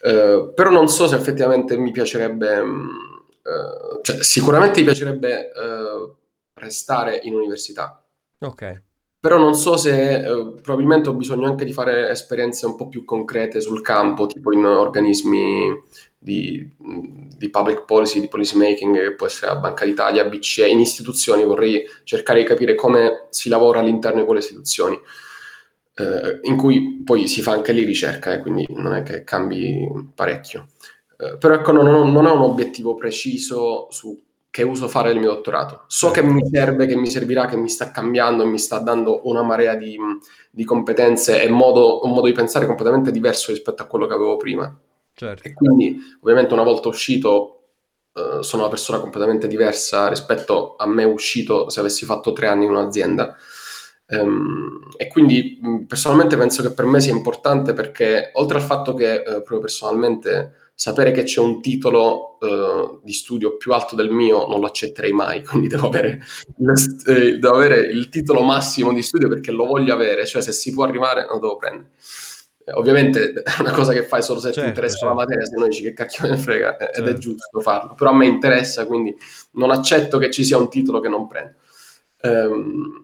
Uh, 0.01 0.53
però 0.53 0.71
non 0.71 0.89
so 0.89 1.07
se 1.07 1.15
effettivamente 1.15 1.77
mi 1.77 1.91
piacerebbe, 1.91 2.59
uh, 2.59 4.01
cioè 4.01 4.23
sicuramente 4.23 4.79
mi 4.79 4.85
piacerebbe 4.87 5.51
uh, 5.55 6.13
restare 6.55 7.17
in 7.23 7.35
università. 7.35 8.03
Ok 8.39 8.87
però 9.19 9.37
non 9.37 9.53
so 9.53 9.75
se 9.75 10.15
eh, 10.15 10.53
probabilmente 10.61 11.09
ho 11.09 11.13
bisogno 11.13 11.47
anche 11.47 11.65
di 11.65 11.73
fare 11.73 12.09
esperienze 12.09 12.65
un 12.65 12.75
po' 12.75 12.87
più 12.87 13.03
concrete 13.03 13.59
sul 13.59 13.81
campo, 13.81 14.27
tipo 14.27 14.53
in 14.53 14.63
organismi 14.63 15.83
di, 16.17 16.69
di 16.77 17.49
public 17.49 17.83
policy, 17.83 18.21
di 18.21 18.29
policy 18.29 18.57
making, 18.57 18.95
che 18.95 19.15
può 19.15 19.25
essere 19.27 19.53
la 19.53 19.59
Banca 19.59 19.83
d'Italia, 19.83 20.23
BCE, 20.23 20.67
in 20.69 20.79
istituzioni 20.79 21.43
vorrei 21.43 21.85
cercare 22.03 22.39
di 22.39 22.45
capire 22.45 22.75
come 22.75 23.27
si 23.29 23.49
lavora 23.49 23.79
all'interno 23.79 24.19
di 24.19 24.25
quelle 24.25 24.39
istituzioni, 24.39 24.97
eh, 25.95 26.39
in 26.43 26.55
cui 26.55 27.01
poi 27.03 27.27
si 27.27 27.41
fa 27.41 27.51
anche 27.51 27.73
lì 27.73 27.83
ricerca, 27.83 28.33
eh, 28.33 28.39
quindi 28.39 28.65
non 28.69 28.93
è 28.93 29.03
che 29.03 29.25
cambi 29.25 29.85
parecchio. 30.15 30.67
Eh, 31.17 31.37
però 31.37 31.55
ecco, 31.55 31.73
non 31.73 31.85
non 32.11 32.25
ho 32.25 32.33
un 32.35 32.41
obiettivo 32.41 32.95
preciso 32.95 33.87
su 33.91 34.17
che 34.51 34.63
uso 34.63 34.87
fare 34.87 35.11
nel 35.11 35.19
mio 35.19 35.33
dottorato. 35.33 35.83
So 35.87 36.11
che 36.11 36.23
mi 36.23 36.41
serve, 36.49 36.87
che 36.87 36.95
mi 36.95 37.07
servirà, 37.07 37.45
che 37.45 37.55
mi 37.55 37.69
sta 37.69 37.91
cambiando 37.91 38.45
mi 38.45 38.57
sta 38.57 38.79
dando 38.79 39.27
una 39.27 39.43
marea 39.43 39.75
di, 39.75 39.97
di 40.49 40.63
competenze 40.63 41.41
e 41.43 41.49
modo, 41.49 42.03
un 42.03 42.11
modo 42.11 42.27
di 42.27 42.33
pensare 42.33 42.65
completamente 42.65 43.11
diverso 43.11 43.51
rispetto 43.51 43.83
a 43.83 43.85
quello 43.85 44.07
che 44.07 44.13
avevo 44.13 44.37
prima. 44.37 44.75
Certo. 45.13 45.47
E 45.47 45.53
quindi, 45.53 45.99
ovviamente, 46.21 46.53
una 46.53 46.63
volta 46.63 46.87
uscito, 46.87 47.63
uh, 48.13 48.41
sono 48.41 48.63
una 48.63 48.71
persona 48.71 48.99
completamente 48.99 49.47
diversa 49.47 50.07
rispetto 50.07 50.75
a 50.77 50.87
me 50.87 51.03
uscito 51.03 51.69
se 51.69 51.79
avessi 51.79 52.05
fatto 52.05 52.33
tre 52.33 52.47
anni 52.47 52.65
in 52.65 52.71
un'azienda. 52.71 53.35
Um, 54.11 54.79
e 54.97 55.07
quindi 55.07 55.59
personalmente 55.87 56.35
penso 56.35 56.63
che 56.63 56.71
per 56.71 56.85
me 56.85 56.99
sia 56.99 57.13
importante 57.13 57.73
perché 57.73 58.31
oltre 58.33 58.57
al 58.57 58.63
fatto 58.63 58.95
che 58.95 59.17
uh, 59.19 59.31
proprio 59.33 59.59
personalmente 59.59 60.68
sapere 60.79 61.11
che 61.11 61.23
c'è 61.23 61.41
un 61.41 61.59
titolo 61.59 62.37
uh, 62.39 63.01
di 63.03 63.11
studio 63.11 63.57
più 63.57 63.73
alto 63.73 63.97
del 63.97 64.11
mio 64.11 64.47
non 64.47 64.61
lo 64.61 64.67
accetterei 64.67 65.11
mai, 65.11 65.43
quindi 65.45 65.67
devo 65.67 65.87
avere, 65.87 66.21
il, 66.57 67.01
eh, 67.05 67.37
devo 67.37 67.53
avere, 67.53 67.81
il, 67.81 68.07
titolo 68.07 68.43
massimo 68.43 68.93
di 68.93 69.01
studio 69.01 69.27
perché 69.27 69.51
lo 69.51 69.65
voglio 69.65 69.93
avere, 69.93 70.25
cioè 70.25 70.41
se 70.41 70.53
si 70.53 70.71
può 70.71 70.85
arrivare 70.85 71.25
lo 71.29 71.37
devo 71.37 71.57
prendere. 71.57 71.89
Eh, 72.63 72.71
ovviamente 72.71 73.33
è 73.43 73.59
una 73.59 73.73
cosa 73.73 73.91
che 73.91 74.03
fai 74.03 74.23
solo 74.23 74.39
se 74.39 74.53
certo, 74.53 74.61
ti 74.61 74.67
interessa 74.67 74.99
certo. 74.99 75.13
la 75.13 75.19
materia, 75.19 75.45
se 75.45 75.57
no 75.57 75.67
dici 75.67 75.81
che 75.81 75.91
cacchio 75.91 76.23
me 76.23 76.29
ne 76.29 76.37
frega, 76.37 76.77
ed 76.77 76.93
certo. 76.93 77.09
è 77.09 77.13
giusto 77.15 77.59
farlo, 77.59 77.93
però 77.95 78.11
a 78.11 78.15
me 78.15 78.27
interessa, 78.27 78.85
quindi 78.85 79.13
non 79.55 79.71
accetto 79.71 80.17
che 80.17 80.31
ci 80.31 80.45
sia 80.45 80.57
un 80.57 80.69
titolo 80.69 81.01
che 81.01 81.09
non 81.09 81.27
prendo. 81.27 81.55
Um, 82.21 83.01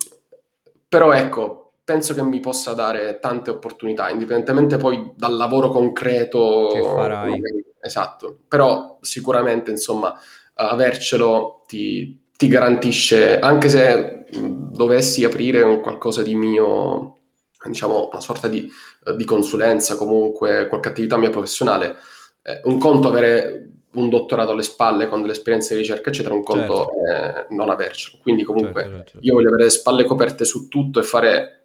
però 0.88 1.12
ecco, 1.12 1.74
penso 1.84 2.14
che 2.14 2.24
mi 2.24 2.40
possa 2.40 2.72
dare 2.72 3.20
tante 3.20 3.50
opportunità, 3.50 4.10
indipendentemente 4.10 4.78
poi 4.78 5.12
dal 5.14 5.36
lavoro 5.36 5.68
concreto 5.68 6.70
che 6.72 6.82
farai. 6.82 7.64
Esatto, 7.86 8.40
però 8.48 8.98
sicuramente 9.02 9.70
insomma 9.70 10.20
avercelo 10.56 11.64
ti, 11.68 12.20
ti 12.36 12.48
garantisce, 12.48 13.38
anche 13.40 13.70
se 13.70 14.26
dovessi 14.32 15.24
aprire 15.24 15.62
un 15.62 15.82
qualcosa 15.82 16.24
di 16.24 16.34
mio, 16.34 17.20
diciamo 17.64 18.10
una 18.12 18.22
sorta 18.22 18.48
di, 18.48 18.68
di 19.16 19.24
consulenza, 19.24 19.98
comunque 19.98 20.68
qualche 20.68 20.90
attività 20.90 21.16
mia 21.18 21.30
professionale, 21.30 21.98
eh, 22.42 22.62
un 22.64 22.80
conto 22.80 23.08
avere 23.08 23.70
un 23.92 24.10
dottorato 24.10 24.52
alle 24.52 24.64
spalle 24.64 25.08
con 25.08 25.22
delle 25.22 25.34
esperienze 25.34 25.76
di 25.76 25.82
ricerca, 25.82 26.10
eccetera, 26.10 26.34
un 26.34 26.44
conto 26.44 26.92
certo. 27.06 27.54
non 27.54 27.70
avercelo. 27.70 28.18
Quindi 28.22 28.44
comunque 28.44 28.82
certo, 28.82 28.98
certo. 28.98 29.18
io 29.22 29.34
voglio 29.34 29.50
avere 29.50 29.66
le 29.66 29.70
spalle 29.70 30.06
coperte 30.06 30.44
su 30.44 30.68
tutto 30.68 31.00
e 31.00 31.04
fare 31.04 31.62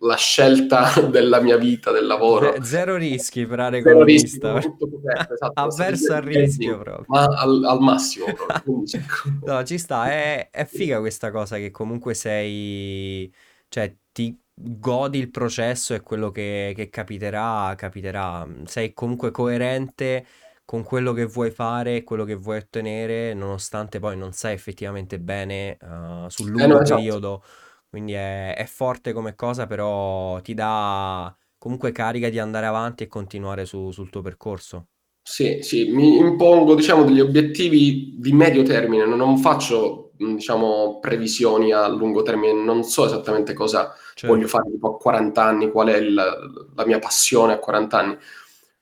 la 0.00 0.16
scelta 0.16 1.00
della 1.08 1.40
mia 1.40 1.56
vita, 1.56 1.90
del 1.90 2.06
lavoro. 2.06 2.54
Z- 2.54 2.60
zero 2.62 2.96
rischi 2.96 3.46
per 3.46 3.60
area 3.60 3.80
economista. 3.80 4.58
esatto, 4.58 4.88
Avverso 5.54 6.14
al 6.14 6.22
rischio 6.22 6.78
proprio. 6.78 7.04
Ma 7.08 7.24
al, 7.24 7.64
al 7.64 7.80
massimo 7.80 8.26
proprio. 8.32 8.82
no, 9.44 9.64
ci 9.64 9.78
sta, 9.78 10.10
è, 10.10 10.50
è 10.50 10.64
figa 10.64 11.00
questa 11.00 11.30
cosa 11.30 11.56
che 11.56 11.70
comunque 11.70 12.14
sei... 12.14 13.32
Cioè, 13.68 13.94
ti 14.12 14.38
godi 14.54 15.18
il 15.18 15.30
processo 15.30 15.92
e 15.94 16.00
quello 16.00 16.30
che, 16.30 16.72
che 16.74 16.88
capiterà, 16.88 17.74
capiterà. 17.76 18.46
Sei 18.64 18.92
comunque 18.94 19.30
coerente 19.30 20.24
con 20.64 20.82
quello 20.82 21.12
che 21.12 21.26
vuoi 21.26 21.50
fare, 21.50 22.02
quello 22.02 22.24
che 22.24 22.34
vuoi 22.34 22.58
ottenere, 22.58 23.34
nonostante 23.34 24.00
poi 24.00 24.16
non 24.16 24.32
sai 24.32 24.54
effettivamente 24.54 25.20
bene 25.20 25.76
uh, 25.80 26.28
sul 26.28 26.48
lungo 26.50 26.64
eh 26.64 26.66
no, 26.66 26.80
esatto. 26.80 26.96
periodo. 26.96 27.44
Quindi 27.96 28.12
è, 28.12 28.54
è, 28.54 28.66
forte 28.66 29.14
come 29.14 29.34
cosa, 29.34 29.66
però 29.66 30.38
ti 30.42 30.52
dà 30.52 31.34
comunque 31.56 31.92
carica 31.92 32.28
di 32.28 32.38
andare 32.38 32.66
avanti 32.66 33.04
e 33.04 33.06
continuare 33.06 33.64
su, 33.64 33.90
sul 33.90 34.10
tuo 34.10 34.20
percorso. 34.20 34.88
Sì, 35.22 35.60
sì, 35.62 35.90
mi 35.90 36.18
impongo 36.18 36.74
diciamo, 36.74 37.04
degli 37.04 37.20
obiettivi 37.20 38.16
di 38.18 38.32
medio 38.34 38.62
termine, 38.64 39.06
non 39.06 39.38
faccio 39.38 40.10
diciamo, 40.14 40.98
previsioni 41.00 41.72
a 41.72 41.88
lungo 41.88 42.20
termine, 42.20 42.52
non 42.52 42.84
so 42.84 43.06
esattamente 43.06 43.54
cosa 43.54 43.94
certo. 44.12 44.34
voglio 44.34 44.46
fare 44.46 44.70
tipo 44.70 44.94
a 44.94 44.98
40 44.98 45.42
anni, 45.42 45.70
qual 45.70 45.88
è 45.88 45.96
il, 45.96 46.12
la 46.12 46.84
mia 46.84 46.98
passione 46.98 47.54
a 47.54 47.58
40 47.58 47.98
anni 47.98 48.18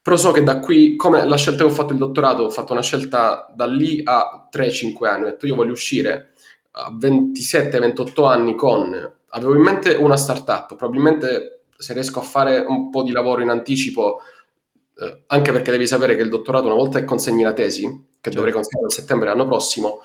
però 0.05 0.17
so 0.17 0.33
che 0.33 0.43
da 0.43 0.59
qui, 0.59 0.97
come 0.97 1.25
la 1.25 1.39
scelta 1.39 1.65
che 1.65 1.71
ho 1.71 1.75
fatto 1.75 1.95
il 1.95 1.99
dottorato, 1.99 2.43
ho 2.43 2.51
fatto 2.51 2.73
una 2.75 2.83
scelta 2.83 3.51
da 3.57 3.65
lì 3.65 4.03
a 4.05 4.51
3-5 4.53 5.09
anni, 5.09 5.23
ho 5.23 5.29
detto 5.29 5.47
io 5.47 5.55
voglio 5.55 5.73
uscire 5.73 6.34
a 6.77 6.91
27-28 6.93 8.27
anni 8.27 8.55
con, 8.55 9.13
avevo 9.29 9.55
in 9.55 9.61
mente 9.61 9.95
una 9.95 10.17
startup, 10.17 10.75
probabilmente 10.77 11.65
se 11.77 11.93
riesco 11.93 12.21
a 12.21 12.23
fare 12.23 12.59
un 12.59 12.91
po' 12.91 13.03
di 13.03 13.13
lavoro 13.13 13.43
in 13.43 13.49
anticipo, 13.49 14.21
eh, 14.99 15.23
anche 15.27 15.53
perché 15.53 15.71
devi 15.71 15.87
sapere 15.87 16.17
che 16.17 16.23
il 16.23 16.29
dottorato 16.29 16.67
una 16.67 16.75
volta 16.75 16.99
che 16.99 17.05
consegni 17.05 17.43
la 17.43 17.53
tesi, 17.53 17.83
che 17.83 18.31
certo. 18.31 18.37
dovrei 18.37 18.53
consegnare 18.53 18.87
a 18.89 18.95
settembre 18.95 19.29
l'anno 19.29 19.47
prossimo, 19.47 20.01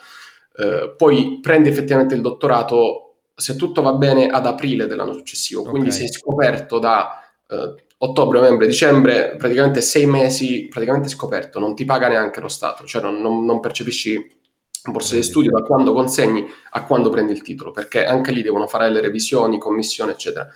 eh, 0.57 0.93
poi 0.95 1.39
prendi 1.41 1.69
effettivamente 1.69 2.15
il 2.15 2.21
dottorato, 2.21 3.15
se 3.33 3.55
tutto 3.55 3.81
va 3.81 3.93
bene, 3.93 4.27
ad 4.27 4.45
aprile 4.45 4.85
dell'anno 4.87 5.13
successivo, 5.13 5.61
okay. 5.61 5.71
quindi 5.71 5.91
sei 5.91 6.07
scoperto 6.09 6.79
da... 6.79 7.23
Eh, 7.47 7.87
ottobre, 8.01 8.39
novembre, 8.39 8.65
dicembre, 8.65 9.35
praticamente 9.37 9.81
sei 9.81 10.05
mesi, 10.05 10.69
praticamente 10.69 11.09
scoperto, 11.09 11.59
non 11.59 11.75
ti 11.75 11.83
paga 11.83 12.07
neanche 12.07 12.39
lo 12.39 12.47
Stato, 12.47 12.85
cioè 12.85 13.01
non, 13.01 13.19
non, 13.19 13.43
non 13.43 13.59
percepisci 13.59 14.38
borse 14.85 15.15
di 15.15 15.23
studio 15.23 15.51
da 15.51 15.63
quando 15.63 15.93
consegni 15.93 16.45
a 16.71 16.83
quando 16.85 17.09
prendi 17.09 17.33
il 17.33 17.41
titolo, 17.41 17.71
perché 17.71 18.05
anche 18.05 18.31
lì 18.31 18.41
devono 18.41 18.67
fare 18.67 18.89
le 18.89 19.01
revisioni, 19.01 19.57
commissione, 19.57 20.11
eccetera. 20.11 20.47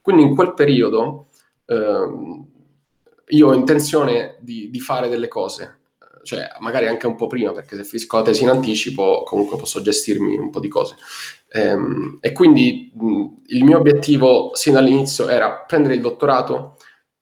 Quindi 0.00 0.22
in 0.22 0.34
quel 0.34 0.54
periodo 0.54 1.28
eh, 1.66 2.08
io 3.28 3.48
ho 3.48 3.52
intenzione 3.52 4.36
di, 4.40 4.70
di, 4.70 4.80
fare 4.80 5.08
delle 5.08 5.28
cose, 5.28 5.80
cioè 6.22 6.48
magari 6.60 6.86
anche 6.86 7.06
un 7.06 7.14
po' 7.14 7.26
prima, 7.26 7.52
perché 7.52 7.76
se 7.76 7.84
finisco 7.84 8.16
la 8.16 8.22
tesi 8.22 8.42
in 8.42 8.48
anticipo 8.48 9.22
comunque 9.24 9.58
posso 9.58 9.82
gestirmi 9.82 10.36
un 10.36 10.50
po' 10.50 10.60
di 10.60 10.68
cose. 10.68 10.96
Ehm, 11.50 12.18
e 12.20 12.32
quindi 12.32 12.90
mh, 12.94 13.26
il 13.48 13.64
mio 13.64 13.78
obiettivo 13.78 14.50
sin 14.54 14.72
dall'inizio 14.72 15.28
era 15.28 15.64
prendere 15.66 15.94
il 15.94 16.00
dottorato, 16.00 16.77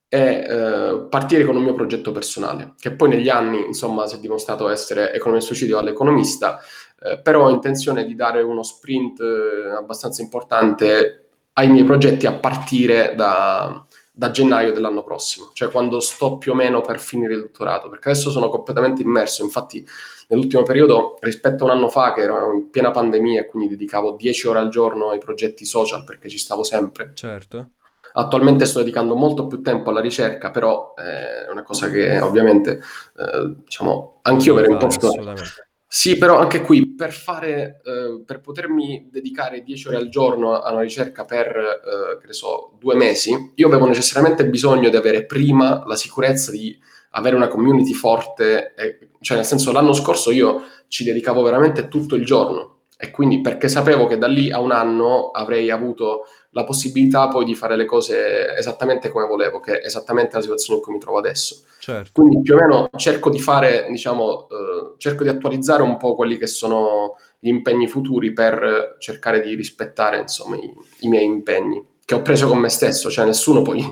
e 0.08 0.18
eh, 0.18 1.06
partire 1.10 1.44
con 1.44 1.56
un 1.56 1.62
mio 1.62 1.74
progetto 1.74 2.12
personale, 2.12 2.74
che 2.78 2.92
poi 2.92 3.08
negli 3.08 3.28
anni, 3.28 3.66
insomma, 3.66 4.06
si 4.06 4.16
è 4.16 4.18
dimostrato 4.18 4.68
essere 4.68 5.12
economista 5.12 5.48
suicidio 5.48 5.78
all'economista, 5.78 6.60
eh, 7.00 7.18
però 7.18 7.46
ho 7.46 7.50
intenzione 7.50 8.04
di 8.04 8.14
dare 8.14 8.42
uno 8.42 8.62
sprint 8.62 9.20
eh, 9.20 9.70
abbastanza 9.76 10.22
importante 10.22 11.22
ai 11.54 11.68
miei 11.68 11.84
progetti 11.84 12.26
a 12.26 12.34
partire 12.34 13.14
da, 13.16 13.84
da, 14.12 14.30
gennaio 14.30 14.72
dell'anno 14.72 15.02
prossimo, 15.02 15.50
cioè 15.54 15.70
quando 15.70 15.98
sto 16.00 16.38
più 16.38 16.52
o 16.52 16.54
meno 16.54 16.82
per 16.82 17.00
finire 17.00 17.34
il 17.34 17.40
dottorato, 17.40 17.88
perché 17.88 18.10
adesso 18.10 18.30
sono 18.30 18.48
completamente 18.48 19.02
immerso, 19.02 19.42
infatti 19.42 19.84
nell'ultimo 20.28 20.62
periodo 20.62 21.18
rispetto 21.20 21.64
a 21.64 21.66
un 21.66 21.76
anno 21.78 21.88
fa 21.88 22.12
che 22.12 22.20
ero 22.20 22.52
in 22.52 22.70
piena 22.70 22.90
pandemia 22.90 23.40
e 23.40 23.46
quindi 23.46 23.70
dedicavo 23.70 24.12
10 24.12 24.46
ore 24.46 24.58
al 24.60 24.68
giorno 24.68 25.10
ai 25.10 25.18
progetti 25.18 25.64
social 25.64 26.04
perché 26.04 26.28
ci 26.28 26.38
stavo 26.38 26.62
sempre. 26.62 27.12
Certo 27.14 27.70
Attualmente 28.18 28.64
sto 28.64 28.78
dedicando 28.78 29.14
molto 29.14 29.46
più 29.46 29.60
tempo 29.60 29.90
alla 29.90 30.00
ricerca, 30.00 30.50
però 30.50 30.94
eh, 30.96 31.46
è 31.46 31.50
una 31.50 31.62
cosa 31.62 31.90
che 31.90 32.18
ovviamente, 32.20 32.80
eh, 33.16 33.54
diciamo, 33.62 34.20
anch'io 34.22 34.54
verrei 34.54 34.72
un 34.72 34.78
po' 34.78 34.88
Sì, 35.88 36.18
però 36.18 36.38
anche 36.38 36.62
qui 36.62 36.94
per 36.94 37.12
fare, 37.12 37.80
eh, 37.84 38.22
per 38.24 38.40
potermi 38.40 39.08
dedicare 39.10 39.62
10 39.62 39.88
ore 39.88 39.96
al 39.98 40.08
giorno 40.08 40.54
a 40.54 40.72
una 40.72 40.80
ricerca 40.80 41.24
per, 41.24 41.46
eh, 41.46 42.18
che 42.18 42.26
ne 42.26 42.32
so, 42.32 42.72
due 42.78 42.96
mesi, 42.96 43.52
io 43.54 43.66
avevo 43.66 43.86
necessariamente 43.86 44.46
bisogno 44.46 44.88
di 44.88 44.96
avere 44.96 45.26
prima 45.26 45.84
la 45.86 45.96
sicurezza 45.96 46.50
di 46.50 46.76
avere 47.10 47.36
una 47.36 47.48
community 47.48 47.92
forte, 47.92 48.74
e, 48.74 49.10
cioè 49.20 49.36
nel 49.36 49.46
senso 49.46 49.72
l'anno 49.72 49.92
scorso 49.92 50.30
io 50.30 50.62
ci 50.88 51.04
dedicavo 51.04 51.42
veramente 51.42 51.88
tutto 51.88 52.14
il 52.14 52.24
giorno 52.24 52.76
e 52.98 53.10
quindi 53.10 53.40
perché 53.40 53.68
sapevo 53.68 54.06
che 54.06 54.16
da 54.16 54.26
lì 54.26 54.50
a 54.50 54.58
un 54.58 54.72
anno 54.72 55.30
avrei 55.30 55.70
avuto 55.70 56.26
la 56.56 56.64
possibilità 56.64 57.28
poi 57.28 57.44
di 57.44 57.54
fare 57.54 57.76
le 57.76 57.84
cose 57.84 58.56
esattamente 58.56 59.10
come 59.10 59.26
volevo, 59.26 59.60
che 59.60 59.78
è 59.78 59.84
esattamente 59.84 60.36
la 60.36 60.40
situazione 60.40 60.78
in 60.78 60.84
cui 60.84 60.94
mi 60.94 60.98
trovo 60.98 61.18
adesso. 61.18 61.64
Certo. 61.78 62.10
Quindi 62.14 62.40
più 62.40 62.54
o 62.54 62.56
meno 62.56 62.88
cerco 62.96 63.28
di 63.28 63.38
fare, 63.38 63.86
diciamo, 63.90 64.48
eh, 64.48 64.94
cerco 64.96 65.22
di 65.22 65.28
attualizzare 65.28 65.82
un 65.82 65.98
po' 65.98 66.14
quelli 66.14 66.38
che 66.38 66.46
sono 66.46 67.16
gli 67.38 67.48
impegni 67.48 67.86
futuri 67.86 68.32
per 68.32 68.96
cercare 68.98 69.42
di 69.42 69.54
rispettare, 69.54 70.18
insomma, 70.18 70.56
i, 70.56 70.72
i 71.00 71.08
miei 71.08 71.26
impegni 71.26 71.86
che 72.02 72.14
ho 72.14 72.22
preso 72.22 72.48
con 72.48 72.58
me 72.58 72.70
stesso, 72.70 73.10
cioè 73.10 73.26
nessuno 73.26 73.60
poi 73.60 73.84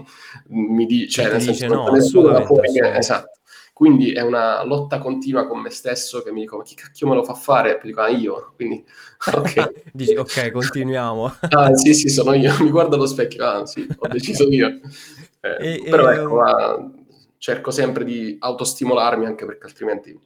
mi 0.49 0.87
dice, 0.87 1.23
cioè, 1.23 1.33
nel 1.33 1.41
dice 1.41 1.55
senso, 1.55 1.75
no, 1.75 1.91
nessuno 1.91 2.29
da 2.31 2.47
fuori 2.47 2.73
che, 2.73 2.97
esatto. 2.97 3.41
Quindi 3.75 4.13
è 4.13 4.21
una 4.21 4.63
lotta 4.63 5.01
continua 5.01 5.49
con 5.49 5.59
me 5.59 5.69
stesso 5.69 6.23
che 6.23 6.31
mi 6.31 6.43
dico, 6.43 6.57
ma 6.57 6.63
chi 6.63 6.77
cacchio 6.77 7.09
me 7.09 7.17
lo 7.17 7.25
fa 7.25 7.35
fare? 7.35 7.77
E 7.77 7.81
dico, 7.83 8.03
ah, 8.03 8.09
io. 8.09 8.53
Quindi, 8.55 8.85
ok. 9.35 9.73
Dici, 9.93 10.15
ok, 10.15 10.53
continuiamo. 10.53 11.35
ah, 11.51 11.75
sì, 11.75 11.93
sì, 11.93 12.09
sono 12.09 12.35
io. 12.35 12.55
Mi 12.61 12.71
guardo 12.71 12.95
allo 12.95 13.07
specchio, 13.07 13.45
ah, 13.45 13.67
sì, 13.67 13.85
ho 13.97 14.07
deciso 14.07 14.49
io. 14.49 14.79
Eh, 15.41 15.83
e, 15.83 15.91
però 15.91 16.09
e, 16.09 16.15
ecco, 16.15 16.37
um... 16.37 17.05
cerco 17.39 17.73
sempre 17.73 18.05
di 18.05 18.37
autostimolarmi 18.39 19.27
anche 19.27 19.45
perché 19.45 19.67
altrimenti 19.67 20.17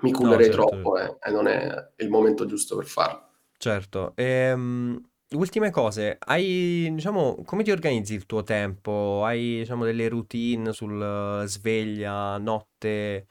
mi 0.00 0.12
cullerei 0.12 0.48
no, 0.48 0.52
certo. 0.52 0.68
troppo 0.68 0.98
eh, 0.98 1.16
e 1.22 1.30
non 1.30 1.46
è 1.46 1.90
il 1.98 2.10
momento 2.10 2.46
giusto 2.46 2.74
per 2.74 2.86
farlo. 2.86 3.28
Certo. 3.58 4.12
Ehm, 4.16 5.00
Ultime 5.30 5.70
cose, 5.70 6.16
hai, 6.20 6.90
diciamo, 6.90 7.42
come 7.44 7.62
ti 7.62 7.70
organizzi 7.70 8.14
il 8.14 8.24
tuo 8.24 8.42
tempo? 8.42 9.24
Hai, 9.24 9.58
diciamo, 9.58 9.84
delle 9.84 10.08
routine 10.08 10.72
sul 10.72 11.42
sveglia, 11.46 12.38
notte? 12.38 13.26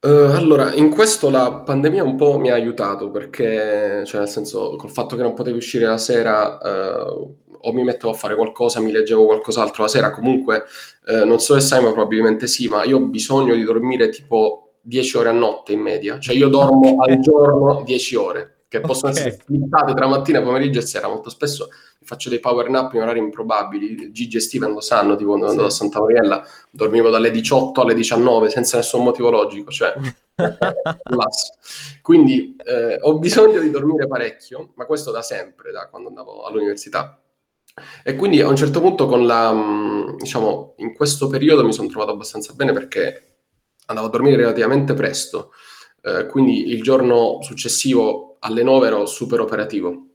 Uh, 0.00 0.34
allora, 0.34 0.74
in 0.74 0.90
questo 0.90 1.30
la 1.30 1.52
pandemia 1.52 2.02
un 2.02 2.16
po' 2.16 2.38
mi 2.38 2.50
ha 2.50 2.54
aiutato 2.54 3.12
perché, 3.12 4.02
cioè, 4.06 4.18
nel 4.18 4.28
senso, 4.28 4.74
col 4.74 4.90
fatto 4.90 5.14
che 5.14 5.22
non 5.22 5.34
potevi 5.34 5.56
uscire 5.56 5.86
la 5.86 5.98
sera, 5.98 6.58
uh, 6.60 7.36
o 7.60 7.72
mi 7.72 7.84
mettevo 7.84 8.12
a 8.12 8.16
fare 8.16 8.34
qualcosa, 8.34 8.80
mi 8.80 8.90
leggevo 8.90 9.24
qualcos'altro 9.24 9.84
la 9.84 9.88
sera. 9.88 10.10
Comunque, 10.10 10.64
uh, 11.06 11.24
non 11.24 11.38
so 11.38 11.54
se 11.54 11.60
sai, 11.60 11.80
ma 11.80 11.92
probabilmente 11.92 12.48
sì, 12.48 12.66
ma 12.66 12.82
io 12.82 12.96
ho 12.96 13.06
bisogno 13.06 13.54
di 13.54 13.62
dormire 13.62 14.08
tipo 14.08 14.78
10 14.80 15.16
ore 15.16 15.28
a 15.28 15.32
notte 15.32 15.72
in 15.74 15.80
media. 15.80 16.18
Cioè, 16.18 16.34
io 16.34 16.48
dormo 16.48 16.96
al 17.02 17.20
giorno 17.20 17.82
10 17.84 18.16
ore 18.16 18.55
che 18.80 18.86
possono 18.86 19.12
okay. 19.12 19.26
essere 19.26 19.42
splittate 19.42 19.94
tra 19.94 20.06
mattina, 20.06 20.42
pomeriggio 20.42 20.78
e 20.78 20.82
sera. 20.82 21.08
Molto 21.08 21.30
spesso 21.30 21.68
faccio 22.02 22.28
dei 22.28 22.40
power 22.40 22.68
nap 22.68 22.92
in 22.94 23.02
orari 23.02 23.18
improbabili. 23.18 24.12
Gigi 24.12 24.36
e 24.36 24.40
Steven 24.40 24.72
lo 24.72 24.80
sanno, 24.80 25.16
tipo 25.16 25.30
quando 25.30 25.46
sì. 25.46 25.50
andavo 25.52 25.68
a 25.68 25.72
Santa 25.72 26.00
Mariella 26.00 26.46
dormivo 26.70 27.10
dalle 27.10 27.30
18 27.30 27.80
alle 27.80 27.94
19 27.94 28.50
senza 28.50 28.76
nessun 28.76 29.02
motivo 29.02 29.30
logico, 29.30 29.70
cioè 29.70 29.94
Quindi 32.02 32.56
eh, 32.64 32.98
ho 33.00 33.18
bisogno 33.18 33.60
di 33.60 33.70
dormire 33.70 34.06
parecchio, 34.06 34.72
ma 34.74 34.84
questo 34.84 35.10
da 35.10 35.22
sempre, 35.22 35.72
da 35.72 35.88
quando 35.88 36.08
andavo 36.08 36.44
all'università. 36.44 37.20
E 38.02 38.16
quindi 38.16 38.40
a 38.40 38.48
un 38.48 38.56
certo 38.56 38.80
punto 38.80 39.06
con 39.06 39.26
la, 39.26 39.52
mm, 39.52 40.16
diciamo, 40.16 40.74
in 40.78 40.94
questo 40.94 41.26
periodo 41.26 41.64
mi 41.64 41.72
sono 41.72 41.88
trovato 41.88 42.12
abbastanza 42.12 42.52
bene 42.54 42.72
perché 42.72 43.36
andavo 43.86 44.08
a 44.08 44.10
dormire 44.10 44.36
relativamente 44.36 44.94
presto, 44.94 45.52
eh, 46.02 46.26
quindi 46.26 46.68
il 46.68 46.82
giorno 46.82 47.38
successivo 47.42 48.35
alle 48.40 48.62
9 48.62 48.86
ero 48.86 49.06
super 49.06 49.40
operativo. 49.40 50.06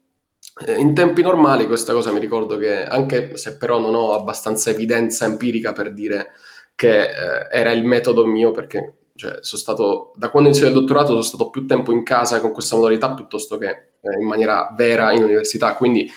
Eh, 0.66 0.80
in 0.80 0.94
tempi 0.94 1.22
normali 1.22 1.68
questa 1.68 1.94
cosa 1.94 2.12
mi 2.12 2.20
ricordo 2.20 2.58
che, 2.58 2.84
anche 2.84 3.38
se 3.38 3.58
però 3.58 3.80
non 3.80 3.96
ho 3.96 4.14
abbastanza 4.14 4.70
evidenza 4.70 5.26
empirica 5.26 5.72
per 5.72 5.94
dire 5.94 6.32
che 6.76 7.02
eh, 7.04 7.48
era 7.52 7.72
il 7.72 7.84
metodo 7.84 8.26
mio, 8.26 8.52
perché 8.52 8.96
cioè, 9.16 9.38
sono 9.42 9.62
stato, 9.62 10.14
da 10.16 10.30
quando 10.30 10.50
inizio 10.50 10.68
il 10.68 10.74
dottorato 10.74 11.10
sono 11.10 11.22
stato 11.22 11.50
più 11.50 11.66
tempo 11.66 11.92
in 11.92 12.04
casa 12.04 12.40
con 12.42 12.52
questa 12.52 12.76
modalità 12.76 13.14
piuttosto 13.14 13.58
che 13.58 13.70
eh, 14.02 14.20
in 14.20 14.26
maniera 14.26 14.74
vera 14.76 15.12
in 15.12 15.24
università, 15.24 15.76
quindi 15.76 16.10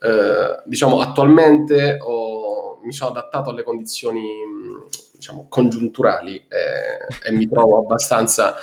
eh, 0.00 0.62
diciamo 0.64 1.00
attualmente 1.00 1.98
ho, 2.00 2.27
mi 2.88 2.94
sono 2.94 3.10
adattato 3.10 3.50
alle 3.50 3.62
condizioni 3.62 4.22
diciamo, 5.12 5.46
congiunturali 5.50 6.36
eh, 6.36 7.28
e 7.28 7.32
mi 7.32 7.46
trovo 7.46 7.76
abbastanza, 7.76 8.54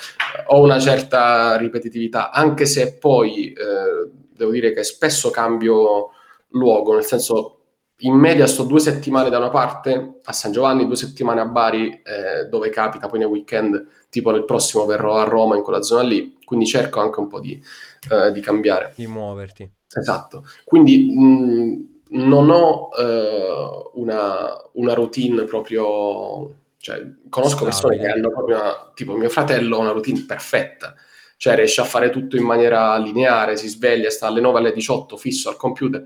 ho 0.47 0.63
una 0.63 0.79
certa 0.79 1.55
ripetitività, 1.57 2.31
anche 2.31 2.65
se 2.65 2.95
poi 2.97 3.53
eh, 3.53 4.09
devo 4.35 4.49
dire 4.49 4.73
che 4.73 4.83
spesso 4.83 5.29
cambio 5.29 6.09
luogo, 6.49 6.95
nel 6.95 7.05
senso 7.05 7.59
in 7.99 8.15
media 8.15 8.47
sto 8.47 8.63
due 8.63 8.79
settimane 8.79 9.29
da 9.29 9.37
una 9.37 9.51
parte 9.51 10.19
a 10.23 10.33
San 10.33 10.51
Giovanni, 10.51 10.87
due 10.87 10.95
settimane 10.95 11.41
a 11.41 11.45
Bari, 11.45 12.01
eh, 12.03 12.45
dove 12.49 12.69
capita 12.69 13.07
poi 13.07 13.19
nei 13.19 13.27
weekend, 13.27 14.07
tipo 14.09 14.31
nel 14.31 14.43
prossimo 14.43 14.85
verrò 14.85 15.17
a 15.17 15.23
Roma 15.23 15.55
in 15.55 15.61
quella 15.61 15.83
zona 15.83 16.01
lì, 16.01 16.35
quindi 16.43 16.65
cerco 16.65 16.99
anche 16.99 17.19
un 17.19 17.27
po' 17.27 17.39
di, 17.39 17.61
eh, 18.09 18.31
di 18.31 18.41
cambiare. 18.41 18.93
Di 18.95 19.05
muoverti. 19.05 19.71
Esatto, 19.93 20.45
quindi 20.65 21.13
mh, 21.15 21.94
non 22.09 22.49
ho 22.49 22.89
eh, 22.97 23.89
una, 23.93 24.53
una, 24.73 24.93
routine 24.93 25.43
proprio, 25.43 26.53
cioè 26.77 27.03
conosco 27.29 27.63
persone 27.63 27.97
che 27.97 28.07
hanno 28.07 28.29
proprio 28.29 28.59
una, 28.59 28.91
tipo 28.93 29.15
mio 29.15 29.29
fratello 29.29 29.77
ha 29.77 29.79
una 29.79 29.91
routine 29.91 30.23
perfetta, 30.27 30.93
cioè 31.37 31.55
riesce 31.55 31.81
a 31.81 31.85
fare 31.85 32.09
tutto 32.09 32.37
in 32.37 32.43
maniera 32.43 32.97
lineare, 32.97 33.57
si 33.57 33.67
sveglia, 33.67 34.09
sta 34.09 34.27
alle 34.27 34.41
9 34.41 34.59
alle 34.59 34.73
18 34.73 35.17
fisso 35.17 35.49
al 35.49 35.57
computer 35.57 36.05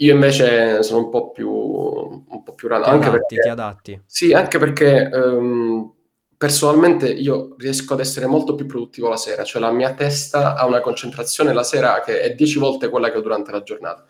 io 0.00 0.14
invece 0.14 0.82
sono 0.82 1.04
un 1.04 1.10
po' 1.10 1.30
più, 1.30 1.50
un 1.50 2.42
po 2.42 2.54
più 2.54 2.68
rano. 2.68 2.84
Ti 2.84 2.90
anche 2.90 3.08
adatti, 3.08 3.18
perché, 3.26 3.42
ti 3.42 3.48
adatti. 3.48 4.02
Sì, 4.06 4.32
anche 4.32 4.58
perché 4.58 5.10
um, 5.12 5.92
personalmente 6.36 7.06
io 7.10 7.54
riesco 7.58 7.92
ad 7.92 8.00
essere 8.00 8.24
molto 8.26 8.54
più 8.54 8.64
produttivo 8.64 9.10
la 9.10 9.18
sera, 9.18 9.44
cioè 9.44 9.60
la 9.60 9.70
mia 9.70 9.92
testa 9.92 10.54
ha 10.54 10.64
una 10.64 10.80
concentrazione 10.80 11.52
la 11.52 11.62
sera 11.62 12.00
che 12.00 12.22
è 12.22 12.34
dieci 12.34 12.58
volte 12.58 12.88
quella 12.88 13.10
che 13.10 13.18
ho 13.18 13.20
durante 13.20 13.50
la 13.50 13.62
giornata. 13.62 14.06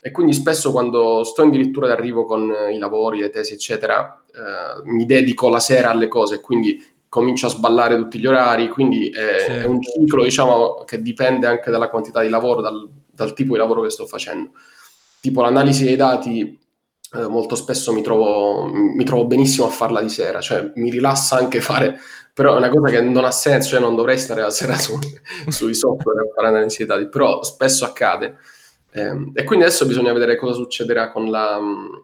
E 0.00 0.10
quindi 0.10 0.32
spesso 0.32 0.70
quando 0.70 1.24
sto 1.24 1.42
addirittura 1.42 1.88
d'arrivo 1.88 2.24
con 2.24 2.52
i 2.72 2.78
lavori, 2.78 3.20
le 3.20 3.30
tesi, 3.30 3.54
eccetera, 3.54 4.22
eh, 4.32 4.82
mi 4.84 5.06
dedico 5.06 5.48
la 5.48 5.60
sera 5.60 5.90
alle 5.90 6.08
cose, 6.08 6.40
quindi 6.40 6.84
comincio 7.08 7.46
a 7.46 7.50
sballare 7.50 7.96
tutti 7.96 8.18
gli 8.18 8.26
orari, 8.26 8.68
quindi 8.68 9.08
è, 9.10 9.44
sì. 9.44 9.50
è 9.50 9.64
un 9.64 9.80
ciclo, 9.82 10.22
diciamo, 10.22 10.84
che 10.84 11.02
dipende 11.02 11.46
anche 11.46 11.70
dalla 11.70 11.88
quantità 11.88 12.20
di 12.20 12.28
lavoro, 12.28 12.60
dal, 12.60 12.88
dal 13.06 13.32
tipo 13.32 13.54
di 13.54 13.58
lavoro 13.58 13.82
che 13.82 13.90
sto 13.90 14.06
facendo 14.06 14.50
tipo 15.20 15.42
l'analisi 15.42 15.84
dei 15.84 15.96
dati 15.96 16.58
eh, 17.14 17.26
molto 17.26 17.54
spesso 17.54 17.92
mi 17.92 18.02
trovo, 18.02 18.66
mi 18.66 19.04
trovo 19.04 19.26
benissimo 19.26 19.66
a 19.66 19.70
farla 19.70 20.00
di 20.00 20.08
sera, 20.08 20.40
cioè 20.40 20.72
mi 20.74 20.90
rilassa 20.90 21.36
anche 21.36 21.60
fare, 21.60 21.98
però 22.34 22.54
è 22.54 22.58
una 22.58 22.68
cosa 22.68 22.90
che 22.90 23.00
non 23.00 23.24
ha 23.24 23.30
senso, 23.30 23.70
cioè 23.70 23.80
non 23.80 23.96
dovrei 23.96 24.18
stare 24.18 24.42
la 24.42 24.50
sera 24.50 24.76
su, 24.76 24.98
sui 25.48 25.74
software 25.74 26.20
a 26.20 26.32
fare 26.34 26.48
analisi 26.48 26.78
dei 26.78 26.86
dati, 26.86 27.08
però 27.08 27.42
spesso 27.42 27.84
accade. 27.84 28.36
Eh, 28.90 29.30
e 29.34 29.44
quindi 29.44 29.64
adesso 29.64 29.86
bisogna 29.86 30.12
vedere 30.12 30.36
cosa 30.36 30.54
succederà 30.54 31.10
con, 31.10 31.30
la, 31.30 31.58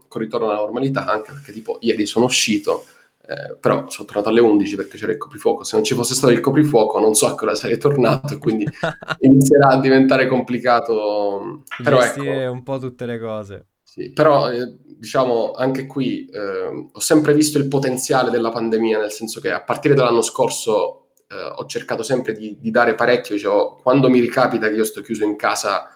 con 0.08 0.20
il 0.20 0.26
ritorno 0.26 0.48
alla 0.50 0.60
normalità, 0.60 1.06
anche 1.06 1.32
perché 1.32 1.52
tipo 1.52 1.78
ieri 1.80 2.06
sono 2.06 2.26
uscito, 2.26 2.84
eh, 3.26 3.56
però 3.58 3.88
sono 3.88 4.06
tornato 4.06 4.28
alle 4.28 4.40
11 4.40 4.76
perché 4.76 4.98
c'era 4.98 5.12
il 5.12 5.18
coprifuoco. 5.18 5.64
Se 5.64 5.76
non 5.76 5.84
ci 5.84 5.94
fosse 5.94 6.14
stato 6.14 6.32
il 6.32 6.40
coprifuoco, 6.40 7.00
non 7.00 7.14
so 7.14 7.26
a 7.26 7.34
che 7.34 7.44
ora 7.44 7.54
sarei 7.54 7.78
tornato 7.78 8.34
e 8.34 8.38
quindi 8.38 8.66
inizierà 9.20 9.68
a 9.68 9.80
diventare 9.80 10.26
complicato. 10.26 11.62
Però 11.82 12.00
Gestire 12.00 12.44
ecco, 12.44 12.52
un 12.52 12.62
po' 12.62 12.78
tutte 12.78 13.06
le 13.06 13.18
cose. 13.18 13.66
Sì, 13.82 14.10
però 14.10 14.50
eh, 14.50 14.76
diciamo 14.84 15.52
anche 15.52 15.86
qui 15.86 16.26
eh, 16.26 16.88
ho 16.92 17.00
sempre 17.00 17.32
visto 17.32 17.58
il 17.58 17.68
potenziale 17.68 18.30
della 18.30 18.50
pandemia, 18.50 18.98
nel 18.98 19.12
senso 19.12 19.40
che 19.40 19.50
a 19.50 19.62
partire 19.62 19.94
dall'anno 19.94 20.22
scorso 20.22 21.12
eh, 21.28 21.34
ho 21.56 21.64
cercato 21.66 22.02
sempre 22.02 22.34
di, 22.34 22.58
di 22.60 22.70
dare 22.70 22.94
parecchio. 22.94 23.38
Cioè, 23.38 23.80
quando 23.80 24.10
mi 24.10 24.20
ricapita 24.20 24.68
che 24.68 24.74
io 24.74 24.84
sto 24.84 25.00
chiuso 25.00 25.24
in 25.24 25.36
casa 25.36 25.88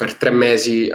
per 0.00 0.14
tre 0.14 0.30
mesi, 0.30 0.90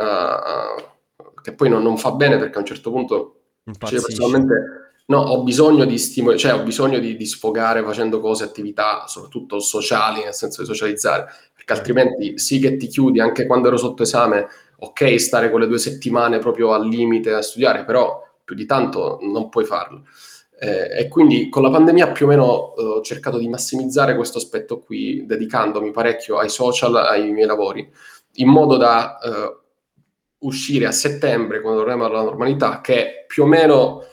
che 1.43 1.53
poi 1.53 1.70
non, 1.70 1.84
non, 1.84 1.95
fa 1.95 2.14
bene 2.14 2.39
perché 2.39 2.56
a 2.56 2.62
un 2.62 2.66
certo 2.66 2.89
punto 2.89 3.41
cioè, 3.80 4.01
personalmente 4.01 4.86
No, 5.08 5.20
ho 5.20 5.43
bisogno 5.43 5.86
di 5.86 5.99
stimoli, 5.99 6.36
cioè 6.39 6.56
ho 6.56 6.64
bisogno 6.64 6.97
di, 6.97 7.16
di, 7.16 7.26
sfogare 7.28 7.84
facendo 7.84 8.20
cose, 8.20 8.43
attività, 8.43 9.06
soprattutto 9.06 9.60
sociali, 9.60 10.24
nel 10.24 10.34
senso 10.34 10.62
di 10.62 10.68
socializzare, 10.68 11.28
perché 11.53 11.74
altrimenti 11.74 12.39
sì 12.39 12.58
che 12.58 12.76
ti 12.76 12.88
chiudi, 12.88 13.20
anche 13.20 13.45
quando 13.45 13.68
ero 13.68 13.78
sotto 13.78 14.01
esame, 14.01 14.47
ok 14.80 15.20
stare 15.20 15.51
quelle 15.51 15.68
due 15.68 15.78
settimane 15.78 16.39
proprio 16.39 16.74
al 16.74 16.88
limite 16.88 17.34
a 17.34 17.43
studiare, 17.43 17.86
però 17.86 18.20
più 18.43 18.56
di 18.56 18.66
tanto 18.66 19.20
non 19.22 19.49
puoi 19.49 19.66
farlo. 19.66 20.06
Eh, 20.60 21.01
e 21.01 21.08
quindi 21.08 21.49
con 21.49 21.62
la 21.62 21.70
pandemia 21.70 22.12
più 22.12 22.26
o 22.26 22.30
meno 22.30 22.76
eh, 22.76 22.82
ho 22.82 23.01
cercato 23.01 23.38
di 23.38 23.47
massimizzare 23.47 24.16
questo 24.16 24.39
aspetto 24.39 24.80
qui, 24.80 25.24
dedicandomi 25.28 25.91
parecchio 25.91 26.39
ai 26.39 26.49
social, 26.49 26.95
ai 26.95 27.32
miei 27.32 27.45
lavori, 27.45 27.88
in 28.36 28.48
modo 28.48 28.78
da 28.78 29.18
eh, 29.20 29.58
uscire 30.40 30.86
a 30.86 30.92
settembre, 30.92 31.62
quando 31.62 31.80
torniamo 31.80 32.06
alla 32.06 32.24
normalità, 32.24 32.82
che 32.82 33.26
più 33.28 33.44
o 33.44 33.46
meno 33.48 34.04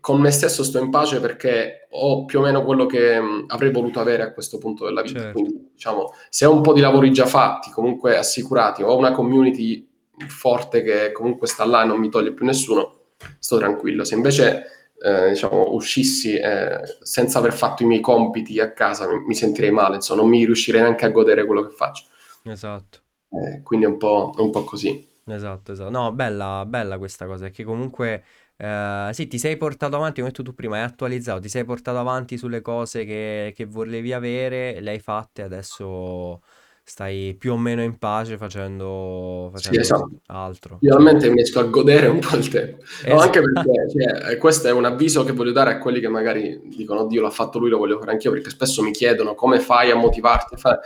con 0.00 0.20
me 0.20 0.30
stesso 0.30 0.62
sto 0.62 0.78
in 0.78 0.90
pace 0.90 1.18
perché 1.18 1.88
ho 1.90 2.24
più 2.26 2.38
o 2.38 2.42
meno 2.42 2.62
quello 2.62 2.86
che 2.86 3.20
mh, 3.20 3.46
avrei 3.48 3.72
voluto 3.72 3.98
avere 3.98 4.22
a 4.22 4.32
questo 4.32 4.58
punto 4.58 4.84
della 4.84 5.02
vita. 5.02 5.18
Certo. 5.18 5.32
Quindi, 5.32 5.70
diciamo, 5.72 6.12
se 6.28 6.44
ho 6.44 6.52
un 6.52 6.60
po' 6.60 6.72
di 6.72 6.80
lavori 6.80 7.12
già 7.12 7.26
fatti, 7.26 7.70
comunque 7.70 8.16
assicurati, 8.16 8.82
ho 8.82 8.96
una 8.96 9.10
community 9.10 9.88
forte 10.28 10.82
che 10.82 11.12
comunque 11.12 11.46
sta 11.46 11.64
là 11.64 11.82
e 11.82 11.86
non 11.86 11.98
mi 11.98 12.08
toglie 12.08 12.32
più 12.32 12.44
nessuno, 12.44 13.06
sto 13.38 13.58
tranquillo. 13.58 14.04
Se 14.04 14.14
invece 14.14 14.92
eh, 15.02 15.30
diciamo, 15.30 15.72
uscissi 15.72 16.36
eh, 16.36 16.80
senza 17.00 17.38
aver 17.38 17.52
fatto 17.52 17.82
i 17.82 17.86
miei 17.86 18.00
compiti 18.00 18.60
a 18.60 18.72
casa, 18.72 19.08
mi, 19.08 19.24
mi, 19.26 19.34
sentirei 19.34 19.70
male, 19.70 19.96
insomma, 19.96 20.20
non 20.20 20.30
mi 20.30 20.44
riuscirei 20.44 20.82
neanche 20.82 21.04
a 21.04 21.10
godere 21.10 21.44
quello 21.44 21.66
che 21.66 21.74
faccio. 21.74 22.04
Esatto. 22.44 23.00
Eh, 23.30 23.62
quindi 23.62 23.86
è 23.86 23.88
un 23.88 23.96
po', 23.96 24.32
un 24.36 24.50
po' 24.50 24.64
così. 24.64 25.06
Esatto, 25.24 25.72
esatto. 25.72 25.90
No, 25.90 26.12
bella, 26.12 26.64
bella 26.66 26.98
questa 26.98 27.26
cosa, 27.26 27.50
che 27.50 27.64
comunque 27.64 28.24
Uh, 28.58 29.12
sì, 29.12 29.26
ti 29.26 29.38
sei 29.38 29.58
portato 29.58 29.96
avanti, 29.96 30.20
come 30.20 30.28
hai 30.28 30.32
detto 30.32 30.42
tu 30.42 30.54
prima, 30.54 30.76
hai 30.78 30.84
attualizzato, 30.84 31.40
ti 31.40 31.48
sei 31.50 31.64
portato 31.64 31.98
avanti 31.98 32.38
sulle 32.38 32.62
cose 32.62 33.04
che, 33.04 33.52
che 33.54 33.66
volevi 33.66 34.14
avere, 34.14 34.80
le 34.80 34.92
hai 34.92 34.98
fatte, 34.98 35.42
adesso 35.42 36.40
stai 36.82 37.34
più 37.38 37.52
o 37.52 37.58
meno 37.58 37.82
in 37.82 37.98
pace 37.98 38.38
facendo, 38.38 39.50
facendo 39.52 39.76
sì, 39.76 39.84
esatto. 39.84 40.10
altro. 40.26 40.78
Finalmente 40.80 41.28
mi 41.28 41.34
riesco 41.34 41.58
a 41.58 41.64
godere 41.64 42.06
un 42.06 42.20
po' 42.20 42.36
il 42.36 42.48
tempo. 42.48 42.82
Esatto. 42.82 43.12
No, 43.12 43.20
anche 43.20 43.40
perché 43.42 43.90
cioè, 43.90 44.30
eh, 44.30 44.36
questo 44.38 44.68
è 44.68 44.72
un 44.72 44.84
avviso 44.86 45.22
che 45.24 45.32
voglio 45.32 45.52
dare 45.52 45.72
a 45.72 45.78
quelli 45.78 46.00
che 46.00 46.08
magari 46.08 46.58
dicono, 46.64 47.06
Dio 47.06 47.20
l'ha 47.20 47.30
fatto 47.30 47.58
lui, 47.58 47.68
lo 47.68 47.76
voglio 47.76 47.98
fare 47.98 48.12
anch'io, 48.12 48.30
perché 48.30 48.48
spesso 48.48 48.82
mi 48.82 48.92
chiedono 48.92 49.34
come 49.34 49.60
fai 49.60 49.90
a 49.90 49.96
motivarti 49.96 50.54
a 50.54 50.56
fare 50.56 50.80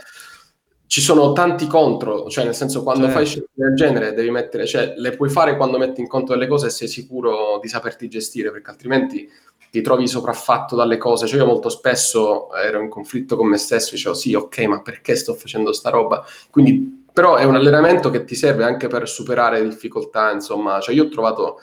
ci 0.91 0.99
sono 0.99 1.31
tanti 1.31 1.67
contro, 1.67 2.27
cioè 2.27 2.43
nel 2.43 2.53
senso 2.53 2.83
quando 2.83 3.05
certo. 3.05 3.17
fai 3.17 3.25
scelte 3.25 3.49
del 3.53 3.75
genere 3.75 4.13
devi 4.13 4.29
mettere, 4.29 4.65
cioè 4.65 4.93
le 4.97 5.11
puoi 5.11 5.29
fare 5.29 5.55
quando 5.55 5.77
metti 5.77 6.01
in 6.01 6.07
conto 6.07 6.33
delle 6.33 6.47
cose 6.47 6.67
e 6.67 6.69
sei 6.69 6.89
sicuro 6.89 7.59
di 7.61 7.69
saperti 7.69 8.09
gestire, 8.09 8.51
perché 8.51 8.71
altrimenti 8.71 9.29
ti 9.71 9.79
trovi 9.79 10.05
sopraffatto 10.05 10.75
dalle 10.75 10.97
cose. 10.97 11.27
Cioè 11.27 11.39
io 11.39 11.45
molto 11.45 11.69
spesso 11.69 12.53
ero 12.53 12.81
in 12.81 12.89
conflitto 12.89 13.37
con 13.37 13.47
me 13.47 13.55
stesso, 13.55 13.91
dicevo 13.91 14.13
sì, 14.13 14.33
ok, 14.33 14.59
ma 14.63 14.81
perché 14.81 15.15
sto 15.15 15.33
facendo 15.33 15.71
sta 15.71 15.89
roba? 15.91 16.25
Quindi, 16.49 17.05
però 17.13 17.37
è 17.37 17.45
un 17.45 17.55
allenamento 17.55 18.09
che 18.09 18.25
ti 18.25 18.35
serve 18.35 18.65
anche 18.65 18.87
per 18.89 19.07
superare 19.07 19.63
difficoltà, 19.63 20.33
insomma, 20.33 20.81
cioè 20.81 20.93
io 20.93 21.05
ho 21.05 21.09
trovato 21.09 21.61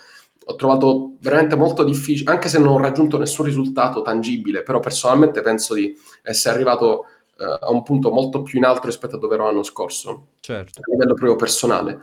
ho 0.51 0.55
trovato 0.55 1.17
veramente 1.21 1.55
molto 1.55 1.85
difficile, 1.85 2.31
anche 2.31 2.49
se 2.49 2.59
non 2.59 2.69
ho 2.69 2.79
raggiunto 2.79 3.19
nessun 3.19 3.45
risultato 3.45 4.01
tangibile, 4.01 4.63
però 4.63 4.81
personalmente 4.81 5.43
penso 5.43 5.75
di 5.75 5.95
essere 6.23 6.55
arrivato 6.55 7.05
uh, 7.39 7.65
a 7.65 7.71
un 7.71 7.83
punto 7.83 8.11
molto 8.11 8.43
più 8.43 8.59
in 8.59 8.65
alto 8.65 8.87
rispetto 8.87 9.17
a 9.17 9.19
dove 9.19 9.35
ero 9.35 9.45
l'anno 9.45 9.63
scorso, 9.63 10.29
certo. 10.41 10.81
a 10.81 10.91
livello 10.91 11.15
proprio 11.15 11.37
personale. 11.37 12.01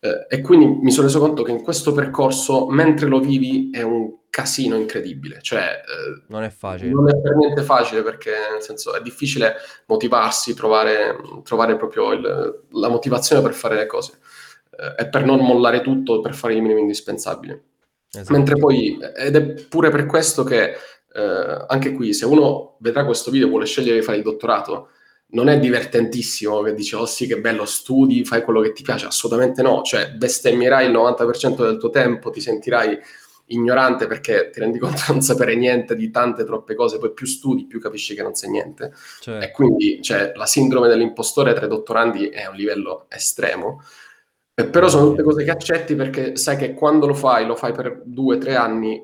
Uh, 0.00 0.26
e 0.28 0.40
quindi 0.40 0.66
mi 0.66 0.90
sono 0.90 1.06
reso 1.06 1.20
conto 1.20 1.42
che 1.42 1.52
in 1.52 1.62
questo 1.62 1.92
percorso, 1.92 2.68
mentre 2.68 3.06
lo 3.06 3.20
vivi, 3.20 3.70
è 3.70 3.82
un 3.82 4.20
casino 4.30 4.76
incredibile. 4.76 5.38
Cioè, 5.40 5.80
uh, 5.84 6.24
non 6.32 6.42
è 6.42 6.50
facile. 6.50 6.90
Non 6.90 7.08
è 7.08 7.20
per 7.20 7.36
niente 7.36 7.62
facile 7.62 8.02
perché, 8.02 8.32
nel 8.52 8.62
senso, 8.62 8.94
è 8.94 9.00
difficile 9.00 9.54
motivarsi, 9.86 10.54
trovare, 10.54 11.16
trovare 11.44 11.76
proprio 11.76 12.12
il, 12.12 12.64
la 12.70 12.88
motivazione 12.88 13.42
per 13.42 13.54
fare 13.54 13.76
le 13.76 13.86
cose 13.86 14.18
e 14.98 15.06
per 15.06 15.24
non 15.24 15.38
mollare 15.40 15.82
tutto 15.82 16.20
per 16.22 16.34
fare 16.34 16.54
il 16.54 16.62
minimo 16.62 16.80
indispensabile. 16.80 17.64
Esatto. 18.14 18.32
Mentre 18.32 18.56
poi, 18.56 18.98
ed 19.16 19.36
è 19.36 19.42
pure 19.68 19.88
per 19.88 20.04
questo 20.04 20.44
che 20.44 20.74
eh, 21.14 21.64
anche 21.66 21.92
qui, 21.92 22.12
se 22.12 22.24
uno 22.24 22.76
vedrà 22.80 23.04
questo 23.04 23.30
video 23.30 23.46
e 23.46 23.50
vuole 23.50 23.66
scegliere 23.66 23.98
di 23.98 24.04
fare 24.04 24.18
il 24.18 24.22
dottorato, 24.22 24.88
non 25.32 25.48
è 25.48 25.58
divertentissimo 25.58 26.60
che 26.62 26.74
dici, 26.74 26.94
oh 26.94 27.06
sì, 27.06 27.26
che 27.26 27.40
bello, 27.40 27.64
studi, 27.64 28.24
fai 28.24 28.42
quello 28.42 28.60
che 28.60 28.72
ti 28.72 28.82
piace, 28.82 29.06
assolutamente 29.06 29.62
no, 29.62 29.82
cioè 29.82 30.10
bestemmierai 30.12 30.86
il 30.86 30.92
90% 30.92 31.64
del 31.64 31.78
tuo 31.78 31.90
tempo, 31.90 32.30
ti 32.30 32.40
sentirai 32.40 32.98
ignorante 33.46 34.06
perché 34.06 34.50
ti 34.50 34.60
rendi 34.60 34.78
conto 34.80 35.02
di 35.06 35.12
non 35.12 35.22
sapere 35.22 35.54
niente 35.54 35.96
di 35.96 36.10
tante 36.10 36.44
troppe 36.44 36.74
cose, 36.74 36.98
poi 36.98 37.12
più 37.12 37.26
studi 37.26 37.66
più 37.66 37.80
capisci 37.80 38.14
che 38.14 38.22
non 38.22 38.34
sai 38.34 38.50
niente. 38.50 38.92
Certo. 39.20 39.44
E 39.44 39.50
quindi 39.50 40.02
cioè, 40.02 40.32
la 40.34 40.46
sindrome 40.46 40.88
dell'impostore 40.88 41.54
tra 41.54 41.66
i 41.66 41.68
dottorandi 41.68 42.28
è 42.28 42.42
a 42.42 42.50
un 42.50 42.56
livello 42.56 43.06
estremo. 43.08 43.82
Eh, 44.54 44.66
però 44.66 44.88
sono 44.88 45.08
tutte 45.08 45.22
cose 45.22 45.44
che 45.44 45.50
accetti 45.50 45.94
perché 45.94 46.36
sai 46.36 46.56
che 46.56 46.74
quando 46.74 47.06
lo 47.06 47.14
fai, 47.14 47.46
lo 47.46 47.56
fai 47.56 47.72
per 47.72 48.02
due 48.04 48.36
tre 48.36 48.54
anni, 48.54 49.02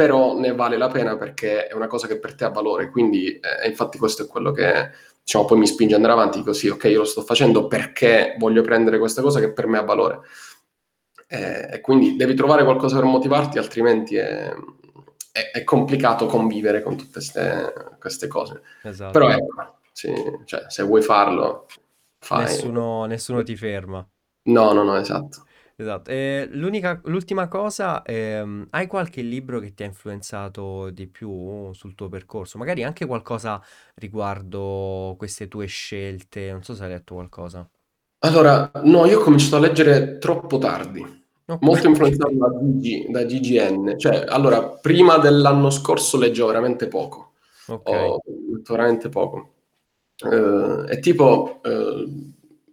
però 0.00 0.38
ne 0.38 0.54
vale 0.54 0.78
la 0.78 0.88
pena 0.88 1.18
perché 1.18 1.66
è 1.66 1.74
una 1.74 1.86
cosa 1.86 2.06
che 2.06 2.18
per 2.18 2.34
te 2.34 2.46
ha 2.46 2.48
valore, 2.48 2.88
quindi 2.88 3.38
eh, 3.38 3.68
infatti 3.68 3.98
questo 3.98 4.22
è 4.22 4.26
quello 4.26 4.50
che 4.50 4.92
diciamo, 5.22 5.44
poi 5.44 5.58
mi 5.58 5.66
spinge 5.66 5.94
ad 5.94 6.00
andare 6.00 6.18
avanti 6.18 6.42
così, 6.42 6.68
ok, 6.68 6.84
io 6.84 7.00
lo 7.00 7.04
sto 7.04 7.20
facendo 7.20 7.66
perché 7.66 8.34
voglio 8.38 8.62
prendere 8.62 8.98
questa 8.98 9.20
cosa 9.20 9.40
che 9.40 9.52
per 9.52 9.66
me 9.66 9.76
ha 9.76 9.82
valore. 9.82 10.20
Eh, 11.26 11.68
e 11.74 11.80
quindi 11.82 12.16
devi 12.16 12.34
trovare 12.34 12.64
qualcosa 12.64 12.96
per 12.96 13.04
motivarti, 13.04 13.58
altrimenti 13.58 14.16
è, 14.16 14.50
è, 15.32 15.50
è 15.52 15.64
complicato 15.64 16.24
convivere 16.24 16.82
con 16.82 16.96
tutte 16.96 17.12
queste, 17.12 17.74
queste 18.00 18.26
cose. 18.26 18.62
Esatto. 18.82 19.12
Però 19.12 19.28
ecco, 19.28 19.80
sì, 19.92 20.14
cioè, 20.46 20.64
se 20.68 20.82
vuoi 20.82 21.02
farlo, 21.02 21.66
fai. 22.20 22.44
Nessuno, 22.44 23.04
nessuno 23.04 23.42
ti 23.42 23.54
ferma. 23.54 24.02
No, 24.44 24.72
no, 24.72 24.82
no, 24.82 24.96
esatto. 24.96 25.44
Esatto. 25.80 26.10
E 26.10 26.46
l'unica, 26.52 27.00
l'ultima 27.04 27.48
cosa, 27.48 28.02
ehm, 28.02 28.66
hai 28.68 28.86
qualche 28.86 29.22
libro 29.22 29.60
che 29.60 29.72
ti 29.72 29.82
ha 29.82 29.86
influenzato 29.86 30.90
di 30.90 31.06
più 31.06 31.72
sul 31.72 31.94
tuo 31.94 32.10
percorso? 32.10 32.58
Magari 32.58 32.84
anche 32.84 33.06
qualcosa 33.06 33.62
riguardo 33.94 35.14
queste 35.16 35.48
tue 35.48 35.64
scelte, 35.64 36.52
non 36.52 36.62
so 36.62 36.74
se 36.74 36.84
hai 36.84 36.90
letto 36.90 37.14
qualcosa. 37.14 37.66
Allora, 38.18 38.70
no, 38.84 39.06
io 39.06 39.20
ho 39.20 39.22
cominciato 39.22 39.56
a 39.56 39.60
leggere 39.60 40.18
troppo 40.18 40.58
tardi, 40.58 41.00
Ok, 41.46 41.62
molto 41.62 41.86
influenzato 41.88 42.34
da, 42.34 42.48
GG 42.48 43.10
da 43.10 43.24
GGN. 43.24 43.98
Cioè, 43.98 44.26
allora, 44.28 44.62
prima 44.68 45.16
dell'anno 45.16 45.70
scorso 45.70 46.18
leggevo 46.18 46.48
veramente 46.48 46.88
poco, 46.88 47.32
ok. 47.68 47.88
ho 47.88 48.20
letto 48.52 48.74
veramente 48.74 49.08
poco. 49.08 49.54
Eh, 50.30 50.84
e 50.92 50.98
tipo, 50.98 51.62
eh, 51.64 52.06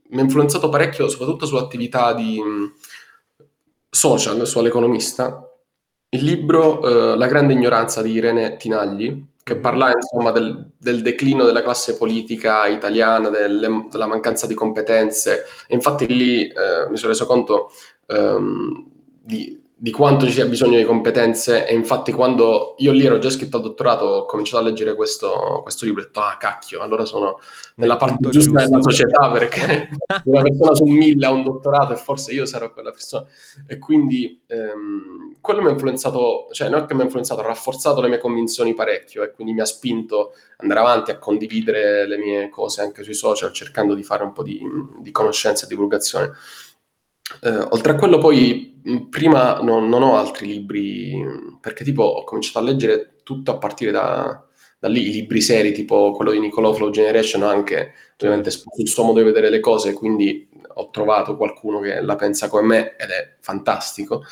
mi 0.09 0.19
ha 0.19 0.23
influenzato 0.23 0.69
parecchio, 0.69 1.09
soprattutto 1.09 1.45
sull'attività 1.45 2.13
di 2.13 2.41
mh, 2.41 2.73
social, 3.89 4.45
sull'economista, 4.45 5.41
il 6.09 6.23
libro 6.23 7.13
eh, 7.13 7.17
La 7.17 7.27
grande 7.27 7.53
ignoranza 7.53 8.01
di 8.01 8.11
Irene 8.11 8.55
Tinagli, 8.57 9.25
che 9.43 9.57
parla 9.57 9.91
insomma 9.93 10.31
del, 10.31 10.71
del 10.77 11.01
declino 11.01 11.45
della 11.45 11.63
classe 11.63 11.95
politica 11.97 12.67
italiana, 12.67 13.29
delle- 13.29 13.87
della 13.89 14.07
mancanza 14.07 14.47
di 14.47 14.53
competenze. 14.53 15.45
E 15.67 15.75
infatti 15.75 16.07
lì 16.07 16.47
eh, 16.47 16.89
mi 16.89 16.97
sono 16.97 17.11
reso 17.11 17.25
conto 17.25 17.71
ehm, 18.07 18.85
di, 19.21 19.61
di 19.79 19.91
quanto 19.91 20.25
ci 20.25 20.31
sia 20.31 20.47
bisogno 20.47 20.77
di 20.77 20.85
competenze 20.85 21.67
e 21.67 21.75
infatti 21.75 22.11
quando 22.11 22.73
io 22.79 22.91
lì 22.91 23.05
ero 23.05 23.19
già 23.19 23.27
iscritto 23.27 23.57
al 23.57 23.63
dottorato 23.63 24.05
ho 24.05 24.25
cominciato 24.25 24.63
a 24.63 24.65
leggere 24.65 24.95
questo, 24.95 25.59
questo 25.61 25.85
libro 25.85 26.01
e 26.01 26.05
ho 26.05 26.07
detto, 26.07 26.19
ah 26.21 26.35
cacchio, 26.39 26.81
allora 26.81 27.05
sono 27.05 27.39
Nel 27.75 27.87
nella 27.87 27.95
parte 27.95 28.15
punto 28.15 28.29
giusta 28.31 28.65
della 28.65 28.81
società 28.81 29.29
perché 29.29 29.89
una 30.25 30.41
persona 30.41 30.73
su 30.73 30.85
mille 30.85 31.27
ha 31.27 31.31
un 31.31 31.43
dottorato 31.43 31.93
e 31.93 31.95
forse 31.95 32.33
io 32.33 32.45
sarò 32.47 32.73
quella 32.73 32.89
persona. 32.89 33.27
E 33.67 33.77
quindi 33.77 34.41
ehm, 34.47 35.35
quello 35.41 35.61
mi 35.61 35.67
ha 35.67 35.71
influenzato, 35.71 36.47
cioè 36.53 36.69
non 36.69 36.81
è 36.81 36.85
che 36.85 36.95
mi 36.95 37.01
ha 37.01 37.03
influenzato, 37.03 37.41
ha 37.41 37.45
rafforzato 37.45 38.01
le 38.01 38.07
mie 38.07 38.17
convinzioni 38.17 38.73
parecchio 38.73 39.21
e 39.21 39.31
quindi 39.31 39.53
mi 39.53 39.61
ha 39.61 39.65
spinto 39.65 40.31
ad 40.31 40.61
andare 40.61 40.79
avanti 40.79 41.11
a 41.11 41.19
condividere 41.19 42.07
le 42.07 42.17
mie 42.17 42.49
cose 42.49 42.81
anche 42.81 43.03
sui 43.03 43.13
social, 43.13 43.53
cercando 43.53 43.93
di 43.93 44.01
fare 44.01 44.23
un 44.23 44.33
po' 44.33 44.41
di, 44.41 44.59
di 44.99 45.11
conoscenza 45.11 45.65
e 45.65 45.69
divulgazione. 45.69 46.31
Eh, 47.41 47.49
oltre 47.71 47.91
a 47.93 47.95
quello, 47.95 48.17
poi 48.19 48.79
mh, 48.83 48.97
prima 49.09 49.59
non, 49.61 49.89
non 49.89 50.01
ho 50.01 50.17
altri 50.17 50.47
libri, 50.47 51.15
mh, 51.21 51.57
perché 51.61 51.83
tipo 51.83 52.03
ho 52.03 52.23
cominciato 52.23 52.59
a 52.59 52.61
leggere 52.61 53.15
tutto 53.23 53.51
a 53.51 53.57
partire 53.57 53.91
da, 53.91 54.43
da 54.79 54.87
lì, 54.87 55.07
i 55.09 55.11
libri 55.11 55.41
seri, 55.41 55.73
tipo 55.73 56.11
quello 56.11 56.31
di 56.31 56.39
Nicolò 56.39 56.73
Flow 56.73 56.89
Generation, 56.89 57.43
anche 57.43 57.93
ovviamente 58.17 58.49
Certo. 58.51 58.69
sul 58.75 58.87
suo 58.87 59.03
modo 59.03 59.19
di 59.19 59.25
vedere 59.25 59.49
le 59.49 59.59
cose, 59.59 59.93
quindi 59.93 60.49
ho 60.75 60.89
trovato 60.89 61.35
qualcuno 61.37 61.79
che 61.79 62.01
la 62.01 62.15
pensa 62.15 62.49
come 62.49 62.65
me 62.65 62.95
ed 62.97 63.09
è 63.09 63.35
fantastico. 63.41 64.23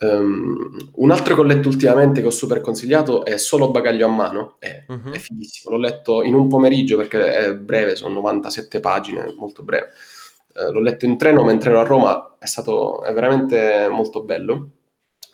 Um, 0.00 0.90
un 0.96 1.10
altro 1.12 1.34
che 1.36 1.40
ho 1.40 1.44
letto 1.44 1.68
ultimamente 1.68 2.20
che 2.20 2.26
ho 2.26 2.30
super 2.30 2.60
consigliato 2.60 3.24
è 3.24 3.36
Solo 3.38 3.70
bagaglio 3.70 4.06
a 4.06 4.10
mano, 4.10 4.56
è, 4.58 4.88
è 4.88 4.92
Mhm. 4.92 5.12
fighissimo, 5.18 5.70
l'ho 5.76 5.80
letto 5.80 6.22
in 6.24 6.34
un 6.34 6.48
pomeriggio 6.48 6.96
perché 6.96 7.32
è 7.36 7.54
breve, 7.54 7.94
sono 7.94 8.14
97 8.14 8.80
pagine, 8.80 9.32
molto 9.36 9.62
breve. 9.62 9.90
Eh, 10.54 10.70
l'ho 10.70 10.80
letto 10.80 11.04
in 11.06 11.16
treno 11.16 11.44
mentre 11.44 11.70
ero 11.70 11.80
a 11.80 11.84
Roma, 11.84 12.36
è 12.38 12.46
stato 12.46 13.02
è 13.02 13.12
veramente 13.12 13.88
molto 13.90 14.22
bello. 14.24 14.70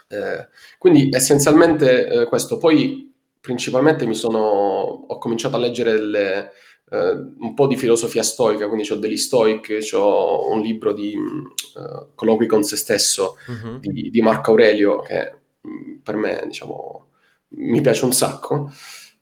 Eh, 0.09 0.49
quindi 0.79 1.11
essenzialmente 1.13 2.07
eh, 2.09 2.25
questo, 2.27 2.57
poi 2.59 3.13
principalmente 3.41 4.07
mi 4.07 4.15
sono, 4.15 4.39
ho 4.39 5.19
cominciato 5.19 5.57
a 5.57 5.59
leggere 5.59 6.01
le, 6.01 6.53
eh, 6.91 7.11
un 7.39 7.55
po' 7.55 7.67
di 7.67 7.77
filosofia 7.77 8.23
stoica, 8.23 8.69
quindi 8.69 8.91
ho 8.91 8.97
degli 8.97 9.17
stoic, 9.17 9.79
ho 9.93 10.51
un 10.51 10.61
libro 10.61 10.93
di 10.93 11.15
uh, 11.17 12.09
colloqui 12.15 12.47
con 12.47 12.63
se 12.63 12.77
stesso 12.77 13.37
Mhm. 13.49 13.79
di, 13.81 14.11
di 14.11 14.21
Marco 14.23 14.51
Aurelio 14.51 15.01
che 15.01 15.35
mh, 15.61 15.97
per 16.03 16.17
me 16.17 16.43
diciamo 16.47 17.07
mi 17.51 17.81
piace 17.81 18.05
un 18.05 18.13
sacco, 18.13 18.71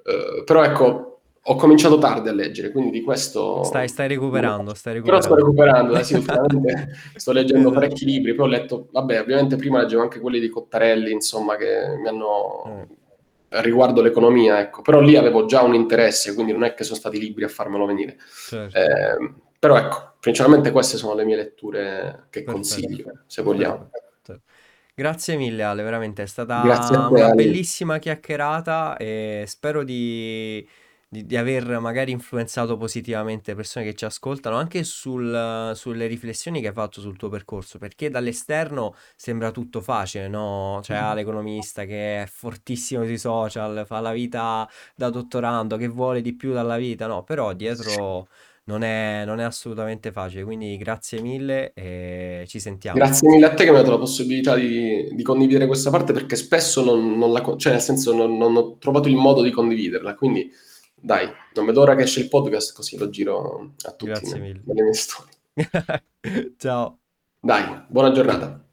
Eh, 0.05 0.42
però 0.44 0.62
ecco 0.62 1.16
ho 1.49 1.57
cominciato 1.57 1.99
tardi 1.99 2.28
a 2.28 2.32
leggere, 2.32 2.70
quindi 2.70 2.90
di 2.90 3.03
Stai, 3.61 3.88
questo 3.88 3.88
stai 3.88 4.09
recuperando, 4.09 4.74
stai 4.74 4.94
però 5.03 5.20
sto 5.20 5.34
recuperando. 5.34 5.36
recuperando, 5.36 5.97
eh, 5.97 6.05
sì, 6.05 6.14
ultimamente 6.16 6.88
sto 7.14 7.32
leggendo 7.32 7.70
Esatto. 7.70 7.72
parecchi 7.72 8.05
libri, 8.05 8.34
poi 8.34 8.47
ho 8.47 8.51
letto, 8.51 8.88
vabbè, 8.90 9.20
ovviamente 9.20 9.57
prima 9.57 9.80
leggevo 9.80 10.03
anche 10.03 10.20
quelli 10.20 10.40
di 10.40 10.49
Cottarelli, 10.49 11.12
insomma, 11.12 11.57
che 11.57 11.97
mi 11.97 12.09
hanno 12.09 12.88
Eh, 13.49 13.61
riguardo 13.62 14.03
l'economia, 14.03 14.59
ecco, 14.61 14.82
però 14.82 15.01
lì 15.01 15.16
avevo 15.16 15.44
già 15.47 15.62
un 15.62 15.74
interesse, 15.74 16.34
quindi 16.34 16.53
non 16.53 16.64
è 16.64 16.74
che 16.74 16.84
sono 16.84 16.99
stati 16.99 17.18
libri 17.18 17.44
a 17.44 17.49
farmelo 17.49 17.86
venire. 17.86 18.16
certo. 18.49 18.78
Eh, 18.78 19.34
però 19.59 19.76
ecco, 19.76 20.16
principalmente 20.20 20.70
queste 20.70 20.97
sono 20.97 21.14
le 21.14 21.24
mie 21.24 21.36
letture 21.36 22.26
che 22.30 22.42
Perfetto. 22.42 22.53
consiglio, 22.53 23.22
se 23.26 23.42
vogliamo. 23.42 23.88
Perfetto. 23.90 24.42
Grazie 24.94 25.36
mille 25.36 25.62
Ale, 25.62 25.82
veramente 25.82 26.22
è 26.22 26.26
stata 26.26 26.78
te, 26.88 26.97
una 26.97 27.26
Ale. 27.26 27.34
bellissima 27.34 27.99
chiacchierata 27.99 28.97
e 28.97 29.44
spero 29.47 29.84
di, 29.84 30.66
di- 31.09 31.24
di 31.24 31.36
aver 31.36 31.78
magari 31.78 32.11
influenzato 32.11 32.76
positivamente 32.76 33.54
persone 33.54 33.84
che 33.84 33.94
ci 33.94 34.04
ascoltano 34.04 34.57
anche 34.57 34.82
sul- 34.84 35.72
sulle 35.74 36.07
riflessioni 36.07 36.61
che 36.61 36.68
hai 36.68 36.72
fatto 36.72 37.00
sul 37.00 37.16
tuo 37.16 37.28
percorso, 37.28 37.78
perché 37.78 38.11
dall'esterno 38.11 38.94
sembra 39.14 39.50
tutto 39.50 39.80
facile, 39.80 40.28
no? 40.28 40.80
Cioè 40.82 40.96
ha 40.96 41.14
l'economista 41.14 41.84
che 41.84 42.22
è 42.22 42.26
fortissimo 42.26 43.04
sui 43.04 43.18
social, 43.18 43.84
fa 43.86 44.00
la 44.00 44.12
vita 44.12 44.68
da 44.94 45.11
dottorando, 45.11 45.76
che 45.76 45.88
vuole 45.88 46.20
di 46.22 46.34
più 46.34 46.52
dalla 46.52 46.76
vita, 46.76 47.07
no? 47.07 47.22
Però 47.22 47.52
dietro 47.52 48.28
non 48.64 48.82
è, 48.82 49.22
non 49.24 49.38
è 49.38 49.44
assolutamente 49.44 50.11
facile, 50.11 50.42
quindi 50.42 50.76
grazie 50.76 51.20
mille 51.20 51.72
e 51.72 52.44
ci 52.48 52.59
sentiamo. 52.59 52.98
Grazie 52.98 53.28
mille 53.28 53.46
a 53.46 53.50
te 53.54 53.64
che 53.64 53.70
mi 53.70 53.76
hai 53.76 53.82
dato 53.82 53.94
la 53.94 54.00
possibilità 54.00 54.57
di, 54.57 55.09
di 55.12 55.22
condividere 55.22 55.66
questa 55.66 55.90
parte 55.90 56.12
perché 56.12 56.34
spesso 56.34 56.84
non, 56.84 57.16
non 57.16 57.32
la, 57.32 57.42
cioè 57.57 57.72
nel 57.72 57.80
senso 57.80 58.12
non, 58.12 58.36
non 58.36 58.57
ho 58.57 58.76
trovato 58.78 59.09
il 59.09 59.14
modo 59.14 59.42
di 59.42 59.50
condividerla, 59.52 60.14
quindi 60.16 60.50
dai, 61.07 61.32
non 61.54 61.66
vedo 61.66 61.82
ora 61.82 61.94
che 61.94 62.02
esce 62.02 62.18
il 62.18 62.28
podcast 62.28 62.74
così 62.74 62.96
lo 62.98 63.09
giro 63.11 63.74
a 63.84 63.92
tutti 63.92 64.11
Grazie 64.11 64.40
mille. 64.40 64.61
nelle 64.64 64.82
mie 64.82 64.92
storie. 64.94 65.34
Ciao. 66.59 66.98
Dai, 67.38 67.84
buona 67.86 68.11
giornata. 68.11 68.66